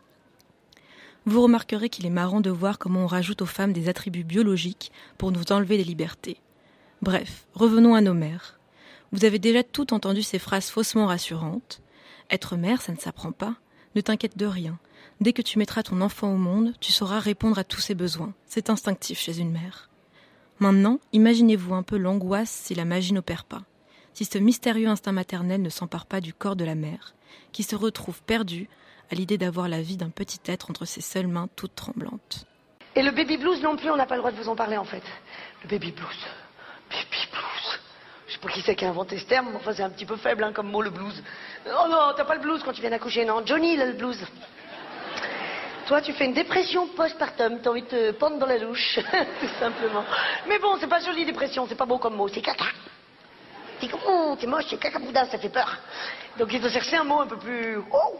Vous 1.25 1.41
remarquerez 1.41 1.89
qu'il 1.89 2.05
est 2.05 2.11
marrant 2.11 2.39
de 2.39 2.51
voir 2.51 2.77
comment 2.77 3.05
on 3.05 3.07
rajoute 3.07 3.41
aux 3.41 3.47
femmes 3.47 3.73
des 3.73 3.89
attributs 3.89 4.23
biologiques 4.23 4.91
pour 5.17 5.31
nous 5.31 5.51
enlever 5.51 5.77
des 5.77 5.83
libertés. 5.83 6.39
Bref, 7.01 7.47
revenons 7.53 7.95
à 7.95 8.01
nos 8.01 8.13
mères. 8.13 8.59
Vous 9.11 9.25
avez 9.25 9.39
déjà 9.39 9.63
tout 9.63 9.93
entendu 9.93 10.21
ces 10.21 10.39
phrases 10.39 10.69
faussement 10.69 11.07
rassurantes. 11.07 11.81
Être 12.29 12.57
mère, 12.57 12.81
ça 12.81 12.91
ne 12.91 12.97
s'apprend 12.97 13.31
pas. 13.31 13.55
Ne 13.95 14.01
t'inquiète 14.01 14.37
de 14.37 14.45
rien. 14.45 14.77
Dès 15.21 15.33
que 15.33 15.41
tu 15.41 15.57
mettras 15.57 15.83
ton 15.83 16.01
enfant 16.01 16.31
au 16.33 16.37
monde, 16.37 16.73
tu 16.79 16.91
sauras 16.91 17.19
répondre 17.19 17.57
à 17.57 17.63
tous 17.63 17.79
ses 17.79 17.95
besoins. 17.95 18.33
C'est 18.45 18.69
instinctif 18.69 19.19
chez 19.19 19.39
une 19.39 19.51
mère. 19.51 19.89
Maintenant, 20.59 20.99
imaginez-vous 21.11 21.73
un 21.73 21.83
peu 21.83 21.97
l'angoisse 21.97 22.49
si 22.49 22.75
la 22.75 22.85
magie 22.85 23.13
n'opère 23.13 23.43
pas, 23.43 23.63
si 24.13 24.23
ce 24.23 24.37
mystérieux 24.37 24.87
instinct 24.87 25.11
maternel 25.11 25.61
ne 25.61 25.69
s'empare 25.69 26.05
pas 26.05 26.21
du 26.21 26.33
corps 26.33 26.55
de 26.55 26.63
la 26.63 26.75
mère, 26.75 27.13
qui 27.51 27.63
se 27.63 27.75
retrouve 27.75 28.21
perdue 28.23 28.69
à 29.11 29.15
l'idée 29.15 29.37
d'avoir 29.37 29.67
la 29.67 29.81
vie 29.81 29.97
d'un 29.97 30.09
petit 30.09 30.39
être 30.45 30.69
entre 30.69 30.85
ses 30.85 31.01
seules 31.01 31.27
mains 31.27 31.49
toutes 31.57 31.75
tremblantes. 31.75 32.45
Et 32.95 33.03
le 33.03 33.11
baby 33.11 33.35
blues 33.35 33.61
non 33.61 33.75
plus, 33.75 33.91
on 33.91 33.97
n'a 33.97 34.05
pas 34.05 34.15
le 34.15 34.21
droit 34.21 34.31
de 34.31 34.37
vous 34.37 34.47
en 34.47 34.55
parler 34.55 34.77
en 34.77 34.85
fait. 34.85 35.03
Le 35.63 35.69
baby 35.69 35.91
blues. 35.91 36.25
Baby 36.89 37.27
blues. 37.31 37.79
Je 38.27 38.33
sais 38.33 38.39
pas 38.39 38.49
qui 38.49 38.61
c'est 38.61 38.75
qui 38.75 38.85
a 38.85 38.89
inventé 38.89 39.17
ce 39.19 39.25
terme, 39.25 39.49
mais 39.49 39.57
enfin 39.57 39.73
c'est 39.73 39.83
un 39.83 39.89
petit 39.89 40.05
peu 40.05 40.15
faible 40.15 40.45
hein, 40.45 40.53
comme 40.53 40.71
mot 40.71 40.81
le 40.81 40.89
blues. 40.89 41.21
Oh 41.65 41.87
non, 41.89 42.13
t'as 42.15 42.23
pas 42.23 42.35
le 42.35 42.41
blues 42.41 42.61
quand 42.63 42.71
tu 42.71 42.79
viens 42.79 42.91
d'accoucher, 42.91 43.25
non? 43.25 43.45
Johnny, 43.45 43.73
il 43.73 43.79
le 43.79 43.93
blues. 43.93 44.17
Toi, 45.87 46.01
tu 46.01 46.13
fais 46.13 46.25
une 46.25 46.33
dépression 46.33 46.87
postpartum, 46.87 47.59
t'as 47.61 47.69
envie 47.69 47.83
de 47.83 47.87
te 47.87 48.11
pendre 48.13 48.39
dans 48.39 48.47
la 48.47 48.57
douche, 48.57 48.99
tout 49.39 49.59
simplement. 49.59 50.03
Mais 50.47 50.57
bon, 50.57 50.77
c'est 50.79 50.87
pas 50.87 50.99
joli 50.99 51.25
dépression, 51.25 51.67
c'est 51.67 51.75
pas 51.75 51.85
beau 51.85 51.99
comme 51.99 52.15
mot, 52.15 52.27
c'est 52.27 52.41
caca. 52.41 52.65
C'est 53.79 53.89
oh, 54.07 54.35
c'est 54.39 54.47
moche, 54.47 54.65
c'est 54.67 54.79
caca 54.79 54.97
boudin, 54.97 55.25
ça 55.25 55.37
fait 55.37 55.49
peur. 55.49 55.77
Donc 56.39 56.51
il 56.51 56.59
faut 56.59 56.69
chercher 56.69 56.97
un 56.97 57.03
mot 57.03 57.21
un 57.21 57.27
peu 57.27 57.37
plus. 57.37 57.77
Oh, 57.77 58.19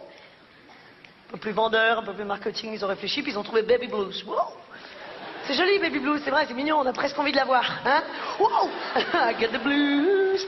un 1.28 1.32
peu 1.32 1.38
plus 1.38 1.52
vendeur, 1.54 2.00
un 2.00 2.04
peu 2.04 2.14
plus 2.14 2.24
marketing. 2.24 2.74
Ils 2.74 2.86
ont 2.86 2.88
réfléchi, 2.88 3.24
puis 3.24 3.32
ils 3.32 3.40
ont 3.40 3.44
trouvé 3.44 3.64
baby 3.64 3.88
blues. 3.88 4.24
C'est 5.48 5.54
joli, 5.54 5.78
baby 5.78 6.00
blues, 6.00 6.22
c'est 6.24 6.32
vrai, 6.32 6.46
c'est 6.48 6.56
mignon, 6.56 6.80
on 6.80 6.86
a 6.88 6.94
presque 6.94 7.20
envie 7.20 7.32
de 7.32 7.38
l'avoir. 7.38 7.64
Hein? 7.86 8.02
Wow. 8.40 8.70
I 8.96 9.36
get 9.40 9.50
the 9.50 9.62
blues. 9.62 10.46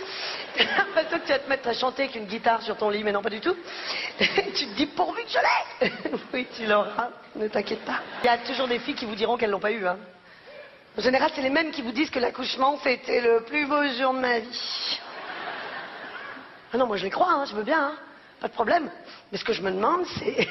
Après 0.78 1.06
ça, 1.08 1.20
tu 1.20 1.28
vas 1.28 1.38
te 1.38 1.48
mettre 1.48 1.68
à 1.68 1.74
chanter 1.74 2.04
avec 2.04 2.16
une 2.16 2.26
guitare 2.26 2.64
sur 2.64 2.76
ton 2.76 2.90
lit, 2.90 3.04
mais 3.04 3.12
non, 3.12 3.22
pas 3.22 3.30
du 3.30 3.40
tout. 3.40 3.56
tu 4.20 4.66
te 4.66 4.76
dis 4.76 4.88
pourvu 4.88 5.22
que 5.24 5.30
je 5.30 5.38
l'ai. 5.38 5.92
oui, 6.34 6.48
tu 6.56 6.66
l'auras, 6.66 7.10
ne 7.36 7.48
t'inquiète 7.48 7.86
pas. 7.86 8.00
Il 8.24 8.26
y 8.26 8.30
a 8.30 8.40
toujours 8.40 8.68
des 8.68 8.80
filles 8.80 8.96
qui 8.96 9.06
vous 9.06 9.14
diront 9.14 9.38
qu'elles 9.38 9.52
l'ont 9.52 9.60
pas 9.60 9.72
eu. 9.72 9.86
Hein. 9.86 9.98
En 10.98 11.02
général, 11.02 11.30
c'est 11.36 11.44
les 11.44 11.52
mêmes 11.52 11.70
qui 11.70 11.84
vous 11.84 11.92
disent 11.92 12.10
que 12.10 12.18
l'accouchement, 12.18 12.80
c'était 12.82 13.22
le 13.22 13.44
plus 13.44 13.68
beau 13.68 13.84
jour 14.00 14.16
de 14.16 14.20
ma 14.20 14.40
vie. 14.40 15.00
Ah 16.74 16.78
non, 16.78 16.88
moi 16.88 16.98
je 16.98 17.04
les 17.04 17.12
crois, 17.12 17.32
hein, 17.32 17.46
je 17.46 17.54
veux 17.56 17.64
bien, 17.64 17.90
hein. 17.90 17.96
pas 18.42 18.48
de 18.48 18.54
problème. 18.54 18.90
Mais 19.32 19.38
ce 19.38 19.44
que 19.44 19.54
je 19.54 19.62
me 19.62 19.70
demande, 19.70 20.06
c'est 20.20 20.48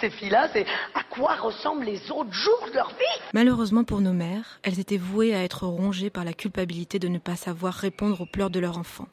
Ces 0.00 0.10
filles-là, 0.10 0.48
c'est 0.52 0.64
à 0.94 1.02
quoi 1.10 1.34
ressemblent 1.36 1.84
les 1.84 2.10
autres 2.12 2.32
jours 2.32 2.66
de 2.68 2.74
leur 2.74 2.90
vie 2.90 3.22
Malheureusement 3.34 3.82
pour 3.82 4.00
nos 4.00 4.12
mères, 4.12 4.60
elles 4.62 4.78
étaient 4.78 4.96
vouées 4.96 5.34
à 5.34 5.42
être 5.42 5.66
rongées 5.66 6.10
par 6.10 6.24
la 6.24 6.32
culpabilité 6.32 7.00
de 7.00 7.08
ne 7.08 7.18
pas 7.18 7.34
savoir 7.34 7.74
répondre 7.74 8.20
aux 8.20 8.26
pleurs 8.26 8.50
de 8.50 8.60
leur 8.60 8.78
enfant. 8.78 9.08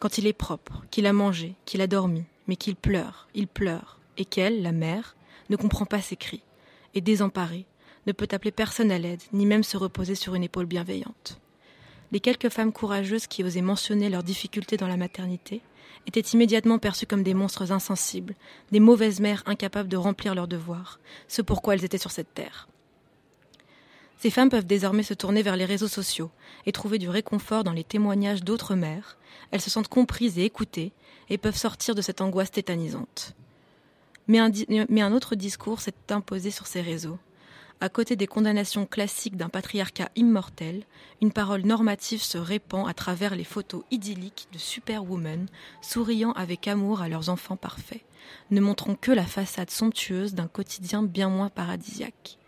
Quand 0.00 0.18
il 0.18 0.26
est 0.26 0.32
propre, 0.32 0.82
qu'il 0.90 1.06
a 1.06 1.12
mangé, 1.12 1.54
qu'il 1.66 1.80
a 1.80 1.86
dormi, 1.86 2.24
mais 2.48 2.56
qu'il 2.56 2.74
pleure, 2.74 3.28
il 3.34 3.46
pleure, 3.46 4.00
et 4.18 4.24
qu'elle, 4.24 4.62
la 4.62 4.72
mère, 4.72 5.14
ne 5.50 5.56
comprend 5.56 5.84
pas 5.84 6.00
ses 6.00 6.16
cris, 6.16 6.42
et 6.94 7.00
désemparée, 7.00 7.66
ne 8.06 8.12
peut 8.12 8.28
appeler 8.32 8.50
personne 8.50 8.90
à 8.90 8.98
l'aide, 8.98 9.22
ni 9.32 9.46
même 9.46 9.62
se 9.62 9.76
reposer 9.76 10.16
sur 10.16 10.34
une 10.34 10.42
épaule 10.42 10.66
bienveillante. 10.66 11.38
Les 12.10 12.20
quelques 12.20 12.50
femmes 12.50 12.72
courageuses 12.72 13.28
qui 13.28 13.44
osaient 13.44 13.62
mentionner 13.62 14.10
leurs 14.10 14.22
difficultés 14.22 14.76
dans 14.76 14.88
la 14.88 14.96
maternité 14.96 15.62
étaient 16.06 16.20
immédiatement 16.20 16.78
perçues 16.78 17.06
comme 17.06 17.22
des 17.22 17.34
monstres 17.34 17.72
insensibles, 17.72 18.34
des 18.72 18.80
mauvaises 18.80 19.20
mères 19.20 19.42
incapables 19.46 19.88
de 19.88 19.96
remplir 19.96 20.34
leurs 20.34 20.48
devoirs, 20.48 21.00
ce 21.28 21.42
pourquoi 21.42 21.74
elles 21.74 21.84
étaient 21.84 21.98
sur 21.98 22.10
cette 22.10 22.34
terre. 22.34 22.68
Ces 24.18 24.30
femmes 24.30 24.48
peuvent 24.48 24.66
désormais 24.66 25.02
se 25.02 25.12
tourner 25.12 25.42
vers 25.42 25.56
les 25.56 25.66
réseaux 25.66 25.88
sociaux 25.88 26.30
et 26.64 26.72
trouver 26.72 26.98
du 26.98 27.10
réconfort 27.10 27.62
dans 27.62 27.72
les 27.72 27.84
témoignages 27.84 28.42
d'autres 28.42 28.74
mères. 28.74 29.18
Elles 29.50 29.60
se 29.60 29.68
sentent 29.68 29.88
comprises 29.88 30.38
et 30.38 30.44
écoutées 30.44 30.92
et 31.28 31.36
peuvent 31.36 31.56
sortir 31.56 31.94
de 31.94 32.00
cette 32.00 32.22
angoisse 32.22 32.50
tétanisante. 32.50 33.34
Mais 34.26 34.38
un, 34.38 34.50
mais 34.88 35.02
un 35.02 35.12
autre 35.12 35.34
discours 35.34 35.80
s'est 35.80 35.92
imposé 36.08 36.50
sur 36.50 36.66
ces 36.66 36.80
réseaux. 36.80 37.18
À 37.80 37.88
côté 37.88 38.16
des 38.16 38.26
condamnations 38.26 38.86
classiques 38.86 39.36
d'un 39.36 39.48
patriarcat 39.48 40.08
immortel, 40.16 40.84
une 41.20 41.32
parole 41.32 41.62
normative 41.62 42.22
se 42.22 42.38
répand 42.38 42.88
à 42.88 42.94
travers 42.94 43.34
les 43.34 43.44
photos 43.44 43.82
idylliques 43.90 44.48
de 44.52 44.58
superwomen 44.58 45.48
souriant 45.82 46.32
avec 46.32 46.68
amour 46.68 47.02
à 47.02 47.08
leurs 47.08 47.28
enfants 47.28 47.56
parfaits, 47.56 48.04
ne 48.50 48.60
montrant 48.60 48.94
que 48.94 49.12
la 49.12 49.26
façade 49.26 49.70
somptueuse 49.70 50.34
d'un 50.34 50.48
quotidien 50.48 51.02
bien 51.02 51.28
moins 51.28 51.50
paradisiaque. 51.50 52.38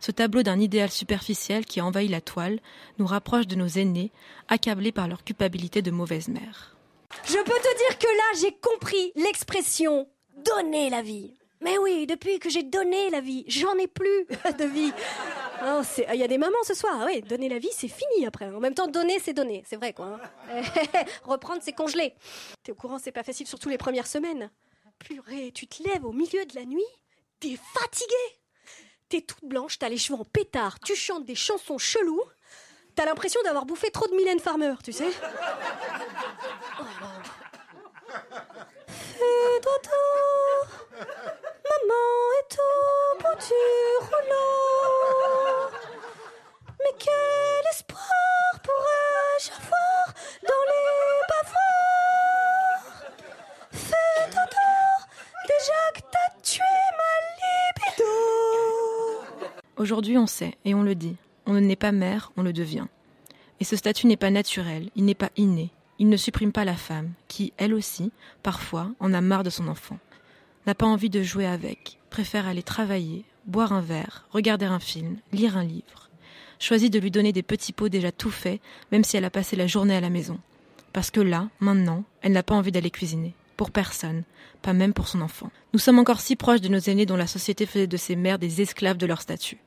Ce 0.00 0.10
tableau 0.10 0.42
d'un 0.42 0.58
idéal 0.58 0.90
superficiel 0.90 1.64
qui 1.64 1.80
envahit 1.80 2.10
la 2.10 2.20
toile 2.20 2.58
nous 2.98 3.06
rapproche 3.06 3.46
de 3.46 3.54
nos 3.56 3.68
aînés, 3.68 4.10
accablés 4.48 4.90
par 4.90 5.06
leur 5.06 5.22
culpabilité 5.22 5.80
de 5.80 5.90
mauvaise 5.90 6.28
mère. 6.28 6.76
Je 7.24 7.36
peux 7.36 7.42
te 7.44 7.88
dire 7.88 7.98
que 7.98 8.06
là, 8.06 8.40
j'ai 8.40 8.56
compris 8.60 9.12
l'expression 9.16 10.08
donner 10.44 10.90
la 10.90 11.02
vie. 11.02 11.34
Mais 11.62 11.78
oui, 11.78 12.06
depuis 12.06 12.38
que 12.38 12.50
j'ai 12.50 12.64
donné 12.64 13.10
la 13.10 13.20
vie, 13.20 13.44
j'en 13.46 13.74
ai 13.74 13.86
plus 13.86 14.26
de 14.58 14.64
vie. 14.64 14.92
Il 16.12 16.18
y 16.18 16.24
a 16.24 16.28
des 16.28 16.38
mamans 16.38 16.62
ce 16.64 16.74
soir, 16.74 17.04
oui, 17.06 17.22
donner 17.22 17.48
la 17.48 17.58
vie, 17.58 17.70
c'est 17.72 17.88
fini 17.88 18.26
après. 18.26 18.46
En 18.46 18.58
même 18.58 18.74
temps, 18.74 18.88
donner, 18.88 19.20
c'est 19.20 19.32
donner, 19.32 19.62
c'est 19.66 19.76
vrai 19.76 19.92
quoi. 19.92 20.18
Hein. 20.50 20.62
Reprendre, 21.24 21.60
c'est 21.62 21.72
congeler. 21.72 22.14
T'es 22.64 22.72
au 22.72 22.74
courant, 22.74 22.98
c'est 22.98 23.12
pas 23.12 23.22
facile, 23.22 23.46
surtout 23.46 23.68
les 23.68 23.78
premières 23.78 24.08
semaines. 24.08 24.50
Purée, 24.98 25.52
tu 25.52 25.66
te 25.68 25.82
lèves 25.84 26.04
au 26.04 26.12
milieu 26.12 26.44
de 26.44 26.54
la 26.54 26.64
nuit, 26.64 26.82
t'es 27.38 27.56
fatiguée. 27.74 28.40
T'es 29.08 29.20
toute 29.20 29.44
blanche, 29.44 29.78
t'as 29.78 29.88
les 29.88 29.98
cheveux 29.98 30.18
en 30.18 30.24
pétard, 30.24 30.80
tu 30.80 30.96
chantes 30.96 31.24
des 31.24 31.34
chansons 31.34 31.78
cheloues. 31.78 32.24
T'as 32.94 33.04
l'impression 33.04 33.40
d'avoir 33.44 33.64
bouffé 33.64 33.90
trop 33.90 34.06
de 34.06 34.14
Mylène 34.14 34.40
Farmer, 34.40 34.74
tu 34.82 34.92
sais. 34.92 35.10
Oh, 36.80 36.84
bout 43.18 43.38
du 43.48 43.64
rouleau. 44.00 45.70
Mais 46.80 46.94
quel 46.98 47.64
espoir 47.70 48.60
pourrais-je 48.62 49.50
avoir 49.52 50.06
dans 50.42 50.64
les 50.68 50.82
Fais 53.72 54.24
déjà 55.48 55.80
que 55.94 56.00
t'as 56.10 56.32
tué 56.42 56.64
ma 56.98 57.12
libido. 57.38 58.12
Aujourd'hui, 59.76 60.18
on 60.18 60.26
sait 60.26 60.54
et 60.64 60.74
on 60.74 60.82
le 60.82 60.94
dit. 60.94 61.16
On 61.46 61.54
ne 61.54 61.60
naît 61.60 61.76
pas 61.76 61.92
mère, 61.92 62.32
on 62.36 62.42
le 62.42 62.52
devient. 62.52 62.86
Et 63.60 63.64
ce 63.64 63.76
statut 63.76 64.06
n'est 64.06 64.16
pas 64.16 64.30
naturel, 64.30 64.90
il 64.96 65.04
n'est 65.04 65.14
pas 65.14 65.30
inné, 65.36 65.70
il 65.98 66.08
ne 66.08 66.16
supprime 66.16 66.52
pas 66.52 66.64
la 66.64 66.74
femme, 66.74 67.12
qui, 67.28 67.52
elle 67.58 67.74
aussi, 67.74 68.10
parfois, 68.42 68.90
en 68.98 69.14
a 69.14 69.20
marre 69.20 69.44
de 69.44 69.50
son 69.50 69.68
enfant. 69.68 69.98
N'a 70.66 70.74
pas 70.74 70.86
envie 70.86 71.10
de 71.10 71.22
jouer 71.22 71.46
avec, 71.46 71.98
préfère 72.08 72.46
aller 72.46 72.62
travailler, 72.62 73.24
boire 73.46 73.72
un 73.72 73.80
verre, 73.80 74.26
regarder 74.30 74.66
un 74.66 74.78
film, 74.78 75.16
lire 75.32 75.56
un 75.56 75.64
livre. 75.64 76.08
Choisit 76.60 76.92
de 76.92 77.00
lui 77.00 77.10
donner 77.10 77.32
des 77.32 77.42
petits 77.42 77.72
pots 77.72 77.88
déjà 77.88 78.12
tout 78.12 78.30
faits, 78.30 78.60
même 78.92 79.02
si 79.02 79.16
elle 79.16 79.24
a 79.24 79.30
passé 79.30 79.56
la 79.56 79.66
journée 79.66 79.96
à 79.96 80.00
la 80.00 80.10
maison. 80.10 80.38
Parce 80.92 81.10
que 81.10 81.20
là, 81.20 81.48
maintenant, 81.58 82.04
elle 82.20 82.32
n'a 82.32 82.44
pas 82.44 82.54
envie 82.54 82.70
d'aller 82.70 82.90
cuisiner. 82.90 83.34
Pour 83.56 83.72
personne, 83.72 84.22
pas 84.62 84.72
même 84.72 84.92
pour 84.92 85.08
son 85.08 85.20
enfant. 85.20 85.50
Nous 85.72 85.80
sommes 85.80 85.98
encore 85.98 86.20
si 86.20 86.36
proches 86.36 86.60
de 86.60 86.68
nos 86.68 86.78
aînés 86.78 87.06
dont 87.06 87.16
la 87.16 87.26
société 87.26 87.66
faisait 87.66 87.88
de 87.88 87.96
ces 87.96 88.14
mères 88.14 88.38
des 88.38 88.60
esclaves 88.60 88.98
de 88.98 89.06
leur 89.06 89.20
statut. 89.20 89.58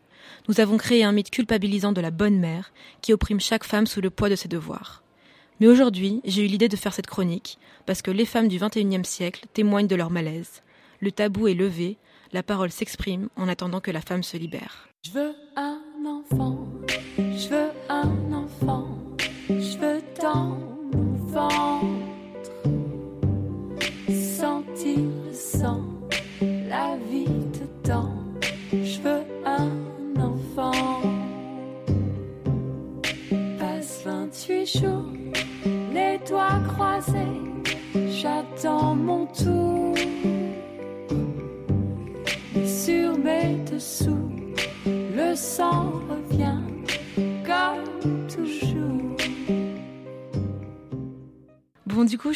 Nous 0.47 0.61
avons 0.61 0.77
créé 0.77 1.03
un 1.03 1.11
mythe 1.11 1.29
culpabilisant 1.29 1.91
de 1.91 2.01
la 2.01 2.11
bonne 2.11 2.39
mère 2.39 2.71
qui 3.01 3.11
opprime 3.11 3.41
chaque 3.41 3.65
femme 3.65 3.87
sous 3.87 4.01
le 4.01 4.09
poids 4.09 4.29
de 4.29 4.35
ses 4.35 4.47
devoirs. 4.47 5.03
Mais 5.59 5.67
aujourd'hui, 5.67 6.21
j'ai 6.23 6.43
eu 6.45 6.47
l'idée 6.47 6.69
de 6.69 6.75
faire 6.75 6.93
cette 6.93 7.07
chronique 7.07 7.57
parce 7.85 8.01
que 8.01 8.11
les 8.11 8.25
femmes 8.25 8.47
du 8.47 8.59
XXIe 8.59 9.03
siècle 9.03 9.45
témoignent 9.53 9.87
de 9.87 9.95
leur 9.95 10.09
malaise. 10.09 10.61
Le 10.99 11.11
tabou 11.11 11.47
est 11.47 11.53
levé, 11.53 11.97
la 12.31 12.43
parole 12.43 12.71
s'exprime 12.71 13.29
en 13.35 13.47
attendant 13.47 13.81
que 13.81 13.91
la 13.91 14.01
femme 14.01 14.23
se 14.23 14.37
libère. 14.37 14.89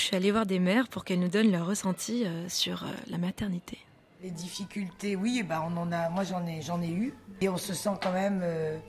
Suis 0.09 0.15
allée 0.15 0.31
voir 0.31 0.47
des 0.47 0.57
mères 0.57 0.87
pour 0.87 1.05
qu'elles 1.05 1.19
nous 1.19 1.27
donnent 1.29 1.51
leur 1.51 1.67
ressenti 1.67 2.25
euh, 2.25 2.49
sur 2.49 2.83
euh, 2.83 2.87
la 3.11 3.19
maternité. 3.19 3.77
Les 4.23 4.31
difficultés, 4.31 5.15
oui, 5.15 5.43
bah 5.43 5.63
on 5.63 5.77
en 5.77 5.91
a, 5.91 6.09
moi 6.09 6.23
j'en 6.23 6.47
ai, 6.47 6.63
j'en 6.63 6.81
ai 6.81 6.89
eu. 6.89 7.13
Et 7.41 7.47
on 7.47 7.57
se 7.57 7.75
sent 7.75 7.91
quand 8.01 8.11
même 8.11 8.41
euh, 8.43 8.79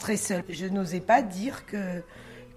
très 0.00 0.16
seul. 0.16 0.42
Je 0.48 0.66
n'osais 0.66 1.00
pas 1.00 1.22
dire 1.22 1.64
que 1.66 2.02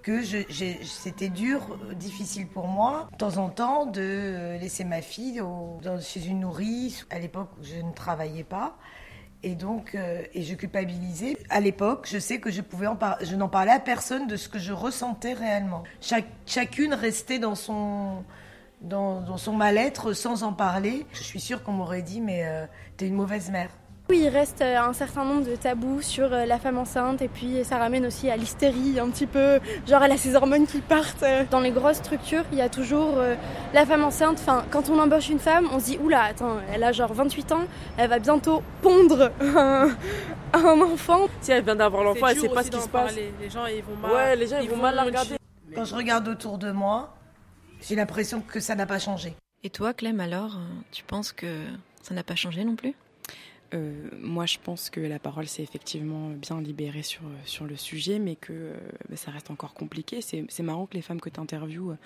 que 0.01 0.23
c'était 0.23 1.27
dur, 1.27 1.77
difficile 1.95 2.47
pour 2.47 2.67
moi, 2.67 3.09
de 3.11 3.17
temps 3.17 3.37
en 3.37 3.49
temps, 3.49 3.85
de 3.85 4.57
laisser 4.57 4.85
ma 4.85 5.01
fille 5.01 5.43
chez 6.01 6.25
une 6.25 6.39
nourrice. 6.39 7.05
À 7.09 7.19
l'époque, 7.19 7.49
je 7.61 7.75
ne 7.75 7.91
travaillais 7.91 8.45
pas. 8.45 8.77
Et 9.43 9.55
donc, 9.55 9.93
euh, 9.93 10.23
et 10.33 10.41
je 10.41 10.55
culpabilisais. 10.55 11.37
À 11.49 11.59
l'époque, 11.59 12.07
je 12.09 12.17
sais 12.17 12.39
que 12.39 12.49
je 12.49 12.61
pouvais 12.61 12.87
en 12.87 12.97
je 13.21 13.35
n'en 13.35 13.49
parlais 13.49 13.71
à 13.71 13.79
personne 13.79 14.27
de 14.27 14.35
ce 14.35 14.49
que 14.49 14.59
je 14.59 14.73
ressentais 14.73 15.33
réellement. 15.33 15.83
chacune 16.45 16.93
restait 16.93 17.37
dans 17.37 17.55
son, 17.55 18.23
dans, 18.81 19.37
son 19.37 19.53
mal-être 19.53 20.13
sans 20.13 20.43
en 20.43 20.53
parler. 20.53 21.05
Je 21.13 21.23
suis 21.23 21.39
sûre 21.39 21.63
qu'on 21.63 21.73
m'aurait 21.73 22.01
dit, 22.01 22.19
mais 22.19 22.45
euh, 22.45 22.65
t'es 22.97 23.07
une 23.07 23.15
mauvaise 23.15 23.51
mère. 23.51 23.69
Oui, 24.09 24.21
il 24.23 24.29
reste 24.29 24.61
euh, 24.61 24.79
un 24.79 24.93
certain 24.93 25.25
nombre 25.25 25.45
de 25.45 25.57
tabous 25.57 26.01
sur 26.01 26.31
euh, 26.31 26.45
la 26.45 26.59
femme 26.59 26.77
enceinte 26.77 27.21
et 27.21 27.27
puis 27.27 27.65
ça 27.65 27.77
ramène 27.77 28.05
aussi 28.05 28.29
à 28.29 28.37
l'hystérie 28.37 29.01
un 29.01 29.09
petit 29.09 29.25
peu, 29.25 29.59
genre 29.85 30.01
elle 30.01 30.13
a 30.13 30.17
ses 30.17 30.35
hormones 30.35 30.65
qui 30.65 30.79
partent. 30.79 31.25
Dans 31.51 31.59
les 31.59 31.71
grosses 31.71 31.97
structures, 31.97 32.45
il 32.53 32.57
y 32.57 32.61
a 32.61 32.69
toujours 32.69 33.15
euh, 33.17 33.35
la 33.73 33.85
femme 33.85 34.05
enceinte, 34.05 34.37
enfin 34.39 34.63
quand 34.71 34.89
on 34.89 34.97
embauche 34.97 35.27
une 35.27 35.39
femme, 35.39 35.67
on 35.73 35.79
se 35.81 35.85
dit 35.85 35.99
oula, 36.01 36.23
attends, 36.23 36.55
elle 36.73 36.85
a 36.85 36.93
genre 36.93 37.13
28 37.13 37.51
ans, 37.51 37.65
elle 37.97 38.09
va 38.09 38.19
bientôt 38.19 38.63
pondre 38.81 39.29
un, 39.41 39.89
enfant. 40.53 41.27
Si 41.41 41.51
elle 41.51 41.65
vient 41.65 41.75
d'avoir 41.75 42.05
l'enfant, 42.05 42.27
elle 42.27 42.39
sait 42.39 42.47
pas 42.47 42.63
ce 42.63 42.71
qui 42.71 42.79
se 42.79 42.87
passe. 42.87 43.13
Les 43.13 43.49
gens 43.49 43.65
ils 43.65 43.83
vont 43.83 43.97
mal, 43.97 44.11
ouais, 44.11 44.35
les 44.37 44.47
gens 44.47 44.59
ils, 44.61 44.69
vont 44.69 44.77
mal 44.77 44.95
la 44.95 45.03
regarder. 45.03 45.35
Quand 45.75 45.83
je 45.83 45.95
regarde 45.95 46.29
autour 46.29 46.57
de 46.57 46.71
moi, 46.71 47.13
j'ai 47.81 47.95
l'impression 47.95 48.39
que 48.39 48.61
ça 48.61 48.73
n'a 48.73 48.85
pas 48.85 48.99
changé. 48.99 49.35
Et 49.65 49.69
toi, 49.69 49.93
Clem, 49.93 50.21
alors, 50.21 50.57
tu 50.93 51.03
penses 51.03 51.33
que 51.33 51.65
ça 52.03 52.13
n'a 52.13 52.23
pas 52.23 52.35
changé 52.35 52.63
non 52.63 52.77
plus? 52.77 52.95
Euh, 53.73 54.09
moi, 54.19 54.45
je 54.45 54.57
pense 54.63 54.89
que 54.89 54.99
la 54.99 55.19
parole 55.19 55.47
s'est 55.47 55.63
effectivement 55.63 56.29
bien 56.29 56.61
libérée 56.61 57.03
sur, 57.03 57.21
sur 57.45 57.65
le 57.65 57.75
sujet, 57.75 58.19
mais 58.19 58.35
que 58.35 58.53
euh, 58.53 58.73
bah, 59.09 59.17
ça 59.17 59.31
reste 59.31 59.51
encore 59.51 59.73
compliqué. 59.73 60.21
C'est 60.21 60.63
marrant 60.63 60.85
que 60.85 60.93
les 60.93 61.01
femmes 61.01 61.19
que 61.19 61.29
tu 61.29 61.39
interviews 61.39 61.91
euh, 61.91 61.97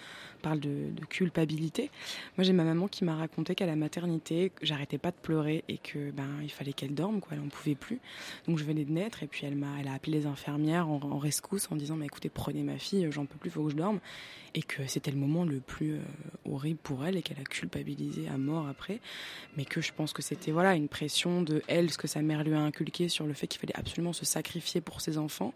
parlent 0.42 0.60
de, 0.60 0.90
culpabilité. 1.10 1.92
Moi, 2.38 2.44
j'ai 2.44 2.54
ma 2.54 2.64
maman 2.64 2.88
qui 2.88 3.04
m'a 3.04 3.16
raconté 3.16 3.54
qu'à 3.54 3.66
la 3.66 3.76
maternité, 3.76 4.52
j'arrêtais 4.62 4.98
pas 4.98 5.12
de 5.12 5.18
pleurer 5.22 5.64
et 5.68 5.78
que 5.78 6.12
ben 6.12 6.28
il 6.42 6.50
fallait 6.50 6.74
qu'elle 6.74 6.94
dorme, 6.94 7.20
quoi. 7.20 7.34
Elle 7.34 7.44
en 7.44 7.50
pouvait 7.50 7.76
plus. 7.76 8.00
Donc 8.48 8.58
je 8.58 8.64
venais 8.64 8.86
de 8.86 8.92
naître 8.92 9.24
et 9.24 9.28
puis 9.28 9.46
elle 9.46 9.56
m'a, 9.56 9.80
elle 9.80 9.88
a 9.88 9.94
appelé 9.94 10.20
les 10.20 10.26
infirmières 10.26 10.88
en, 10.90 11.00
en 11.04 11.18
rescousse 11.18 11.68
en 11.72 11.76
disant, 11.76 11.96
mais 11.96 12.06
écoutez, 12.06 12.30
prenez 12.30 12.64
ma 12.64 12.78
fille, 12.78 13.08
j'en 13.12 13.26
peux 13.26 13.38
plus, 13.38 13.50
faut 13.50 13.66
que 13.66 13.72
je 13.72 13.76
dorme 13.76 14.00
et 14.54 14.62
que 14.62 14.86
c'était 14.88 15.12
le 15.12 15.18
moment 15.18 15.46
le 15.46 15.60
plus 15.60 15.94
euh, 15.94 16.02
horrible 16.46 16.80
pour 16.82 17.06
elle 17.06 17.18
et 17.18 17.22
qu'elle 17.22 17.40
a 17.40 17.44
culpabilisé 17.44 18.28
à 18.28 18.38
mort 18.38 18.68
après 18.68 19.00
mais 19.58 19.66
que 19.66 19.82
je 19.82 19.94
pense 19.94 20.14
que 20.14 20.22
c'était 20.22 20.52
voilà 20.52 20.76
une 20.76 20.88
pression 20.88 21.42
de 21.42 21.51
elle 21.68 21.90
ce 21.92 21.98
que 21.98 22.08
sa 22.08 22.22
mère 22.22 22.44
lui 22.44 22.54
a 22.54 22.60
inculqué 22.60 23.10
sur 23.10 23.26
le 23.26 23.34
fait 23.34 23.48
qu'il 23.48 23.60
fallait 23.60 23.78
absolument 23.78 24.14
se 24.14 24.26
sacrifier 24.26 24.82
pour 24.82 25.02
ses 25.02 25.18
enfants 25.18 25.54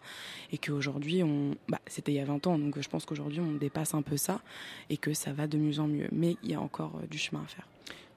et 0.51 0.57
qu'aujourd'hui 0.57 1.23
on 1.23 1.55
bah, 1.67 1.79
c'était 1.87 2.11
il 2.11 2.15
y 2.15 2.19
a 2.19 2.25
20 2.25 2.47
ans 2.47 2.57
donc 2.57 2.79
je 2.79 2.89
pense 2.89 3.05
qu'aujourd'hui 3.05 3.39
on 3.39 3.53
dépasse 3.53 3.93
un 3.93 4.01
peu 4.01 4.17
ça 4.17 4.41
et 4.89 4.97
que 4.97 5.13
ça 5.13 5.33
va 5.33 5.47
de 5.47 5.57
mieux 5.57 5.79
en 5.79 5.87
mieux. 5.87 6.07
Mais 6.11 6.37
il 6.43 6.51
y 6.51 6.55
a 6.55 6.61
encore 6.61 6.99
euh, 7.01 7.07
du 7.07 7.17
chemin 7.17 7.43
à 7.43 7.47
faire. 7.47 7.67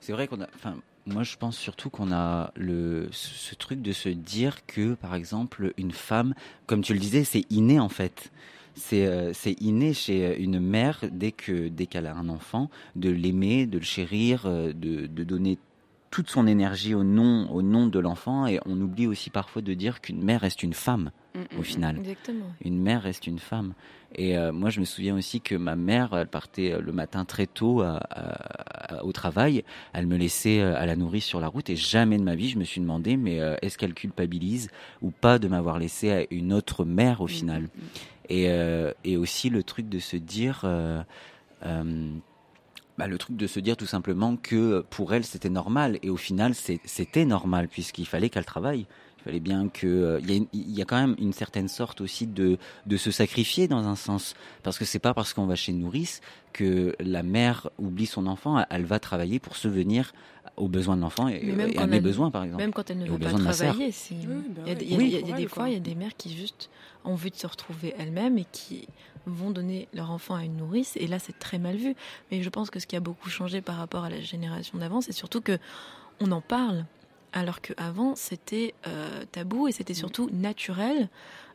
C'est 0.01 0.13
vrai 0.13 0.29
qu'on 0.29 0.41
a 0.41 0.49
enfin 0.55 0.77
moi, 1.09 1.23
je 1.23 1.37
pense 1.37 1.57
surtout 1.57 1.89
qu'on 1.89 2.13
a 2.13 2.53
le, 2.55 3.09
ce 3.13 3.55
truc 3.55 3.81
de 3.81 3.93
se 3.93 4.11
dire 4.11 4.67
que, 4.67 4.93
par 4.93 5.15
exemple, 5.15 5.73
une 5.79 5.93
femme, 5.93 6.35
comme 6.67 6.83
tu 6.83 6.93
le 6.93 6.99
disais, 6.99 7.25
c'est 7.25 7.51
inné 7.51 7.81
en 7.81 7.89
fait. 7.89 8.31
C'est 8.75 9.07
euh, 9.07 9.33
c'est 9.33 9.61
inné 9.61 9.95
chez 9.95 10.39
une 10.41 10.61
mère 10.61 11.01
dès 11.11 11.33
que 11.33 11.69
dès 11.69 11.87
qu'elle 11.87 12.07
a 12.07 12.15
un 12.15 12.29
enfant 12.29 12.71
de 12.95 13.11
l'aimer, 13.11 13.67
de 13.67 13.79
le 13.79 13.85
chérir, 13.85 14.45
euh, 14.45 14.73
de, 14.73 15.07
de 15.07 15.25
donner 15.25 15.59
toute 16.11 16.31
son 16.31 16.47
énergie 16.47 16.95
au 16.95 17.05
nom 17.05 17.51
au 17.51 17.63
nom 17.63 17.87
de 17.87 17.99
l'enfant 17.99 18.47
et 18.47 18.61
on 18.67 18.81
oublie 18.81 19.07
aussi 19.07 19.31
parfois 19.31 19.63
de 19.63 19.75
dire 19.75 20.01
qu'une 20.01 20.23
mère 20.23 20.41
reste 20.41 20.63
une 20.63 20.73
femme 20.73 21.11
au 21.57 21.63
final. 21.63 21.99
Exactement. 21.99 22.47
Une 22.65 22.81
mère 22.81 23.03
reste 23.03 23.29
une 23.29 23.39
femme. 23.39 23.75
Et 24.17 24.37
euh, 24.37 24.51
moi, 24.51 24.71
je 24.71 24.81
me 24.81 24.85
souviens 24.85 25.15
aussi 25.15 25.41
que 25.41 25.55
ma 25.55 25.77
mère, 25.77 26.17
elle 26.17 26.27
partait 26.27 26.77
le 26.81 26.93
matin 26.93 27.25
très 27.25 27.47
tôt 27.47 27.83
à, 27.83 28.01
à, 28.11 29.05
au 29.05 29.13
travail. 29.13 29.63
Elle 29.93 30.09
me 30.09 30.17
laissait 30.17 30.63
à 30.63 30.85
la 30.85 30.97
nourrice 30.97 31.27
sur 31.27 31.39
la 31.39 31.47
route 31.47 31.71
et 31.71 31.77
jamais 31.77 32.19
de 32.19 32.25
ma 32.25 32.35
vie, 32.35 32.49
je 32.49 32.59
me 32.59 32.65
suis 32.65 32.81
demandé, 32.81 33.17
mais 33.17 33.39
est-ce 33.63 33.79
qu'elle 33.79 33.95
culpabilise 33.95 34.69
ou 35.01 35.13
pas 35.13 35.39
de 35.39 35.47
m'avoir 35.47 35.79
laissé 35.79 36.11
à 36.11 36.25
une 36.33 36.53
autre 36.53 36.85
mère 36.85 37.21
au 37.21 37.29
final 37.29 37.69
et, 38.29 38.47
euh, 38.49 38.93
et 39.05 39.17
aussi 39.17 39.51
le 39.51 39.63
truc 39.63 39.89
de 39.89 39.99
se 39.99 40.17
dire 40.17 40.63
euh, 40.65 41.03
euh, 41.65 42.11
bah, 42.99 43.07
le 43.07 43.17
truc 43.17 43.37
de 43.37 43.47
se 43.47 43.61
dire 43.61 43.77
tout 43.77 43.87
simplement 43.87 44.37
que 44.37 44.85
pour 44.91 45.15
elle 45.15 45.25
c'était 45.25 45.49
normal. 45.49 45.99
Et 46.03 46.11
au 46.11 46.17
final 46.17 46.55
c'était 46.55 47.25
normal 47.25 47.69
puisqu'il 47.69 48.07
fallait 48.07 48.29
qu'elle 48.29 48.45
travaille. 48.45 48.81
il 48.81 48.87
fallait 49.29 49.41
bien 49.41 49.69
que 49.69 50.19
il 50.23 50.31
y, 50.31 50.41
a, 50.41 50.47
y, 50.79 50.83
a 50.83 50.85
quand 50.87 50.99
même 50.99 51.15
une 51.19 51.35
certaine 51.35 51.69
sorte 51.69 52.01
aussi 52.01 52.27
de 52.27 52.57
de 52.87 52.97
se 52.97 53.11
sacrifier 53.11 53.69
dans 53.69 53.87
un 53.87 53.95
sens. 53.95 54.35
Parce 54.63 54.79
que 54.79 54.87
c'est 54.87 54.99
pas 54.99 55.13
parce 55.13 55.35
qu'on 55.35 55.45
va 55.45 55.55
chez 55.55 55.75
nourrice 55.75 56.23
que 56.55 56.97
la 56.99 57.23
mère 57.23 57.69
oublie 57.79 58.07
son 58.07 58.27
enfant 58.27 58.65
elle 58.71 58.87
va 58.87 58.99
travailler 58.99 59.39
pour 59.39 59.57
subvenir 59.57 60.15
aux 60.57 60.69
besoins 60.69 60.97
de 60.97 61.03
l'enfant 61.03 61.29
et, 61.29 61.43
et 61.45 61.53
à 61.77 61.87
mes 61.87 61.97
elle, 61.97 62.03
besoins 62.03 62.31
par 62.31 62.45
exemple. 62.45 62.63
même 62.63 62.73
quand 62.73 62.89
elle 62.91 62.99
ne 63.01 63.11
veut 63.11 63.19
pas 63.19 63.33
travailler 63.33 63.93
si, 63.93 64.15
oui, 64.27 64.43
bah 64.49 64.63
il 64.65 64.69
y 64.69 64.71
a, 64.71 64.81
il 64.81 64.91
y 64.91 64.95
a, 64.95 64.99
oui, 64.99 65.05
il 65.05 65.13
y 65.13 65.17
a, 65.17 65.21
il 65.21 65.29
y 65.29 65.33
a 65.33 65.37
des 65.37 65.47
fois 65.47 65.69
il 65.69 65.75
y 65.75 65.77
a 65.77 65.81
des 65.81 65.95
mères 65.95 66.17
qui 66.17 66.35
juste 66.35 66.71
ont 67.05 67.13
envie 67.13 67.31
de 67.31 67.37
se 67.37 67.47
retrouver 67.47 67.95
elles-mêmes 67.99 68.39
et 68.39 68.47
qui 68.51 68.89
vont 69.27 69.51
donner 69.51 69.89
leur 69.93 70.11
enfant 70.11 70.37
à 70.37 70.45
une 70.45 70.57
nourrice. 70.57 70.97
Et 70.97 71.07
là 71.07 71.19
c'est 71.19 71.39
très 71.39 71.59
mal 71.59 71.77
vu. 71.77 71.95
Mais 72.31 72.43
je 72.43 72.49
pense 72.49 72.71
que 72.71 72.81
ce 72.81 72.87
qui 72.87 72.97
a 72.97 73.01
beaucoup 73.01 73.29
changé 73.29 73.61
par 73.61 73.77
rapport 73.77 74.05
à 74.05 74.11
la 74.11 74.23
génération 74.23 74.79
d'avant 74.79 75.03
c'est 75.03 75.13
surtout 75.13 75.43
que 75.43 75.59
on 76.19 76.33
en 76.33 76.41
parle 76.41 76.87
alors 77.33 77.61
qu'avant 77.61 78.15
c'était 78.17 78.75
euh, 78.87 79.25
tabou 79.33 79.69
et 79.69 79.73
c'était 79.73 79.95
surtout 79.95 80.29
naturel 80.33 81.09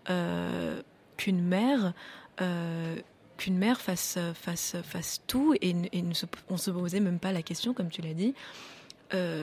euh, 0.09 0.81
qu'une 1.17 1.41
mère 1.41 1.93
euh, 2.41 2.95
qu'une 3.37 3.57
mère 3.57 3.81
fasse, 3.81 4.19
fasse, 4.35 4.75
fasse 4.83 5.21
tout 5.27 5.55
et, 5.61 5.75
et 5.91 6.01
ne 6.01 6.13
se, 6.13 6.25
on 6.49 6.57
se 6.57 6.69
posait 6.71 6.99
même 6.99 7.19
pas 7.19 7.31
la 7.31 7.41
question, 7.41 7.73
comme 7.73 7.89
tu 7.89 8.01
l'as 8.01 8.13
dit, 8.13 8.35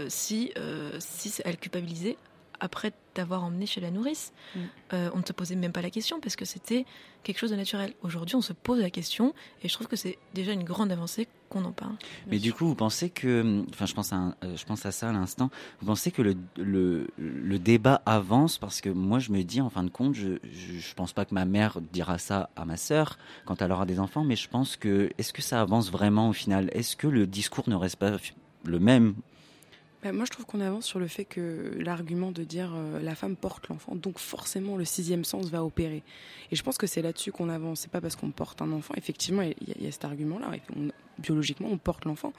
si, 0.09 0.53
si 1.01 1.43
elle 1.45 1.59
culpabilisait 1.59 2.17
après 2.61 2.93
t'avoir 3.15 3.43
emmené 3.43 3.67
chez 3.67 3.81
la 3.81 3.91
nourrice. 3.91 4.33
Mm. 4.55 4.61
Euh, 4.93 5.11
on 5.15 5.19
ne 5.19 5.25
se 5.25 5.33
posait 5.33 5.57
même 5.57 5.73
pas 5.73 5.83
la 5.83 5.91
question 5.91 6.21
parce 6.21 6.37
que 6.37 6.45
c'était 6.45 6.85
quelque 7.25 7.39
chose 7.39 7.51
de 7.51 7.57
naturel. 7.57 7.95
Aujourd'hui, 8.03 8.37
on 8.37 8.43
se 8.43 8.53
pose 8.53 8.81
la 8.81 8.91
question 8.91 9.35
et 9.63 9.69
je 9.69 9.75
trouve 9.75 9.89
que 9.89 9.97
c'est 9.97 10.19
déjà 10.35 10.53
une 10.53 10.65
grande 10.65 10.93
avancée 10.93 11.27
qu'on 11.51 11.65
en 11.65 11.73
parle. 11.73 11.93
Mais 12.29 12.39
du 12.39 12.55
coup, 12.55 12.67
vous 12.67 12.75
pensez 12.75 13.11
que, 13.11 13.65
enfin, 13.71 13.85
je 13.85 13.93
pense 13.93 14.13
à, 14.13 14.17
un, 14.17 14.35
je 14.55 14.65
pense 14.65 14.87
à 14.87 14.93
ça 14.93 15.11
à 15.11 15.13
l'instant. 15.13 15.51
Vous 15.81 15.87
pensez 15.87 16.11
que 16.11 16.23
le, 16.23 16.37
le, 16.57 17.09
le, 17.19 17.59
débat 17.59 18.01
avance 18.07 18.57
parce 18.57 18.81
que 18.81 18.89
moi, 18.89 19.19
je 19.19 19.33
me 19.33 19.43
dis, 19.43 19.61
en 19.61 19.69
fin 19.69 19.83
de 19.83 19.91
compte, 19.91 20.15
je, 20.15 20.39
je, 20.45 20.79
je 20.79 20.95
pense 20.95 21.13
pas 21.13 21.25
que 21.25 21.35
ma 21.35 21.45
mère 21.45 21.81
dira 21.93 22.19
ça 22.19 22.49
à 22.57 22.65
ma 22.65 22.77
sœur 22.77 23.19
quand 23.45 23.61
elle 23.61 23.73
aura 23.73 23.85
des 23.85 24.01
enfants, 24.01 24.25
mais 24.25 24.37
je 24.37 24.49
pense 24.49 24.77
que, 24.77 25.11
est-ce 25.19 25.33
que 25.33 25.43
ça 25.43 25.61
avance 25.61 25.91
vraiment 25.91 26.31
au 26.31 26.33
final? 26.33 26.71
Est-ce 26.73 26.97
que 26.97 27.09
le 27.09 27.27
discours 27.27 27.69
ne 27.69 27.75
reste 27.75 27.97
pas 27.97 28.13
le 28.65 28.79
même 28.79 29.15
bah, 30.03 30.13
moi, 30.13 30.25
je 30.25 30.31
trouve 30.31 30.47
qu'on 30.47 30.61
avance 30.61 30.87
sur 30.87 30.99
le 30.99 31.09
fait 31.09 31.25
que 31.25 31.77
l'argument 31.79 32.33
de 32.33 32.43
dire 32.43 32.73
euh, 32.75 33.01
la 33.03 33.15
femme 33.15 33.37
porte 33.37 33.69
l'enfant, 33.69 33.95
donc 33.95 34.19
forcément 34.19 34.77
le 34.77 34.85
sixième 34.85 35.25
sens 35.25 35.47
va 35.51 35.63
opérer. 35.63 36.03
Et 36.51 36.57
je 36.57 36.63
pense 36.63 36.79
que 36.79 36.87
c'est 36.87 37.03
là-dessus 37.03 37.33
qu'on 37.33 37.49
avance. 37.51 37.81
C'est 37.81 37.91
pas 37.91 38.01
parce 38.01 38.17
qu'on 38.17 38.31
porte 38.31 38.63
un 38.63 38.73
enfant. 38.73 38.95
Effectivement, 38.97 39.43
il 39.43 39.55
y, 39.69 39.85
y, 39.85 39.87
a 39.87 39.93
cet 39.93 40.05
argument-là. 40.05 40.53
biologiquement, 41.19 41.69
on 41.71 41.79
porte 41.79 42.07
l'enfant. 42.07 42.33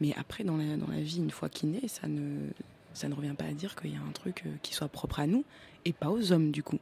Mais 0.00 0.14
après, 0.16 0.44
dans 0.44 0.56
la, 0.56 0.76
dans 0.76 0.88
la 0.88 1.00
vie, 1.00 1.18
une 1.18 1.30
fois 1.30 1.48
qu'il 1.48 1.70
naît, 1.70 1.88
ça 1.88 2.08
ne, 2.08 2.48
ça 2.94 3.08
ne 3.08 3.14
revient 3.14 3.34
pas 3.36 3.44
à 3.44 3.52
dire 3.52 3.76
qu'il 3.76 3.92
y 3.92 3.96
a 3.96 4.00
un 4.00 4.12
truc 4.12 4.42
euh, 4.46 4.50
qui 4.62 4.74
soit 4.74 4.88
propre 4.88 5.20
à 5.20 5.26
nous 5.26 5.44
et 5.84 5.92
pas 5.92 6.10
aux 6.10 6.32
hommes, 6.32 6.50
du 6.50 6.62
coup. 6.62 6.78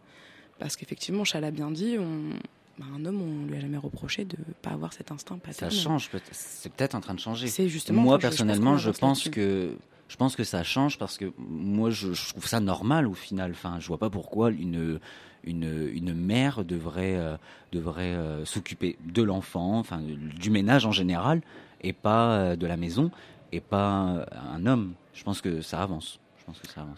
Parce 0.58 0.76
qu'effectivement, 0.76 1.24
Chal 1.24 1.42
a 1.44 1.50
bien 1.50 1.72
dit, 1.72 1.96
on, 1.98 2.30
bah, 2.78 2.86
un 2.94 3.04
homme, 3.04 3.20
on 3.20 3.46
lui 3.46 3.56
a 3.56 3.60
jamais 3.60 3.76
reproché 3.76 4.24
de 4.24 4.36
pas 4.62 4.70
avoir 4.70 4.92
cet 4.92 5.10
instinct 5.10 5.38
paternel. 5.38 5.76
Ça 5.76 5.82
change, 5.82 6.10
c'est 6.30 6.72
peut-être 6.72 6.94
en 6.94 7.00
train 7.00 7.14
de 7.14 7.20
changer. 7.20 7.48
C'est 7.48 7.68
justement. 7.68 8.02
Moi, 8.02 8.18
personnellement, 8.18 8.78
je 8.78 8.90
pense, 8.90 9.24
je 9.24 9.28
pense 9.28 9.34
que 9.34 9.76
je 10.12 10.18
pense 10.18 10.36
que 10.36 10.44
ça 10.44 10.62
change 10.62 10.98
parce 10.98 11.16
que 11.16 11.32
moi 11.38 11.88
je, 11.88 12.08
trouve 12.28 12.46
ça 12.46 12.60
normal 12.60 13.06
au 13.08 13.14
final. 13.14 13.52
Enfin, 13.52 13.78
je 13.80 13.88
vois 13.88 13.96
pas 13.96 14.10
pourquoi 14.10 14.50
une 14.50 15.00
une, 15.42 15.90
une 15.90 16.12
mère 16.12 16.66
devrait 16.66 17.16
euh, 17.16 17.38
devrait 17.72 18.12
euh, 18.12 18.44
s'occuper 18.44 18.98
de 19.06 19.22
l'enfant, 19.22 19.78
enfin 19.78 20.02
du 20.02 20.50
ménage 20.50 20.84
en 20.84 20.92
général, 20.92 21.40
et 21.80 21.94
pas 21.94 22.32
euh, 22.32 22.56
de 22.56 22.66
la 22.66 22.76
maison, 22.76 23.10
et 23.52 23.60
pas 23.60 24.26
un 24.54 24.66
homme. 24.66 24.92
Je 25.14 25.24
pense 25.24 25.40
que 25.40 25.62
ça 25.62 25.80
avance. 25.80 26.20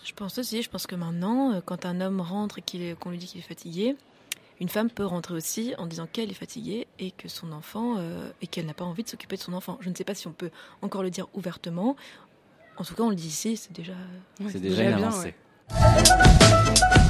Je 0.05 0.13
pense 0.13 0.37
aussi. 0.39 0.63
Je 0.63 0.69
pense 0.69 0.89
que 0.89 0.97
maintenant, 0.97 1.61
quand 1.65 1.87
un 1.87 2.01
homme 2.01 2.21
rentre 2.21 2.59
et 2.59 2.97
qu'on 2.99 3.11
lui 3.11 3.19
dit 3.19 3.27
qu'il 3.27 3.39
est 3.39 3.45
fatigué, 3.45 3.95
une 4.61 4.69
femme 4.69 4.91
peut 4.91 5.05
rentrer 5.05 5.35
aussi 5.35 5.75
en 5.79 5.87
disant 5.87 6.09
qu'elle 6.11 6.33
est 6.33 6.35
fatiguée 6.35 6.89
et 6.99 7.13
que 7.13 7.29
son 7.29 7.53
enfant 7.53 7.97
et 8.41 8.47
qu'elle 8.47 8.67
n'a 8.67 8.75
pas 8.75 8.85
envie 8.85 9.03
de 9.03 9.09
s'occuper 9.09 9.37
de 9.37 9.43
son 9.43 9.53
enfant. 9.53 9.79
Je 9.81 9.91
ne 9.91 9.95
sais 9.95 10.05
pas 10.05 10.15
si 10.15 10.27
on 10.27 10.33
peut 10.33 10.51
encore 10.81 11.03
le 11.03 11.11
dire 11.11 11.27
ouvertement. 11.35 11.95
En 12.77 12.85
tout 12.85 12.95
cas, 12.95 13.03
on 13.05 13.11
le 13.11 13.15
dit 13.15 13.29
ici, 13.29 13.57
c'est 13.57 13.73
déjà, 13.73 13.93
ouais, 14.41 14.51
c'est 14.51 14.61
déjà, 14.61 14.85
déjà 14.85 14.97
bien. 14.97 15.09
Avancé. 15.09 15.35
Et 15.71 17.04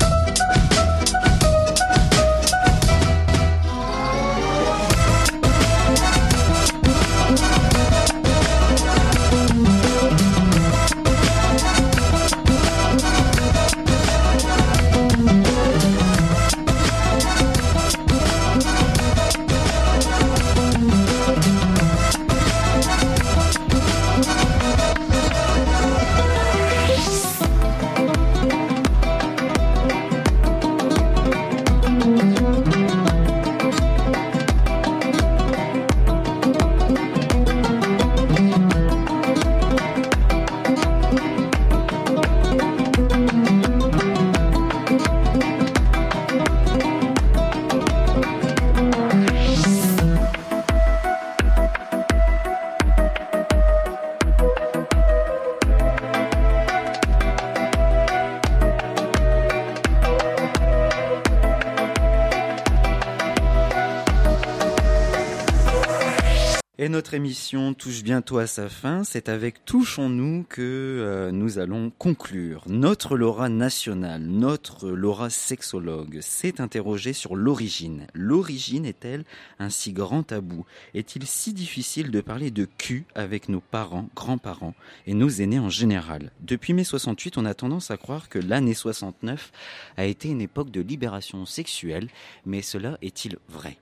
notre 66.94 67.14
émission 67.14 67.74
touche 67.74 68.04
bientôt 68.04 68.38
à 68.38 68.46
sa 68.46 68.68
fin. 68.68 69.02
C'est 69.02 69.28
avec 69.28 69.64
Touchons-nous 69.64 70.44
que 70.48 70.62
euh, 70.62 71.32
nous 71.32 71.58
allons 71.58 71.90
conclure. 71.90 72.62
Notre 72.68 73.16
Laura 73.16 73.48
nationale, 73.48 74.22
notre 74.22 74.90
Laura 74.90 75.28
sexologue, 75.28 76.20
s'est 76.20 76.60
interrogée 76.60 77.12
sur 77.12 77.34
l'origine. 77.34 78.06
L'origine 78.14 78.86
est-elle 78.86 79.24
un 79.58 79.70
si 79.70 79.92
grand 79.92 80.22
tabou? 80.22 80.66
Est-il 80.94 81.26
si 81.26 81.52
difficile 81.52 82.12
de 82.12 82.20
parler 82.20 82.52
de 82.52 82.64
cul 82.64 83.06
avec 83.16 83.48
nos 83.48 83.60
parents, 83.60 84.08
grands-parents 84.14 84.74
et 85.08 85.14
nos 85.14 85.28
aînés 85.28 85.58
en 85.58 85.70
général? 85.70 86.30
Depuis 86.42 86.74
mai 86.74 86.84
68, 86.84 87.38
on 87.38 87.44
a 87.44 87.54
tendance 87.54 87.90
à 87.90 87.96
croire 87.96 88.28
que 88.28 88.38
l'année 88.38 88.74
69 88.74 89.50
a 89.96 90.04
été 90.04 90.28
une 90.28 90.40
époque 90.40 90.70
de 90.70 90.80
libération 90.80 91.44
sexuelle, 91.44 92.08
mais 92.46 92.62
cela 92.62 92.98
est-il 93.02 93.38
vrai? 93.48 93.78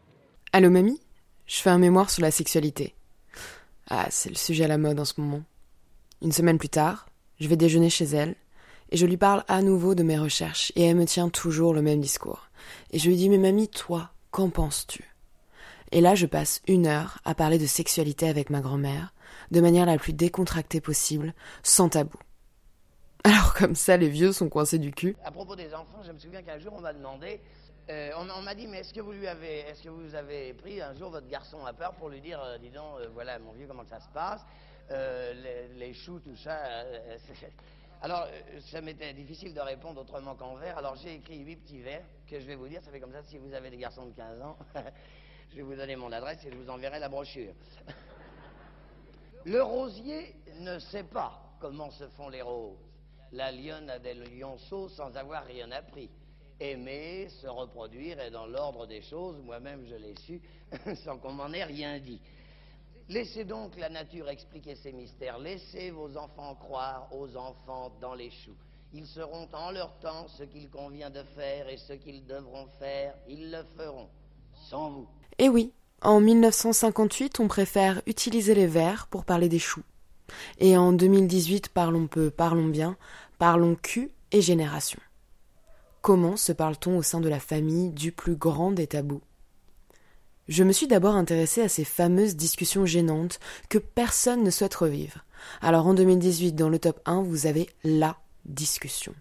Allô 0.55 0.71
mamie? 0.71 0.99
Je 1.47 1.57
fais 1.57 1.69
un 1.69 1.79
mémoire 1.79 2.09
sur 2.09 2.23
la 2.23 2.31
sexualité. 2.31 2.95
Ah, 3.89 4.07
c'est 4.11 4.30
le 4.30 4.37
sujet 4.37 4.64
à 4.64 4.68
la 4.68 4.78
mode 4.78 5.01
en 5.01 5.05
ce 5.05 5.20
moment. 5.20 5.43
Une 6.22 6.33
semaine 6.33 6.59
plus 6.59 6.68
tard, 6.68 7.09
je 7.41 7.49
vais 7.49 7.57
déjeuner 7.57 7.91
chez 7.91 8.05
elle, 8.05 8.37
et 8.91 8.97
je 8.97 9.07
lui 9.07 9.16
parle 9.16 9.45
à 9.49 9.62
nouveau 9.62 9.95
de 9.95 10.03
mes 10.03 10.18
recherches, 10.18 10.72
et 10.76 10.85
elle 10.85 10.97
me 10.97 11.07
tient 11.07 11.28
toujours 11.28 11.74
le 11.74 11.83
même 11.83 12.01
discours. 12.01 12.49
Et 12.91 12.99
je 12.99 13.09
lui 13.09 13.16
dis, 13.16 13.28
mais 13.28 13.39
mamie, 13.39 13.68
toi, 13.68 14.11
qu'en 14.30 14.51
penses-tu? 14.51 15.05
Et 15.91 16.01
là, 16.01 16.14
je 16.14 16.26
passe 16.26 16.62
une 16.66 16.87
heure 16.87 17.18
à 17.24 17.35
parler 17.35 17.59
de 17.59 17.66
sexualité 17.66 18.28
avec 18.28 18.51
ma 18.51 18.61
grand-mère, 18.61 19.12
de 19.51 19.61
manière 19.61 19.87
la 19.87 19.99
plus 19.99 20.12
décontractée 20.12 20.80
possible, 20.80 21.35
sans 21.62 21.89
tabou. 21.89 22.18
Alors 23.24 23.55
comme 23.55 23.76
ça, 23.76 23.97
les 23.97 24.09
vieux 24.09 24.33
sont 24.33 24.49
coincés 24.49 24.78
du 24.78 24.91
cul. 24.91 25.16
À 25.24 25.30
propos 25.30 25.55
des 25.55 25.74
enfants, 25.74 26.03
je 26.05 26.11
me 26.11 26.18
souviens 26.18 26.43
qu'un 26.43 26.59
jour 26.59 26.72
on 26.76 26.80
m'a 26.80 26.93
demandé, 26.93 27.41
euh, 27.91 28.11
on, 28.16 28.43
m'a 28.43 28.55
dit, 28.55 28.68
mais 28.68 28.78
est-ce 28.78 28.95
que 28.95 29.01
vous 29.01 29.12
lui 29.12 29.26
avez, 29.26 29.61
est-ce 29.61 29.83
que 29.83 29.89
vous 29.89 30.14
avez 30.14 30.55
pris 30.55 30.80
un 30.80 30.95
jour 30.95 31.11
votre 31.11 31.26
garçon 31.26 31.64
à 31.66 31.72
part 31.72 31.95
pour 31.95 32.09
lui 32.09 32.20
dire, 32.20 32.41
euh, 32.41 32.57
dis 32.59 32.70
donc, 32.70 33.01
euh, 33.01 33.09
voilà 33.12 33.39
mon 33.41 33.53
vieux, 33.53 33.66
comment 33.66 33.85
ça 33.85 33.99
se 33.99 34.09
passe, 34.09 34.45
les, 34.89 35.68
les 35.76 35.95
choux, 35.95 36.20
tout 36.20 36.37
ça. 36.37 36.85
alors, 38.03 38.28
ça 38.70 38.80
m'était 38.80 39.12
difficile 39.14 39.53
de 39.53 39.61
répondre 39.61 40.01
autrement 40.01 40.35
qu'en 40.37 40.55
vers. 40.57 40.78
Alors 40.78 40.97
j'ai 40.97 41.14
écrit 41.14 41.39
huit 41.39 41.57
petits 41.57 41.80
vers 41.80 42.03
que 42.28 42.39
je 42.39 42.47
vais 42.47 42.57
vous 42.57 42.68
dire. 42.68 42.83
Ça 42.85 42.91
fait 42.91 43.01
comme 43.01 43.12
ça. 43.12 43.22
Si 43.22 43.39
vous 43.39 43.53
avez 43.55 43.70
des 43.70 43.78
garçons 43.78 44.07
de 44.07 44.12
15 44.12 44.43
ans, 44.43 44.57
je 45.51 45.57
vais 45.57 45.62
vous 45.62 45.74
donner 45.74 45.97
mon 45.97 46.12
adresse 46.12 46.45
et 46.45 46.53
je 46.53 46.57
vous 46.57 46.68
enverrai 46.68 46.99
la 46.99 47.09
brochure. 47.09 47.55
Le 49.45 49.62
rosier 49.62 50.37
ne 50.61 50.78
sait 50.78 51.05
pas 51.05 51.43
comment 51.59 51.91
se 51.91 52.07
font 52.09 52.28
les 52.28 52.43
roses. 52.43 52.78
La 53.33 53.51
lionne 53.51 53.89
a 53.89 53.99
des 53.99 54.14
lionceaux 54.14 54.89
sans 54.91 55.16
avoir 55.16 55.45
rien 55.47 55.70
appris. 55.72 56.11
Aimer, 56.61 57.28
se 57.28 57.46
reproduire 57.46 58.20
est 58.20 58.30
dans 58.30 58.46
l'ordre 58.46 58.86
des 58.86 59.03
choses. 59.03 59.36
Moi-même, 59.44 59.84
je 59.88 59.96
l'ai 59.96 60.14
su 60.16 60.40
sans 61.05 61.18
qu'on 61.18 61.32
m'en 61.32 61.53
ait 61.53 61.64
rien 61.64 61.98
dit. 61.98 62.20
Laissez 63.09 63.44
donc 63.44 63.76
la 63.78 63.88
nature 63.88 64.28
expliquer 64.28 64.74
ses 64.74 64.92
mystères. 64.92 65.38
Laissez 65.38 65.90
vos 65.90 66.16
enfants 66.16 66.55
croire 66.55 67.09
aux 67.12 67.36
enfants 67.36 67.92
dans 68.00 68.14
les 68.14 68.30
choux. 68.30 68.57
Ils 68.94 69.07
seront 69.07 69.48
en 69.53 69.70
leur 69.70 69.98
temps 70.00 70.26
ce 70.28 70.44
qu'il 70.44 70.68
convient 70.68 71.11
de 71.11 71.22
faire 71.34 71.68
et 71.68 71.78
ce 71.78 71.94
qu'ils 71.94 72.26
devront 72.26 72.66
faire, 72.78 73.14
ils 73.28 73.50
le 73.50 73.64
feront. 73.76 74.09
Sans 74.68 74.90
vous. 74.90 75.09
Eh 75.38 75.48
oui, 75.48 75.72
en 76.03 76.20
1958, 76.20 77.40
on 77.40 77.48
préfère 77.48 78.03
utiliser 78.07 78.55
les 78.55 78.66
vers 78.66 79.07
pour 79.07 79.24
parler 79.24 79.48
des 79.48 79.59
choux. 79.59 79.82
Et 80.59 80.76
en 80.76 80.92
2018, 80.92 81.68
parlons 81.70 82.07
peu, 82.07 82.30
parlons 82.30 82.68
bien, 82.68 82.96
parlons 83.38 83.74
cul 83.74 84.11
et 84.30 84.40
génération. 84.40 85.00
Comment 86.03 86.36
se 86.36 86.50
parle-t-on 86.50 86.98
au 86.98 87.03
sein 87.03 87.20
de 87.20 87.28
la 87.28 87.38
famille 87.38 87.90
du 87.90 88.11
plus 88.11 88.34
grand 88.34 88.72
des 88.72 88.88
tabous? 88.88 89.22
Je 90.48 90.64
me 90.64 90.72
suis 90.72 90.88
d'abord 90.88 91.14
intéressée 91.14 91.62
à 91.62 91.68
ces 91.68 91.84
fameuses 91.84 92.34
discussions 92.34 92.84
gênantes 92.84 93.38
que 93.68 93.78
personne 93.78 94.42
ne 94.42 94.50
souhaite 94.50 94.74
revivre. 94.74 95.24
Alors 95.61 95.86
en 95.86 95.94
2018, 95.94 96.55
dans 96.57 96.68
le 96.68 96.80
top 96.80 97.00
1, 97.07 97.22
vous 97.22 97.46
avez 97.46 97.68
la 97.84 98.16
discussion. 98.44 99.14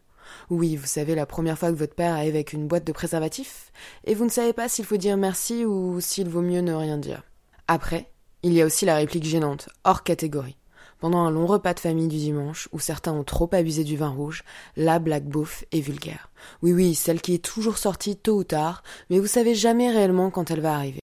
Oui, 0.49 0.75
vous 0.75 0.87
savez, 0.87 1.13
la 1.13 1.27
première 1.27 1.59
fois 1.59 1.69
que 1.69 1.77
votre 1.77 1.93
père 1.93 2.15
arrive 2.15 2.33
avec 2.33 2.51
une 2.51 2.67
boîte 2.67 2.87
de 2.87 2.93
préservatifs, 2.93 3.71
et 4.05 4.15
vous 4.15 4.25
ne 4.25 4.31
savez 4.31 4.53
pas 4.53 4.67
s'il 4.67 4.85
faut 4.85 4.97
dire 4.97 5.17
merci 5.17 5.65
ou 5.65 6.01
s'il 6.01 6.29
vaut 6.29 6.41
mieux 6.41 6.61
ne 6.61 6.73
rien 6.73 6.97
dire. 6.97 7.21
Après, 7.67 8.11
il 8.41 8.53
y 8.53 8.61
a 8.61 8.65
aussi 8.65 8.85
la 8.85 8.95
réplique 8.95 9.25
gênante, 9.25 9.69
hors 9.83 10.01
catégorie. 10.01 10.57
Pendant 11.01 11.25
un 11.25 11.31
long 11.31 11.47
repas 11.47 11.73
de 11.73 11.79
famille 11.79 12.07
du 12.07 12.17
dimanche, 12.17 12.69
où 12.73 12.79
certains 12.79 13.11
ont 13.11 13.23
trop 13.23 13.49
abusé 13.53 13.83
du 13.83 13.97
vin 13.97 14.09
rouge, 14.09 14.43
la 14.77 14.99
blague 14.99 15.25
beauf 15.25 15.65
est 15.71 15.81
vulgaire. 15.81 16.29
Oui, 16.61 16.73
oui, 16.73 16.93
celle 16.93 17.21
qui 17.21 17.33
est 17.33 17.43
toujours 17.43 17.79
sortie 17.79 18.15
tôt 18.15 18.37
ou 18.37 18.43
tard, 18.43 18.83
mais 19.09 19.17
vous 19.17 19.25
savez 19.25 19.55
jamais 19.55 19.89
réellement 19.89 20.29
quand 20.29 20.51
elle 20.51 20.59
va 20.61 20.75
arriver. 20.75 20.99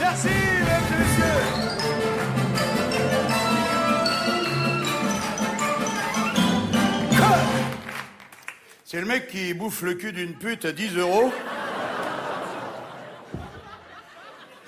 Merci, 0.00 0.26
mesdames 0.26 0.82
messieurs. 0.98 1.24
C'est 8.84 9.00
le 9.00 9.06
mec 9.06 9.28
qui 9.28 9.54
bouffe 9.54 9.82
le 9.82 9.94
cul 9.94 10.10
d'une 10.12 10.34
pute 10.34 10.64
à 10.64 10.72
10 10.72 10.96
euros. 10.96 11.30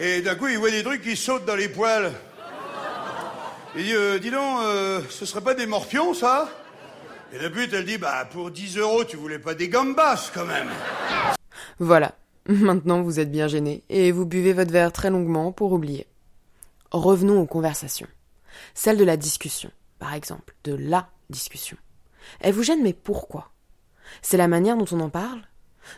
Et 0.03 0.23
d'un 0.23 0.35
coup, 0.35 0.49
il 0.49 0.57
voit 0.57 0.71
des 0.71 0.83
trucs 0.83 1.03
qui 1.03 1.15
sautent 1.15 1.45
dans 1.45 1.55
les 1.55 1.69
poils. 1.69 2.11
Il 3.77 3.85
dit, 3.85 3.95
euh, 3.95 4.19
dis 4.19 4.31
donc, 4.31 4.63
euh, 4.63 5.03
ce 5.11 5.27
serait 5.27 5.43
pas 5.43 5.53
des 5.53 5.67
morpions, 5.67 6.15
ça? 6.15 6.49
Et 7.35 7.39
la 7.39 7.51
pute, 7.51 7.75
elle 7.75 7.85
dit, 7.85 7.99
bah, 7.99 8.25
pour 8.25 8.51
10 8.51 8.79
euros, 8.79 9.05
tu 9.05 9.19
voulais 9.19 9.39
pas 9.39 9.53
des 9.53 9.69
gambas, 9.69 10.31
quand 10.33 10.47
même. 10.47 10.71
Voilà. 11.79 12.15
Maintenant, 12.47 13.03
vous 13.03 13.21
êtes 13.21 13.31
bien 13.31 13.47
gêné 13.47 13.83
et 13.91 14.11
vous 14.11 14.25
buvez 14.25 14.55
votre 14.55 14.73
verre 14.73 14.91
très 14.91 15.11
longuement 15.11 15.53
pour 15.53 15.73
oublier. 15.73 16.07
Revenons 16.93 17.39
aux 17.39 17.47
conversations. 17.47 18.09
Celle 18.73 18.97
de 18.97 19.05
la 19.05 19.19
discussion, 19.19 19.71
par 19.99 20.15
exemple, 20.15 20.55
de 20.65 20.73
la 20.73 21.11
discussion. 21.29 21.77
Elle 22.41 22.55
vous 22.55 22.63
gêne, 22.63 22.83
mais 22.83 22.95
pourquoi? 22.95 23.51
C'est 24.23 24.39
la 24.39 24.49
manière 24.49 24.79
dont 24.79 24.87
on 24.93 25.01
en 25.01 25.11
parle? 25.11 25.43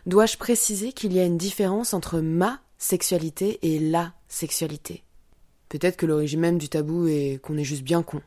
Dois-je 0.07 0.39
préciser 0.39 0.93
qu'il 0.93 1.13
y 1.13 1.21
a 1.21 1.25
une 1.25 1.39
différence 1.39 1.95
entre 1.95 2.19
ma 2.19 2.59
sexualité 2.83 3.59
et 3.63 3.79
la 3.79 4.13
sexualité 4.29 5.05
Peut-être 5.69 5.97
que 5.97 6.05
l'origine 6.05 6.41
même 6.41 6.59
du 6.59 6.69
tabou 6.69 7.07
est 7.07 7.41
qu'on 7.43 7.57
est 7.57 7.65
juste 7.65 7.83
bien 7.83 8.03
con. 8.03 8.21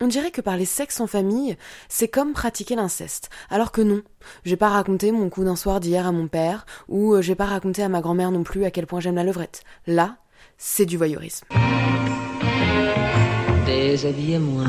On 0.00 0.06
dirait 0.06 0.30
que 0.30 0.40
parler 0.40 0.64
sexe 0.64 1.00
en 1.00 1.06
famille, 1.06 1.56
c'est 1.88 2.08
comme 2.08 2.32
pratiquer 2.32 2.74
l'inceste. 2.74 3.30
Alors 3.50 3.70
que 3.70 3.82
non. 3.82 4.02
Je 4.44 4.50
vais 4.50 4.56
pas 4.56 4.68
raconter 4.68 5.12
mon 5.12 5.28
coup 5.28 5.44
d'un 5.44 5.56
soir 5.56 5.78
d'hier 5.78 6.06
à 6.06 6.12
mon 6.12 6.26
père, 6.26 6.66
ou 6.88 7.14
euh, 7.14 7.22
je 7.22 7.28
vais 7.28 7.34
pas 7.36 7.46
raconter 7.46 7.82
à 7.82 7.88
ma 7.88 8.00
grand-mère 8.00 8.30
non 8.30 8.42
plus 8.42 8.64
à 8.64 8.70
quel 8.70 8.86
point 8.86 9.00
j'aime 9.00 9.16
la 9.16 9.24
levrette. 9.24 9.62
Là, 9.86 10.16
c'est 10.56 10.86
du 10.86 10.96
voyeurisme. 10.96 11.46
Déshabillez-moi. 13.66 14.64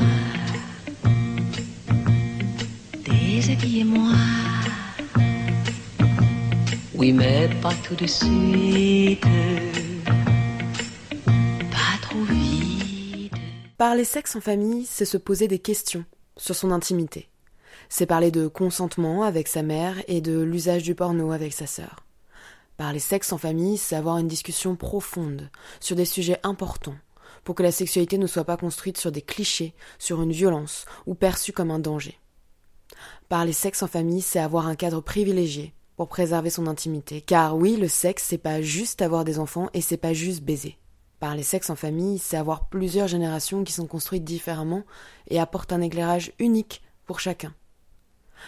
Déshabillez-moi. 3.05 4.38
Parler 13.77 14.03
sexe 14.03 14.35
en 14.35 14.41
famille, 14.41 14.85
c'est 14.85 15.05
se 15.05 15.15
poser 15.15 15.47
des 15.47 15.59
questions 15.59 16.03
sur 16.35 16.55
son 16.55 16.71
intimité. 16.71 17.29
C'est 17.87 18.05
parler 18.05 18.31
de 18.31 18.49
consentement 18.49 19.23
avec 19.23 19.47
sa 19.47 19.63
mère 19.63 19.95
et 20.09 20.19
de 20.19 20.41
l'usage 20.41 20.83
du 20.83 20.93
porno 20.93 21.31
avec 21.31 21.53
sa 21.53 21.67
sœur. 21.67 22.05
Parler 22.75 22.99
sexe 22.99 23.31
en 23.31 23.37
famille, 23.37 23.77
c'est 23.77 23.95
avoir 23.95 24.17
une 24.17 24.27
discussion 24.27 24.75
profonde 24.75 25.49
sur 25.79 25.95
des 25.95 26.03
sujets 26.03 26.41
importants 26.43 26.97
pour 27.45 27.55
que 27.55 27.63
la 27.63 27.71
sexualité 27.71 28.17
ne 28.17 28.27
soit 28.27 28.43
pas 28.43 28.57
construite 28.57 28.97
sur 28.97 29.13
des 29.13 29.21
clichés, 29.21 29.73
sur 29.99 30.21
une 30.21 30.33
violence 30.33 30.83
ou 31.05 31.15
perçue 31.15 31.53
comme 31.53 31.71
un 31.71 31.79
danger. 31.79 32.19
Parler 33.29 33.53
sexe 33.53 33.83
en 33.83 33.87
famille, 33.87 34.21
c'est 34.21 34.39
avoir 34.39 34.67
un 34.67 34.75
cadre 34.75 34.99
privilégié 34.99 35.73
pour 35.99 36.07
préserver 36.07 36.49
son 36.49 36.65
intimité. 36.67 37.19
Car 37.19 37.57
oui, 37.57 37.75
le 37.75 37.89
sexe, 37.89 38.23
c'est 38.23 38.37
pas 38.37 38.61
juste 38.61 39.01
avoir 39.01 39.25
des 39.25 39.37
enfants 39.37 39.69
et 39.73 39.81
c'est 39.81 39.97
pas 39.97 40.13
juste 40.13 40.43
baiser. 40.43 40.77
Parler 41.19 41.43
sexe 41.43 41.69
en 41.69 41.75
famille, 41.75 42.19
c'est 42.19 42.37
avoir 42.37 42.69
plusieurs 42.69 43.09
générations 43.09 43.65
qui 43.65 43.73
sont 43.73 43.85
construites 43.85 44.23
différemment 44.23 44.85
et 45.27 45.41
apportent 45.41 45.73
un 45.73 45.81
éclairage 45.81 46.31
unique 46.39 46.83
pour 47.05 47.19
chacun. 47.19 47.53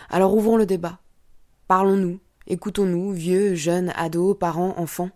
Alors 0.10 0.34
ouvrons 0.34 0.56
le 0.56 0.66
débat. 0.66 1.00
Parlons-nous, 1.68 2.22
écoutons-nous, 2.48 3.12
vieux, 3.12 3.54
jeunes, 3.54 3.92
ados, 3.98 4.38
parents, 4.40 4.76
enfants. 4.78 5.10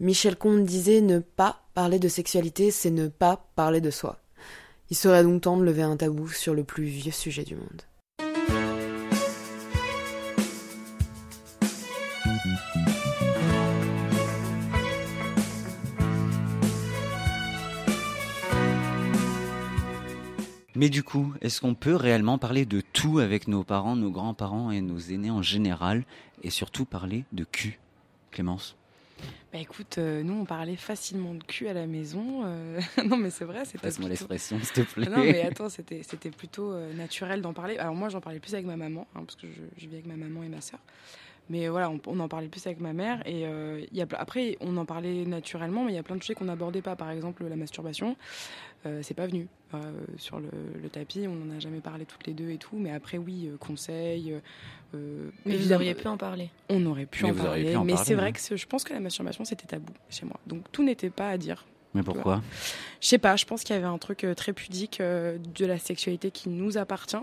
Michel 0.00 0.34
Comte 0.34 0.64
disait 0.64 1.00
ne 1.00 1.20
pas 1.20 1.60
parler 1.74 2.00
de 2.00 2.08
sexualité, 2.08 2.72
c'est 2.72 2.90
ne 2.90 3.06
pas 3.06 3.46
parler 3.54 3.80
de 3.80 3.92
soi. 3.92 4.18
Il 4.90 4.96
serait 4.96 5.22
donc 5.22 5.42
temps 5.42 5.56
de 5.56 5.62
lever 5.62 5.82
un 5.82 5.96
tabou 5.96 6.26
sur 6.26 6.54
le 6.54 6.64
plus 6.64 6.86
vieux 6.86 7.12
sujet 7.12 7.44
du 7.44 7.54
monde. 7.54 7.82
Mais 20.78 20.90
du 20.90 21.02
coup, 21.02 21.34
est-ce 21.40 21.60
qu'on 21.60 21.74
peut 21.74 21.96
réellement 21.96 22.38
parler 22.38 22.64
de 22.64 22.80
tout 22.80 23.18
avec 23.18 23.48
nos 23.48 23.64
parents, 23.64 23.96
nos 23.96 24.12
grands-parents 24.12 24.70
et 24.70 24.80
nos 24.80 24.98
aînés 25.00 25.32
en 25.32 25.42
général, 25.42 26.04
et 26.44 26.50
surtout 26.50 26.84
parler 26.84 27.24
de 27.32 27.42
cul, 27.42 27.80
Clémence? 28.30 28.76
Bah 29.52 29.58
écoute, 29.58 29.98
euh, 29.98 30.22
nous 30.22 30.34
on 30.34 30.44
parlait 30.44 30.76
facilement 30.76 31.34
de 31.34 31.42
cul 31.42 31.66
à 31.66 31.72
la 31.72 31.86
maison. 31.88 32.42
euh, 32.44 32.78
non 33.08 33.16
mais 33.16 33.30
c'est 33.30 33.44
vrai, 33.44 33.64
c'était. 33.64 33.78
Passe-moi 33.78 34.08
plutôt- 34.08 34.28
l'expression, 34.28 34.60
s'il 34.62 34.84
te 34.84 34.92
plaît. 34.92 35.08
Ah 35.12 35.16
Non 35.18 35.24
mais 35.24 35.42
attends, 35.42 35.68
c'était 35.76 36.04
c'était 36.04 36.30
plutôt 36.30 36.70
euh, 36.70 36.94
naturel 36.94 37.42
d'en 37.42 37.52
parler. 37.52 37.76
Alors 37.78 37.96
moi 37.96 38.08
j'en 38.10 38.20
parlais 38.20 38.38
plus 38.38 38.54
avec 38.54 38.66
ma 38.66 38.76
maman, 38.76 39.08
hein, 39.16 39.24
parce 39.24 39.34
que 39.34 39.48
je, 39.48 39.62
je 39.82 39.88
vis 39.88 39.94
avec 39.94 40.06
ma 40.06 40.14
maman 40.14 40.44
et 40.44 40.48
ma 40.48 40.60
sœur. 40.60 40.78
Mais 41.50 41.66
voilà, 41.68 41.88
on, 41.90 41.98
on 42.06 42.20
en 42.20 42.28
parlait 42.28 42.48
plus 42.48 42.66
avec 42.66 42.78
ma 42.78 42.92
mère. 42.92 43.26
Et 43.26 43.46
euh, 43.46 43.82
y 43.90 44.02
a, 44.02 44.06
après, 44.18 44.58
on 44.60 44.76
en 44.76 44.84
parlait 44.84 45.24
naturellement, 45.24 45.82
mais 45.82 45.92
il 45.92 45.94
y 45.94 45.98
a 45.98 46.02
plein 46.02 46.16
de 46.16 46.22
sujets 46.22 46.34
qu'on 46.34 46.44
n'abordait 46.44 46.82
pas. 46.82 46.94
Par 46.94 47.10
exemple, 47.10 47.42
la 47.48 47.56
masturbation, 47.56 48.16
c'est 49.02 49.14
pas 49.14 49.26
venu. 49.26 49.46
Euh, 49.74 49.92
sur 50.16 50.40
le, 50.40 50.48
le 50.82 50.88
tapis, 50.88 51.26
on 51.28 51.34
n'en 51.34 51.54
a 51.54 51.58
jamais 51.58 51.80
parlé 51.80 52.06
toutes 52.06 52.26
les 52.26 52.32
deux 52.32 52.48
et 52.50 52.56
tout. 52.56 52.76
Mais 52.78 52.90
après, 52.90 53.18
oui, 53.18 53.48
euh, 53.48 53.58
conseils. 53.58 54.32
euh, 54.32 54.38
euh, 54.94 55.30
Mais 55.44 55.56
vous 55.58 55.72
auriez 55.74 55.94
pu 55.94 56.06
en 56.08 56.16
parler. 56.16 56.48
On 56.70 56.86
aurait 56.86 57.04
pu 57.04 57.24
Mais 57.24 57.32
en 57.32 57.34
parler. 57.34 57.70
pu 57.72 57.76
en 57.76 57.84
mais 57.84 57.96
c'est 57.96 58.14
vrai 58.14 58.32
que 58.32 58.38
je 58.56 58.66
pense 58.66 58.84
que 58.84 58.94
la 58.94 59.00
masturbation, 59.00 59.44
c'était 59.44 59.66
tabou 59.66 59.92
chez 60.08 60.24
moi. 60.24 60.40
Donc 60.46 60.62
tout 60.72 60.82
n'était 60.82 61.10
pas 61.10 61.28
à 61.28 61.36
dire. 61.36 61.66
Mais 61.94 62.02
pourquoi? 62.02 62.40
Je 63.02 63.08
sais 63.08 63.18
pas, 63.18 63.36
je 63.36 63.44
pense 63.44 63.62
qu'il 63.62 63.74
y 63.74 63.78
avait 63.78 63.86
un 63.88 63.98
truc 63.98 64.24
euh, 64.24 64.34
très 64.34 64.52
pudique 64.54 65.00
euh, 65.00 65.36
de 65.58 65.66
la 65.66 65.78
sexualité 65.78 66.30
qui 66.30 66.48
nous 66.48 66.78
appartient. 66.78 67.16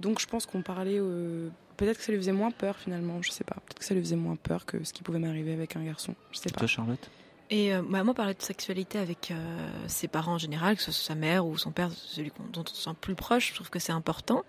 Donc 0.00 0.20
je 0.20 0.26
pense 0.26 0.46
qu'on 0.46 0.62
parlait. 0.62 0.98
euh, 0.98 1.48
Peut-être 1.76 1.98
que 1.98 2.04
ça 2.04 2.12
lui 2.12 2.18
faisait 2.18 2.32
moins 2.32 2.50
peur 2.52 2.76
finalement, 2.78 3.20
je 3.20 3.30
sais 3.30 3.44
pas. 3.44 3.56
Peut-être 3.56 3.80
que 3.80 3.84
ça 3.84 3.94
lui 3.94 4.00
faisait 4.00 4.14
moins 4.16 4.36
peur 4.36 4.64
que 4.64 4.82
ce 4.84 4.92
qui 4.92 5.02
pouvait 5.02 5.18
m'arriver 5.18 5.52
avec 5.52 5.74
un 5.76 5.84
garçon. 5.84 6.14
Je 6.32 6.38
sais 6.38 6.50
pas. 6.50 6.60
Toi, 6.60 6.68
Charlotte? 6.68 7.10
Et 7.50 7.74
euh, 7.74 7.82
bah, 7.82 8.04
moi, 8.04 8.14
parler 8.14 8.34
de 8.34 8.42
sexualité 8.42 8.98
avec 8.98 9.30
euh, 9.30 9.68
ses 9.86 10.08
parents 10.08 10.34
en 10.34 10.38
général, 10.38 10.76
que 10.76 10.82
ce 10.82 10.92
soit 10.92 11.08
sa 11.08 11.14
mère 11.14 11.46
ou 11.46 11.58
son 11.58 11.72
père, 11.72 11.90
celui 11.92 12.32
dont 12.52 12.62
on 12.62 12.74
se 12.74 12.82
sent 12.82 12.96
plus 13.00 13.14
proche, 13.14 13.50
je 13.50 13.54
trouve 13.54 13.70
que 13.70 13.78
c'est 13.78 13.92
important 13.92 14.44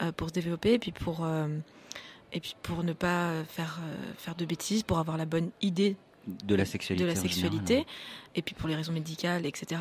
euh, 0.00 0.12
pour 0.12 0.28
se 0.28 0.34
développer 0.34 0.74
et 0.74 0.78
puis 0.78 0.92
pour, 0.92 1.24
euh, 1.24 1.48
et 2.32 2.40
puis 2.40 2.54
pour 2.62 2.84
ne 2.84 2.92
pas 2.92 3.44
faire, 3.44 3.80
faire 4.16 4.34
de 4.34 4.44
bêtises, 4.44 4.82
pour 4.82 4.98
avoir 4.98 5.16
la 5.16 5.26
bonne 5.26 5.50
idée 5.62 5.96
De 6.26 6.54
la 6.54 6.64
sexualité. 6.64 7.04
de 7.04 7.08
la 7.08 7.16
sexualité, 7.16 7.74
général, 7.74 7.86
et 8.36 8.42
puis 8.42 8.54
pour 8.54 8.68
les 8.68 8.76
raisons 8.76 8.92
médicales, 8.92 9.44
etc. 9.44 9.80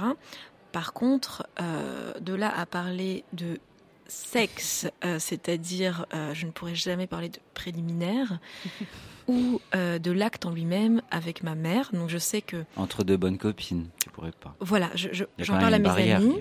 Par 0.71 0.93
contre, 0.93 1.47
de 1.59 2.33
là 2.33 2.51
à 2.57 2.65
parler 2.65 3.23
de 3.33 3.59
sexe, 4.07 4.87
euh, 5.05 5.19
c'est-à-dire 5.19 6.05
euh, 6.13 6.33
je 6.33 6.45
ne 6.45 6.51
pourrais 6.51 6.75
jamais 6.75 7.07
parler 7.07 7.29
de 7.29 7.39
préliminaire 7.53 8.39
ou 9.27 9.59
euh, 9.75 9.99
de 9.99 10.11
l'acte 10.11 10.45
en 10.45 10.51
lui-même 10.51 11.01
avec 11.11 11.43
ma 11.43 11.55
mère. 11.55 11.89
Donc 11.93 12.09
je 12.09 12.17
sais 12.17 12.41
que 12.41 12.63
Entre 12.75 13.03
deux 13.03 13.17
bonnes 13.17 13.37
copines, 13.37 13.89
tu 14.01 14.09
pourrais 14.09 14.31
pas. 14.31 14.55
voilà, 14.59 14.89
je- 14.95 15.09
je- 15.11 15.25
j'en 15.39 15.57
parle 15.59 15.73
à 15.73 15.79
mes 15.79 15.83
barrière, 15.85 16.17
amis. 16.17 16.35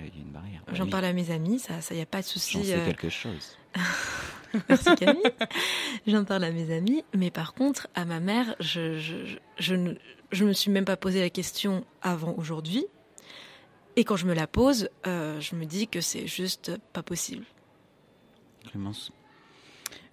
J'en 0.72 0.84
oui. 0.84 0.90
parle 0.90 1.04
à 1.04 1.12
mes 1.12 1.30
amis, 1.30 1.58
ça, 1.58 1.80
ça 1.80 1.94
y 1.94 2.00
a 2.00 2.06
pas 2.06 2.20
de 2.22 2.26
souci. 2.26 2.58
J'en 2.58 2.64
sais 2.64 2.74
euh, 2.80 2.86
quelque 2.86 3.08
chose. 3.08 3.56
Merci 4.68 4.94
Camille. 4.96 5.22
J'en 6.06 6.24
parle 6.24 6.44
à 6.44 6.50
mes 6.50 6.74
amis, 6.74 7.04
mais 7.14 7.30
par 7.30 7.52
contre, 7.54 7.88
à 7.94 8.04
ma 8.04 8.20
mère, 8.20 8.54
je, 8.60 8.98
je, 8.98 9.26
je, 9.26 9.36
je 9.58 9.74
ne 9.74 9.94
je 10.32 10.44
me 10.44 10.52
suis 10.52 10.70
même 10.72 10.84
pas 10.84 10.96
posé 10.96 11.20
la 11.20 11.30
question 11.30 11.84
avant 12.02 12.34
aujourd'hui. 12.36 12.84
Et 13.96 14.04
quand 14.04 14.16
je 14.16 14.26
me 14.26 14.34
la 14.34 14.46
pose, 14.46 14.88
euh, 15.06 15.40
je 15.40 15.54
me 15.54 15.64
dis 15.66 15.88
que 15.88 16.00
c'est 16.00 16.26
juste 16.26 16.72
pas 16.92 17.02
possible. 17.02 17.44
Clémence 18.70 19.12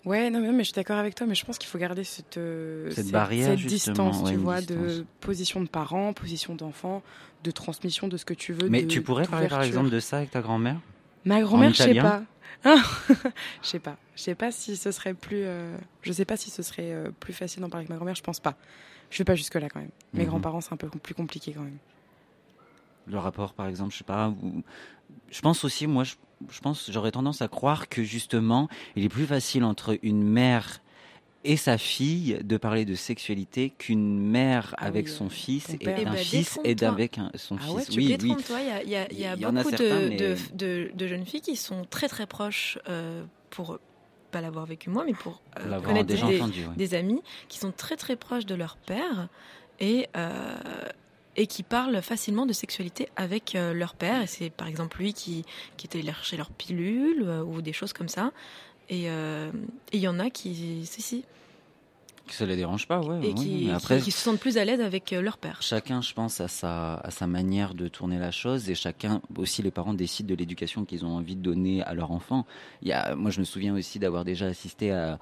Ouais, 0.05 0.29
non, 0.29 0.41
mais 0.41 0.59
je 0.59 0.63
suis 0.65 0.73
d'accord 0.73 0.97
avec 0.97 1.15
toi, 1.15 1.25
mais 1.27 1.35
je 1.35 1.45
pense 1.45 1.57
qu'il 1.57 1.69
faut 1.69 1.77
garder 1.77 2.03
cette, 2.03 2.37
euh, 2.37 2.91
Cette 2.91 3.07
barrière, 3.09 3.57
cette 3.57 3.65
distance, 3.65 4.21
ouais, 4.23 4.31
tu 4.31 4.37
vois, 4.37 4.59
de 4.61 5.05
position 5.21 5.61
de 5.61 5.69
parents, 5.69 6.11
position 6.11 6.55
d'enfant, 6.55 7.01
de 7.45 7.51
transmission 7.51 8.09
de 8.09 8.17
ce 8.17 8.25
que 8.25 8.33
tu 8.33 8.51
veux. 8.51 8.67
Mais 8.67 8.81
de- 8.81 8.87
tu 8.87 9.01
pourrais 9.01 9.25
parler 9.25 9.47
par 9.47 9.63
exemple 9.63 9.89
de 9.89 9.99
ça 10.01 10.17
avec 10.17 10.31
ta 10.31 10.41
grand-mère? 10.41 10.77
Ma 11.23 11.41
grand-mère, 11.41 11.73
je 11.73 11.83
sais 11.83 11.93
pas. 11.95 12.23
Ah, 12.65 12.75
je 13.63 13.67
sais 13.67 13.79
pas. 13.79 13.95
Je 14.17 14.21
sais 14.23 14.35
pas 14.35 14.51
si 14.51 14.75
ce 14.75 14.91
serait 14.91 15.13
plus. 15.13 15.43
euh, 15.45 15.75
Je 16.01 16.11
sais 16.11 16.25
pas 16.25 16.35
si 16.35 16.49
ce 16.49 16.63
serait 16.63 16.91
euh, 16.91 17.09
plus 17.21 17.33
facile 17.33 17.61
d'en 17.61 17.69
parler 17.69 17.83
avec 17.83 17.89
ma 17.89 17.95
grand-mère. 17.95 18.15
Je 18.15 18.21
pense 18.23 18.41
pas. 18.41 18.55
Je 19.09 19.17
vais 19.19 19.23
pas 19.23 19.35
jusque 19.35 19.55
là 19.55 19.69
quand 19.69 19.79
même. 19.79 19.89
Mes 20.13 20.23
Mhm. 20.23 20.29
grands-parents, 20.29 20.59
c'est 20.61 20.73
un 20.73 20.77
peu 20.77 20.89
plus 20.89 21.13
compliqué 21.15 21.53
quand 21.53 21.61
même. 21.63 21.77
Le 23.07 23.17
rapport, 23.17 23.53
par 23.53 23.67
exemple, 23.67 23.93
je 23.93 23.99
sais 23.99 24.03
pas. 24.03 24.29
ou- 24.29 24.63
Je 25.29 25.41
pense 25.41 25.63
aussi, 25.63 25.87
moi, 25.87 26.03
je, 26.03 26.15
je 26.49 26.59
pense, 26.61 26.89
j'aurais 26.91 27.11
tendance 27.11 27.41
à 27.41 27.47
croire 27.47 27.89
que 27.89 28.03
justement, 28.03 28.67
il 28.95 29.03
est 29.05 29.09
plus 29.09 29.25
facile 29.25 29.63
entre 29.63 29.97
une 30.03 30.23
mère 30.23 30.79
et 31.45 31.57
sa 31.57 31.77
fille 31.77 32.39
de 32.43 32.55
parler 32.55 32.85
de 32.85 32.95
sexualité 32.95 33.71
qu'une 33.77 34.17
mère 34.17 34.75
Ah 34.77 34.85
avec 34.85 35.07
oui, 35.07 35.11
son 35.11 35.29
fils 35.29 35.69
et 35.71 35.77
d'un 35.77 36.11
ben, 36.11 36.15
fils 36.15 36.57
et 36.63 36.73
un- 37.17 37.31
son 37.35 37.57
Ah 37.61 37.71
ouais, 37.73 37.81
fils. 37.83 37.89
Tu 37.93 37.99
oui, 37.99 38.07
oui. 38.23 38.29
il 38.85 38.89
y 38.89 38.95
a, 38.95 39.11
y 39.11 39.15
y 39.15 39.41
y 39.41 39.45
beaucoup 39.63 39.69
certains, 39.71 39.99
de, 40.01 40.09
mais- 40.09 40.15
de, 40.15 40.35
de- 40.53 40.91
de 40.95 41.07
jeunes 41.07 41.25
filles 41.25 41.41
qui 41.41 41.57
sont 41.57 41.83
très 41.89 42.07
très 42.07 42.27
proches, 42.27 42.79
euh, 42.87 43.23
pour 43.49 43.77
pas 44.31 44.39
l'avoir 44.39 44.65
vécu 44.65 44.89
moi, 44.89 45.03
mais 45.05 45.13
pour 45.13 45.41
euh, 45.59 45.81
connaître 45.81 46.07
des, 46.07 46.15
entendu, 46.23 46.61
ouais. 46.65 46.75
des 46.77 46.93
amis 46.95 47.21
qui 47.49 47.59
sont 47.59 47.71
très 47.75 47.97
très 47.97 48.15
proches 48.15 48.45
de 48.45 48.55
leur 48.55 48.77
père 48.77 49.27
et, 49.81 50.07
euh, 50.15 50.55
et 51.35 51.47
qui 51.47 51.63
parlent 51.63 52.01
facilement 52.01 52.45
de 52.45 52.53
sexualité 52.53 53.09
avec 53.15 53.55
euh, 53.55 53.73
leur 53.73 53.95
père. 53.95 54.21
Et 54.21 54.27
c'est 54.27 54.49
par 54.49 54.67
exemple 54.67 54.99
lui 54.99 55.13
qui, 55.13 55.45
qui 55.77 55.87
était 55.87 55.99
allé 55.99 56.07
chercher 56.07 56.37
leur 56.37 56.51
pilule 56.51 57.23
euh, 57.25 57.43
ou 57.43 57.61
des 57.61 57.73
choses 57.73 57.93
comme 57.93 58.09
ça. 58.09 58.31
Et 58.89 59.09
euh, 59.09 59.51
il 59.91 59.99
y 59.99 60.07
en 60.07 60.19
a 60.19 60.29
qui, 60.29 60.85
si, 60.85 61.01
si, 61.01 61.25
Que 62.27 62.33
ça 62.33 62.45
les 62.45 62.55
dérange 62.55 62.87
pas, 62.87 62.99
ouais. 62.99 63.19
et 63.23 63.29
ouais, 63.29 63.33
qui, 63.33 63.65
mais 63.67 63.73
après, 63.73 63.97
qui, 63.99 64.05
qui 64.05 64.11
se 64.11 64.19
sentent 64.19 64.39
plus 64.39 64.57
à 64.57 64.65
l'aise 64.65 64.81
avec 64.81 65.13
euh, 65.13 65.21
leur 65.21 65.37
père. 65.37 65.61
Chacun, 65.61 66.01
je 66.01 66.13
pense, 66.13 66.41
a 66.41 66.47
sa, 66.47 66.95
à 66.95 67.09
sa 67.09 67.25
manière 67.25 67.73
de 67.73 67.87
tourner 67.87 68.19
la 68.19 68.31
chose 68.31 68.69
et 68.69 68.75
chacun, 68.75 69.21
aussi 69.37 69.61
les 69.61 69.71
parents 69.71 69.93
décident 69.93 70.27
de 70.29 70.35
l'éducation 70.35 70.83
qu'ils 70.85 71.05
ont 71.05 71.15
envie 71.15 71.35
de 71.35 71.41
donner 71.41 71.81
à 71.83 71.93
leur 71.93 72.11
enfant. 72.11 72.45
Il 72.81 72.89
y 72.89 72.91
a, 72.91 73.15
moi, 73.15 73.31
je 73.31 73.39
me 73.39 73.45
souviens 73.45 73.73
aussi 73.73 73.99
d'avoir 73.99 74.25
déjà 74.25 74.47
assisté 74.47 74.91
à, 74.91 75.17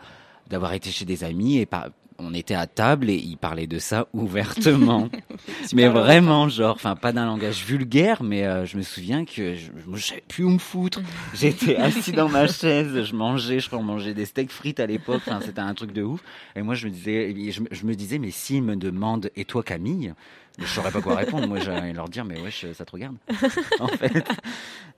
d'avoir 0.50 0.74
été 0.74 0.90
chez 0.92 1.06
des 1.06 1.24
amis 1.24 1.58
et 1.60 1.66
par, 1.66 1.90
on 2.20 2.34
était 2.36 2.54
à 2.56 2.68
table 2.68 3.10
et 3.10 3.16
ils 3.16 3.38
parlaient 3.38 3.68
de 3.68 3.80
ça 3.80 4.08
ouvertement. 4.14 5.10
mais 5.74 5.88
vraiment, 5.88 6.50
genre, 6.50 6.76
enfin, 6.76 6.96
pas 6.96 7.12
d'un 7.12 7.26
langage 7.26 7.64
vulgaire, 7.66 8.22
mais 8.22 8.44
euh, 8.46 8.66
je 8.66 8.78
me 8.78 8.84
souviens 8.84 9.26
que 9.26 9.56
je, 9.56 9.72
je 9.96 10.02
savais 10.06 10.24
plus 10.28 10.44
où 10.44 10.50
me 10.50 10.60
foutre. 10.60 11.02
J'étais 11.34 11.78
assis 11.78 12.12
dans 12.12 12.30
ma 12.30 12.48
chaise, 12.48 13.04
je 13.04 13.16
mangeais, 13.16 13.60
je 13.60 13.68
crois, 13.68 13.80
on 13.80 13.84
mangeait 13.84 14.14
des 14.14 14.26
steaks 14.26 14.52
frites 14.52 14.80
à 14.80 14.86
l'époque, 14.86 15.22
enfin, 15.26 15.40
c'était 15.44 15.62
un 15.62 15.74
truc 15.74 15.94
de 15.94 16.04
ouf. 16.04 16.22
Et 16.56 16.62
moi, 16.62 16.76
je 16.76 16.86
me 16.88 16.92
disais, 16.92 17.34
je, 17.52 17.62
me- 17.62 17.68
je 17.72 17.86
me 17.86 17.96
disais, 17.96 18.20
mais 18.20 18.30
s'ils 18.32 18.62
me 18.64 18.76
demandent, 18.76 19.32
et 19.36 19.46
toi, 19.46 19.64
Camille, 19.64 20.14
je 20.60 20.66
saurais 20.66 20.92
pas 20.92 21.02
quoi 21.02 21.16
répondre. 21.16 21.48
Moi, 21.48 21.60
j'allais 21.60 21.94
leur 21.94 22.10
dire, 22.10 22.26
mais 22.26 22.40
wesh, 22.42 22.66
ça 22.74 22.86
te 22.86 22.92
regarde. 22.92 23.16
en 23.80 23.88
fait, 23.88 24.24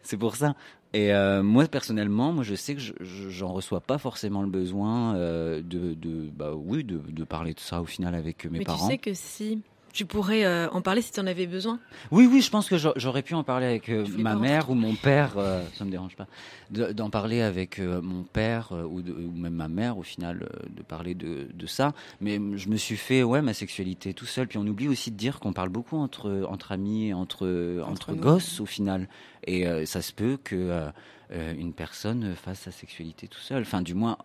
c'est 0.01 0.17
pour 0.17 0.35
ça. 0.35 0.55
Et 0.93 1.13
euh, 1.13 1.41
moi, 1.43 1.65
personnellement, 1.67 2.31
moi, 2.33 2.43
je 2.43 2.55
sais 2.55 2.75
que 2.75 2.81
je- 2.81 2.93
je- 2.99 3.29
j'en 3.29 3.51
reçois 3.53 3.81
pas 3.81 3.97
forcément 3.97 4.41
le 4.41 4.49
besoin 4.49 5.15
euh, 5.15 5.61
de, 5.63 5.93
de, 5.93 6.29
bah 6.31 6.51
oui, 6.55 6.83
de, 6.83 6.97
de 6.97 7.23
parler 7.23 7.53
de 7.53 7.59
ça 7.59 7.81
au 7.81 7.85
final 7.85 8.13
avec 8.15 8.45
mes 8.45 8.59
Mais 8.59 8.65
parents. 8.65 8.85
tu 8.87 8.91
sais 8.93 8.97
que 8.99 9.13
si 9.13 9.61
tu 9.93 10.05
pourrais 10.05 10.43
euh, 10.43 10.67
en 10.71 10.81
parler 10.81 11.01
si 11.01 11.11
tu 11.11 11.19
en 11.21 11.27
avais 11.27 11.47
besoin? 11.47 11.79
Oui, 12.11 12.27
oui, 12.29 12.41
je 12.41 12.49
pense 12.49 12.67
que 12.67 12.77
j'a- 12.77 12.91
j'aurais 12.97 13.21
pu 13.21 13.33
en 13.35 13.43
parler 13.43 13.65
avec 13.67 13.87
euh, 13.89 14.05
ma 14.17 14.35
mère 14.35 14.69
ou 14.69 14.73
mon 14.73 14.95
père, 14.95 15.33
euh, 15.37 15.63
ça 15.73 15.85
me 15.85 15.91
dérange 15.91 16.15
pas, 16.15 16.27
de- 16.71 16.91
d'en 16.91 17.09
parler 17.09 17.41
avec 17.41 17.79
euh, 17.79 18.01
mon 18.01 18.23
père 18.23 18.73
ou, 18.89 19.01
de- 19.01 19.13
ou 19.13 19.31
même 19.31 19.53
ma 19.53 19.67
mère 19.69 19.97
au 19.97 20.03
final, 20.03 20.49
de 20.75 20.81
parler 20.83 21.13
de, 21.15 21.47
de 21.53 21.65
ça. 21.67 21.93
Mais 22.19 22.39
je 22.57 22.67
me 22.69 22.75
suis 22.75 22.97
fait, 22.97 23.23
ouais, 23.23 23.41
ma 23.41 23.53
sexualité 23.53 24.13
tout 24.13 24.25
seul. 24.25 24.47
Puis 24.47 24.57
on 24.57 24.65
oublie 24.67 24.87
aussi 24.89 25.11
de 25.11 25.17
dire 25.17 25.39
qu'on 25.39 25.53
parle 25.53 25.69
beaucoup 25.69 25.97
entre, 25.97 26.45
entre 26.49 26.71
amis, 26.71 27.13
entre, 27.13 27.81
entre, 27.87 28.13
gosses 28.15 28.59
au 28.59 28.65
final. 28.65 29.07
Et 29.45 29.85
ça 29.85 30.01
se 30.01 30.11
peut 30.11 30.37
que 30.43 30.89
une 31.31 31.73
personne 31.73 32.33
fasse 32.35 32.59
sa 32.61 32.71
sexualité 32.71 33.27
tout 33.27 33.39
seul. 33.39 33.61
Enfin, 33.61 33.81
du 33.81 33.93
moins. 33.93 34.17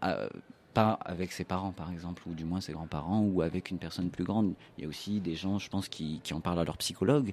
Pas 0.78 0.92
avec 1.14 1.32
ses 1.32 1.44
parents, 1.44 1.72
par 1.72 1.90
exemple, 1.90 2.22
ou 2.28 2.34
du 2.34 2.44
moins 2.44 2.60
ses 2.60 2.72
grands-parents, 2.72 3.20
ou 3.20 3.42
avec 3.42 3.70
une 3.72 3.78
personne 3.78 4.10
plus 4.10 4.24
grande. 4.24 4.54
Il 4.76 4.82
y 4.82 4.84
a 4.86 4.88
aussi 4.88 5.20
des 5.20 5.34
gens, 5.34 5.58
je 5.58 5.68
pense, 5.68 5.88
qui, 5.88 6.20
qui 6.22 6.34
en 6.34 6.40
parlent 6.40 6.60
à 6.60 6.64
leur 6.64 6.76
psychologue. 6.78 7.32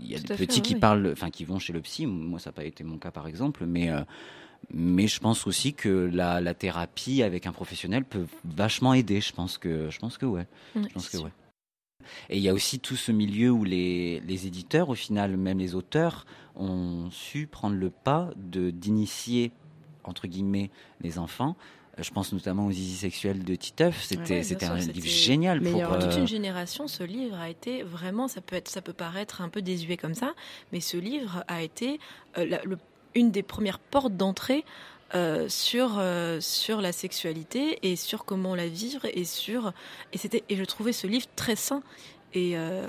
Il 0.00 0.06
y 0.06 0.14
a 0.14 0.18
Tout 0.18 0.26
des 0.28 0.36
fait, 0.36 0.46
petits 0.46 0.62
qui 0.62 0.74
oui. 0.74 0.80
parlent, 0.80 1.10
enfin, 1.12 1.30
qui 1.30 1.44
vont 1.44 1.58
chez 1.58 1.72
le 1.72 1.80
psy. 1.80 2.06
Moi, 2.06 2.38
ça 2.38 2.50
n'a 2.50 2.54
pas 2.54 2.64
été 2.64 2.84
mon 2.84 2.98
cas, 2.98 3.10
par 3.10 3.26
exemple, 3.26 3.66
mais 3.66 3.90
euh, 3.90 4.00
mais 4.72 5.06
je 5.06 5.20
pense 5.20 5.46
aussi 5.46 5.74
que 5.74 6.10
la, 6.12 6.40
la 6.40 6.54
thérapie 6.54 7.22
avec 7.22 7.46
un 7.46 7.52
professionnel 7.52 8.04
peut 8.04 8.26
vachement 8.44 8.94
aider. 8.94 9.20
Je 9.20 9.32
pense 9.32 9.58
que, 9.58 9.90
je 9.90 9.98
pense 9.98 10.16
que 10.18 10.26
ouais. 10.26 10.46
Ouais, 10.74 10.82
je 10.88 10.94
pense 10.94 11.08
que 11.08 11.16
sûr. 11.18 11.24
ouais. 11.26 11.32
Et 12.30 12.38
il 12.38 12.42
y 12.42 12.48
a 12.48 12.54
aussi 12.54 12.78
tout 12.78 12.96
ce 12.96 13.12
milieu 13.12 13.50
où 13.50 13.64
les, 13.64 14.20
les 14.20 14.46
éditeurs, 14.46 14.88
au 14.88 14.94
final, 14.94 15.36
même 15.36 15.58
les 15.58 15.74
auteurs, 15.74 16.24
ont 16.56 17.10
su 17.10 17.46
prendre 17.46 17.76
le 17.76 17.90
pas 17.90 18.30
de 18.36 18.70
d'initier 18.70 19.52
entre 20.04 20.26
guillemets 20.26 20.70
les 21.02 21.18
enfants. 21.18 21.54
Je 22.00 22.10
pense 22.10 22.32
notamment 22.32 22.66
aux 22.66 22.72
zizi 22.72 22.96
sexuels 22.96 23.44
de 23.44 23.54
Titeuf. 23.54 24.02
C'était 24.04 24.44
Ouais, 24.44 24.64
un 24.64 24.76
livre 24.76 25.06
génial 25.06 25.60
pour. 25.60 25.82
Pour 25.82 25.98
toute 25.98 26.12
euh, 26.12 26.18
une 26.20 26.28
génération, 26.28 26.86
ce 26.88 27.02
livre 27.02 27.36
a 27.36 27.48
été 27.50 27.82
vraiment, 27.82 28.28
ça 28.28 28.40
peut 28.40 28.56
être, 28.56 28.68
ça 28.68 28.80
peut 28.82 28.92
paraître 28.92 29.40
un 29.40 29.48
peu 29.48 29.62
désuet 29.62 29.96
comme 29.96 30.14
ça, 30.14 30.34
mais 30.72 30.80
ce 30.80 30.96
livre 30.96 31.44
a 31.48 31.62
été 31.62 31.98
euh, 32.36 32.46
la- 32.46 32.62
le- 32.62 32.78
une 33.14 33.30
des 33.30 33.42
premières 33.42 33.78
portes 33.80 34.16
d'entrée 34.16 34.64
euh, 35.14 35.48
sur 35.48 35.96
euh, 35.98 36.38
sur 36.40 36.80
la 36.82 36.92
sexualité 36.92 37.78
et 37.82 37.96
sur 37.96 38.24
comment 38.26 38.54
la 38.54 38.68
vivre 38.68 39.06
et 39.12 39.24
sur 39.24 39.72
et 40.12 40.18
c'était 40.18 40.44
et 40.50 40.56
je 40.56 40.64
trouvais 40.64 40.92
ce 40.92 41.06
livre 41.06 41.26
très 41.34 41.56
sain 41.56 41.82
et 42.34 42.58
euh, 42.58 42.86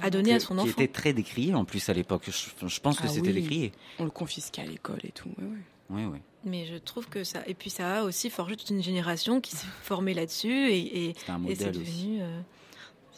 à 0.00 0.08
donner 0.08 0.32
à 0.32 0.40
son 0.40 0.54
qui 0.54 0.60
enfant. 0.62 0.70
était 0.82 0.88
très 0.88 1.12
décrié 1.12 1.54
en 1.54 1.66
plus 1.66 1.86
à 1.90 1.92
l'époque. 1.92 2.22
Je, 2.26 2.66
je 2.66 2.80
pense 2.80 2.96
que 2.98 3.04
Ah 3.04 3.08
c'était 3.08 3.28
oui. 3.28 3.42
décrié. 3.42 3.72
On 3.98 4.04
le 4.04 4.10
confisquait 4.10 4.62
à 4.62 4.64
l'école 4.66 5.00
et 5.04 5.12
tout. 5.12 5.28
ouais, 5.38 5.44
ouais. 5.44 5.58
Oui, 5.90 6.04
oui. 6.04 6.18
Mais 6.44 6.66
je 6.66 6.76
trouve 6.76 7.08
que 7.08 7.24
ça 7.24 7.42
et 7.46 7.54
puis 7.54 7.70
ça 7.70 7.98
a 7.98 8.02
aussi 8.04 8.30
forgé 8.30 8.56
toute 8.56 8.70
une 8.70 8.82
génération 8.82 9.40
qui 9.40 9.56
s'est 9.56 9.66
formée 9.82 10.14
là-dessus 10.14 10.70
et, 10.70 11.08
et, 11.08 11.14
c'est 11.56 11.72
devenu 11.72 12.22
euh, 12.22 12.40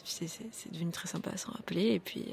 c'est 0.03 0.71
devenu 0.71 0.91
très 0.91 1.07
sympa 1.07 1.31
à 1.31 1.37
s'en 1.37 1.51
rappeler. 1.51 1.87
Et 1.93 1.99
puis. 1.99 2.25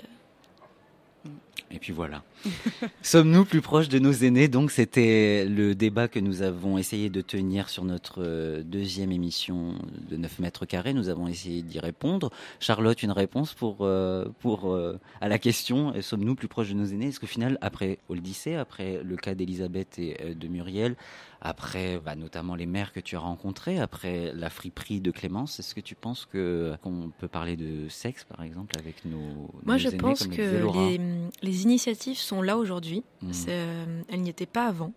Et 1.70 1.78
puis 1.78 1.92
voilà. 1.92 2.22
Sommes-nous 3.02 3.44
plus 3.44 3.60
proches 3.60 3.88
de 3.88 3.98
nos 3.98 4.12
aînés? 4.12 4.48
Donc 4.48 4.70
c'était 4.70 5.44
le 5.44 5.74
débat 5.74 6.08
que 6.08 6.18
nous 6.18 6.40
avons 6.40 6.78
essayé 6.78 7.10
de 7.10 7.20
tenir 7.20 7.68
sur 7.68 7.84
notre 7.84 8.22
euh, 8.22 8.62
deuxième 8.62 9.12
émission 9.12 9.74
de 10.08 10.16
9 10.16 10.38
mètres 10.38 10.64
carrés. 10.64 10.94
Nous 10.94 11.10
avons 11.10 11.28
essayé 11.28 11.60
d'y 11.60 11.78
répondre. 11.78 12.30
Charlotte, 12.58 13.02
une 13.02 13.12
réponse 13.12 13.52
pour, 13.52 13.78
euh, 13.82 14.24
pour, 14.40 14.72
euh, 14.72 14.98
à 15.20 15.28
la 15.28 15.38
question 15.38 15.92
sommes-nous 16.00 16.36
plus 16.36 16.48
proches 16.48 16.70
de 16.70 16.74
nos 16.74 16.86
aînés? 16.86 17.08
Est-ce 17.08 17.20
qu'au 17.20 17.26
final, 17.26 17.58
après 17.60 17.98
Oldysée, 18.08 18.56
après 18.56 19.02
le 19.04 19.16
cas 19.16 19.34
d'Elisabeth 19.34 19.98
et 19.98 20.34
de 20.34 20.48
Muriel, 20.48 20.96
après 21.40 21.98
bah, 21.98 22.16
notamment 22.16 22.54
les 22.54 22.66
mères 22.66 22.92
que 22.92 23.00
tu 23.00 23.16
as 23.16 23.20
rencontrées, 23.20 23.78
après 23.78 24.32
la 24.34 24.50
friperie 24.50 25.00
de 25.00 25.10
Clémence, 25.10 25.60
est-ce 25.60 25.74
que 25.74 25.80
tu 25.80 25.94
penses 25.94 26.26
que 26.26 26.74
qu'on 26.82 27.12
peut 27.18 27.28
parler 27.28 27.56
de 27.56 27.88
sexe 27.88 28.24
par 28.24 28.42
exemple 28.42 28.76
avec 28.78 29.04
nos 29.04 29.50
Moi 29.64 29.74
nos 29.74 29.78
je 29.78 29.88
aînés, 29.88 29.98
pense 29.98 30.24
comme 30.24 30.36
que 30.36 30.72
les, 30.74 31.00
les 31.42 31.62
initiatives 31.62 32.18
sont 32.18 32.42
là 32.42 32.56
aujourd'hui. 32.56 33.04
C'est, 33.30 33.50
euh, 33.50 34.02
Elles 34.08 34.22
n'y 34.22 34.30
étaient 34.30 34.46
pas 34.46 34.66
avant. 34.66 34.92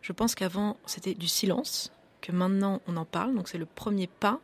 Je 0.00 0.12
pense 0.12 0.34
qu'avant 0.34 0.76
c'était 0.86 1.14
du 1.14 1.28
silence, 1.28 1.92
que 2.22 2.32
maintenant 2.32 2.80
on 2.86 2.96
en 2.96 3.04
parle, 3.04 3.34
donc 3.34 3.48
c'est 3.48 3.58
le 3.58 3.66
premier 3.66 4.06
pas. 4.06 4.40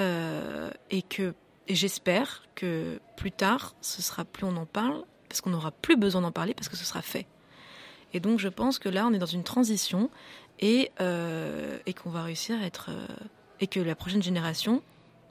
Euh, 0.00 0.70
et 0.90 1.02
que 1.02 1.34
et 1.68 1.74
j'espère 1.74 2.44
que 2.54 2.98
plus 3.16 3.32
tard 3.32 3.74
ce 3.82 4.00
sera 4.00 4.24
plus 4.24 4.44
on 4.46 4.56
en 4.56 4.64
parle 4.64 5.04
parce 5.28 5.40
qu'on 5.42 5.50
n'aura 5.50 5.72
plus 5.72 5.96
besoin 5.96 6.22
d'en 6.22 6.32
parler 6.32 6.54
parce 6.54 6.68
que 6.70 6.76
ce 6.76 6.84
sera 6.86 7.02
fait. 7.02 7.26
Et 8.12 8.20
donc 8.20 8.38
je 8.38 8.48
pense 8.48 8.78
que 8.78 8.88
là, 8.88 9.06
on 9.06 9.12
est 9.12 9.18
dans 9.18 9.26
une 9.26 9.44
transition 9.44 10.10
et, 10.60 10.90
euh, 11.00 11.78
qu'on 12.02 12.10
va 12.10 12.22
réussir 12.22 12.60
à 12.60 12.66
être... 12.66 12.90
euh, 12.90 13.06
et 13.60 13.66
que 13.66 13.80
la 13.80 13.94
prochaine 13.94 14.22
génération 14.22 14.82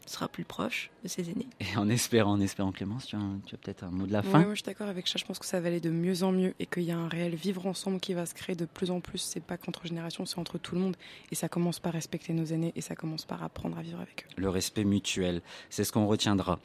sera 0.09 0.27
plus 0.27 0.43
proche 0.43 0.89
de 1.03 1.07
ses 1.07 1.29
aînés. 1.29 1.47
Et 1.59 1.77
en 1.77 1.89
espérant, 1.89 2.33
en 2.33 2.39
espérant 2.39 2.71
Clémence, 2.71 3.07
tu 3.07 3.15
as, 3.15 3.57
peut-être 3.57 3.83
un 3.83 3.91
mot 3.91 4.05
de 4.05 4.13
la 4.13 4.21
fin? 4.21 4.39
moi 4.39 4.49
je 4.51 4.55
suis 4.55 4.63
d'accord 4.63 4.87
avec 4.87 5.07
ça. 5.07 5.15
Je 5.17 5.25
pense 5.25 5.39
que 5.39 5.45
ça 5.45 5.59
va 5.59 5.67
aller 5.67 5.79
de 5.79 5.89
mieux 5.89 6.23
en 6.23 6.31
mieux 6.31 6.53
et 6.59 6.65
qu'il 6.65 6.83
y 6.83 6.91
a 6.91 6.97
un 6.97 7.07
réel 7.07 7.35
vivre 7.35 7.65
ensemble 7.67 7.99
qui 7.99 8.13
va 8.13 8.25
se 8.25 8.33
créer 8.33 8.55
de 8.55 8.65
plus 8.65 8.91
en 8.91 8.99
plus. 8.99 9.19
C'est 9.19 9.43
pas 9.43 9.57
qu'entre 9.57 9.85
générations, 9.85 10.25
c'est 10.25 10.39
entre 10.39 10.57
tout 10.57 10.75
le 10.75 10.81
monde. 10.81 10.95
Et 11.31 11.35
ça 11.35 11.49
commence 11.49 11.79
par 11.79 11.93
respecter 11.93 12.33
nos 12.33 12.45
aînés 12.45 12.73
et 12.75 12.81
ça 12.81 12.95
commence 12.95 13.25
par 13.25 13.43
apprendre 13.43 13.77
à 13.77 13.81
vivre 13.81 13.99
avec 13.99 14.25
eux. 14.25 14.41
le 14.41 14.49
respect 14.49 14.83
mutuel. 14.83 15.41
C'est 15.69 15.83
ce 15.83 15.91
qu'on 15.91 16.07
retiendra. 16.07 16.59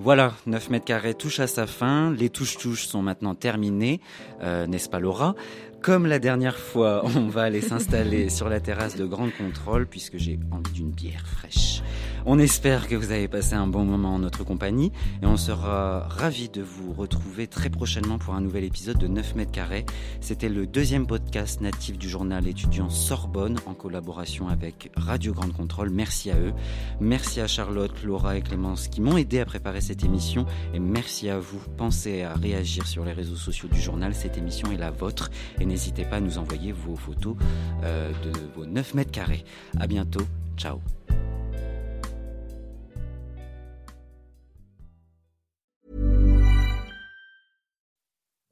Voilà, 0.00 0.34
9 0.46 0.70
mètres 0.70 0.84
carrés 0.84 1.14
touche 1.14 1.40
à 1.40 1.48
sa 1.48 1.66
fin. 1.66 2.12
Les 2.12 2.30
touches-touches 2.30 2.86
sont 2.86 3.02
maintenant 3.02 3.34
terminées, 3.34 4.00
euh, 4.42 4.66
n'est-ce 4.68 4.88
pas 4.88 5.00
Laura? 5.00 5.34
Comme 5.82 6.06
la 6.06 6.20
dernière 6.20 6.56
fois, 6.56 7.04
on 7.16 7.26
va 7.28 7.42
aller 7.42 7.60
s'installer 7.60 8.28
sur 8.28 8.48
la 8.48 8.60
terrasse 8.60 8.96
de 8.96 9.04
Grande 9.04 9.32
Contrôle 9.36 9.86
puisque 9.86 10.16
j'ai 10.16 10.38
envie 10.52 10.72
d'une 10.72 10.90
bière 10.90 11.26
fraîche. 11.26 11.82
On 12.26 12.38
espère 12.38 12.88
que 12.88 12.94
vous 12.94 13.10
avez 13.10 13.28
passé 13.28 13.54
un 13.54 13.66
bon 13.66 13.84
moment 13.84 14.14
en 14.14 14.18
notre 14.18 14.44
compagnie 14.44 14.92
et 15.22 15.26
on 15.26 15.36
sera 15.36 16.00
ravis 16.08 16.48
de 16.48 16.62
vous 16.62 16.92
retrouver 16.92 17.46
très 17.46 17.70
prochainement 17.70 18.18
pour 18.18 18.34
un 18.34 18.40
nouvel 18.40 18.64
épisode 18.64 18.98
de 18.98 19.06
9 19.06 19.34
mètres 19.34 19.52
carrés. 19.52 19.86
C'était 20.20 20.48
le 20.48 20.66
deuxième 20.66 21.06
podcast 21.06 21.60
natif 21.60 21.98
du 21.98 22.08
journal 22.08 22.46
étudiant 22.46 22.90
Sorbonne 22.90 23.58
en 23.66 23.74
collaboration 23.74 24.48
avec 24.48 24.90
Radio 24.96 25.32
Grande 25.32 25.52
Contrôle. 25.52 25.90
Merci 25.90 26.30
à 26.30 26.36
eux. 26.36 26.52
Merci 27.00 27.40
à 27.40 27.46
Charlotte, 27.46 28.02
Laura 28.04 28.36
et 28.36 28.42
Clémence 28.42 28.88
qui 28.88 29.00
m'ont 29.00 29.16
aidé 29.16 29.40
à 29.40 29.44
préparer 29.44 29.80
cette 29.80 30.04
émission 30.04 30.46
et 30.74 30.78
merci 30.78 31.28
à 31.28 31.38
vous. 31.38 31.60
Pensez 31.76 32.22
à 32.22 32.34
réagir 32.34 32.86
sur 32.86 33.04
les 33.04 33.12
réseaux 33.12 33.36
sociaux 33.36 33.68
du 33.68 33.80
journal. 33.80 34.14
Cette 34.14 34.36
émission 34.36 34.70
est 34.72 34.76
la 34.76 34.90
vôtre 34.90 35.30
et 35.60 35.66
n'hésitez 35.66 36.04
pas 36.04 36.16
à 36.16 36.20
nous 36.20 36.38
envoyer 36.38 36.72
vos 36.72 36.96
photos 36.96 37.36
euh, 37.84 38.10
de 38.24 38.32
vos 38.54 38.66
9 38.66 38.94
mètres 38.94 39.12
carrés. 39.12 39.44
À 39.78 39.86
bientôt. 39.86 40.22
Ciao. 40.56 40.80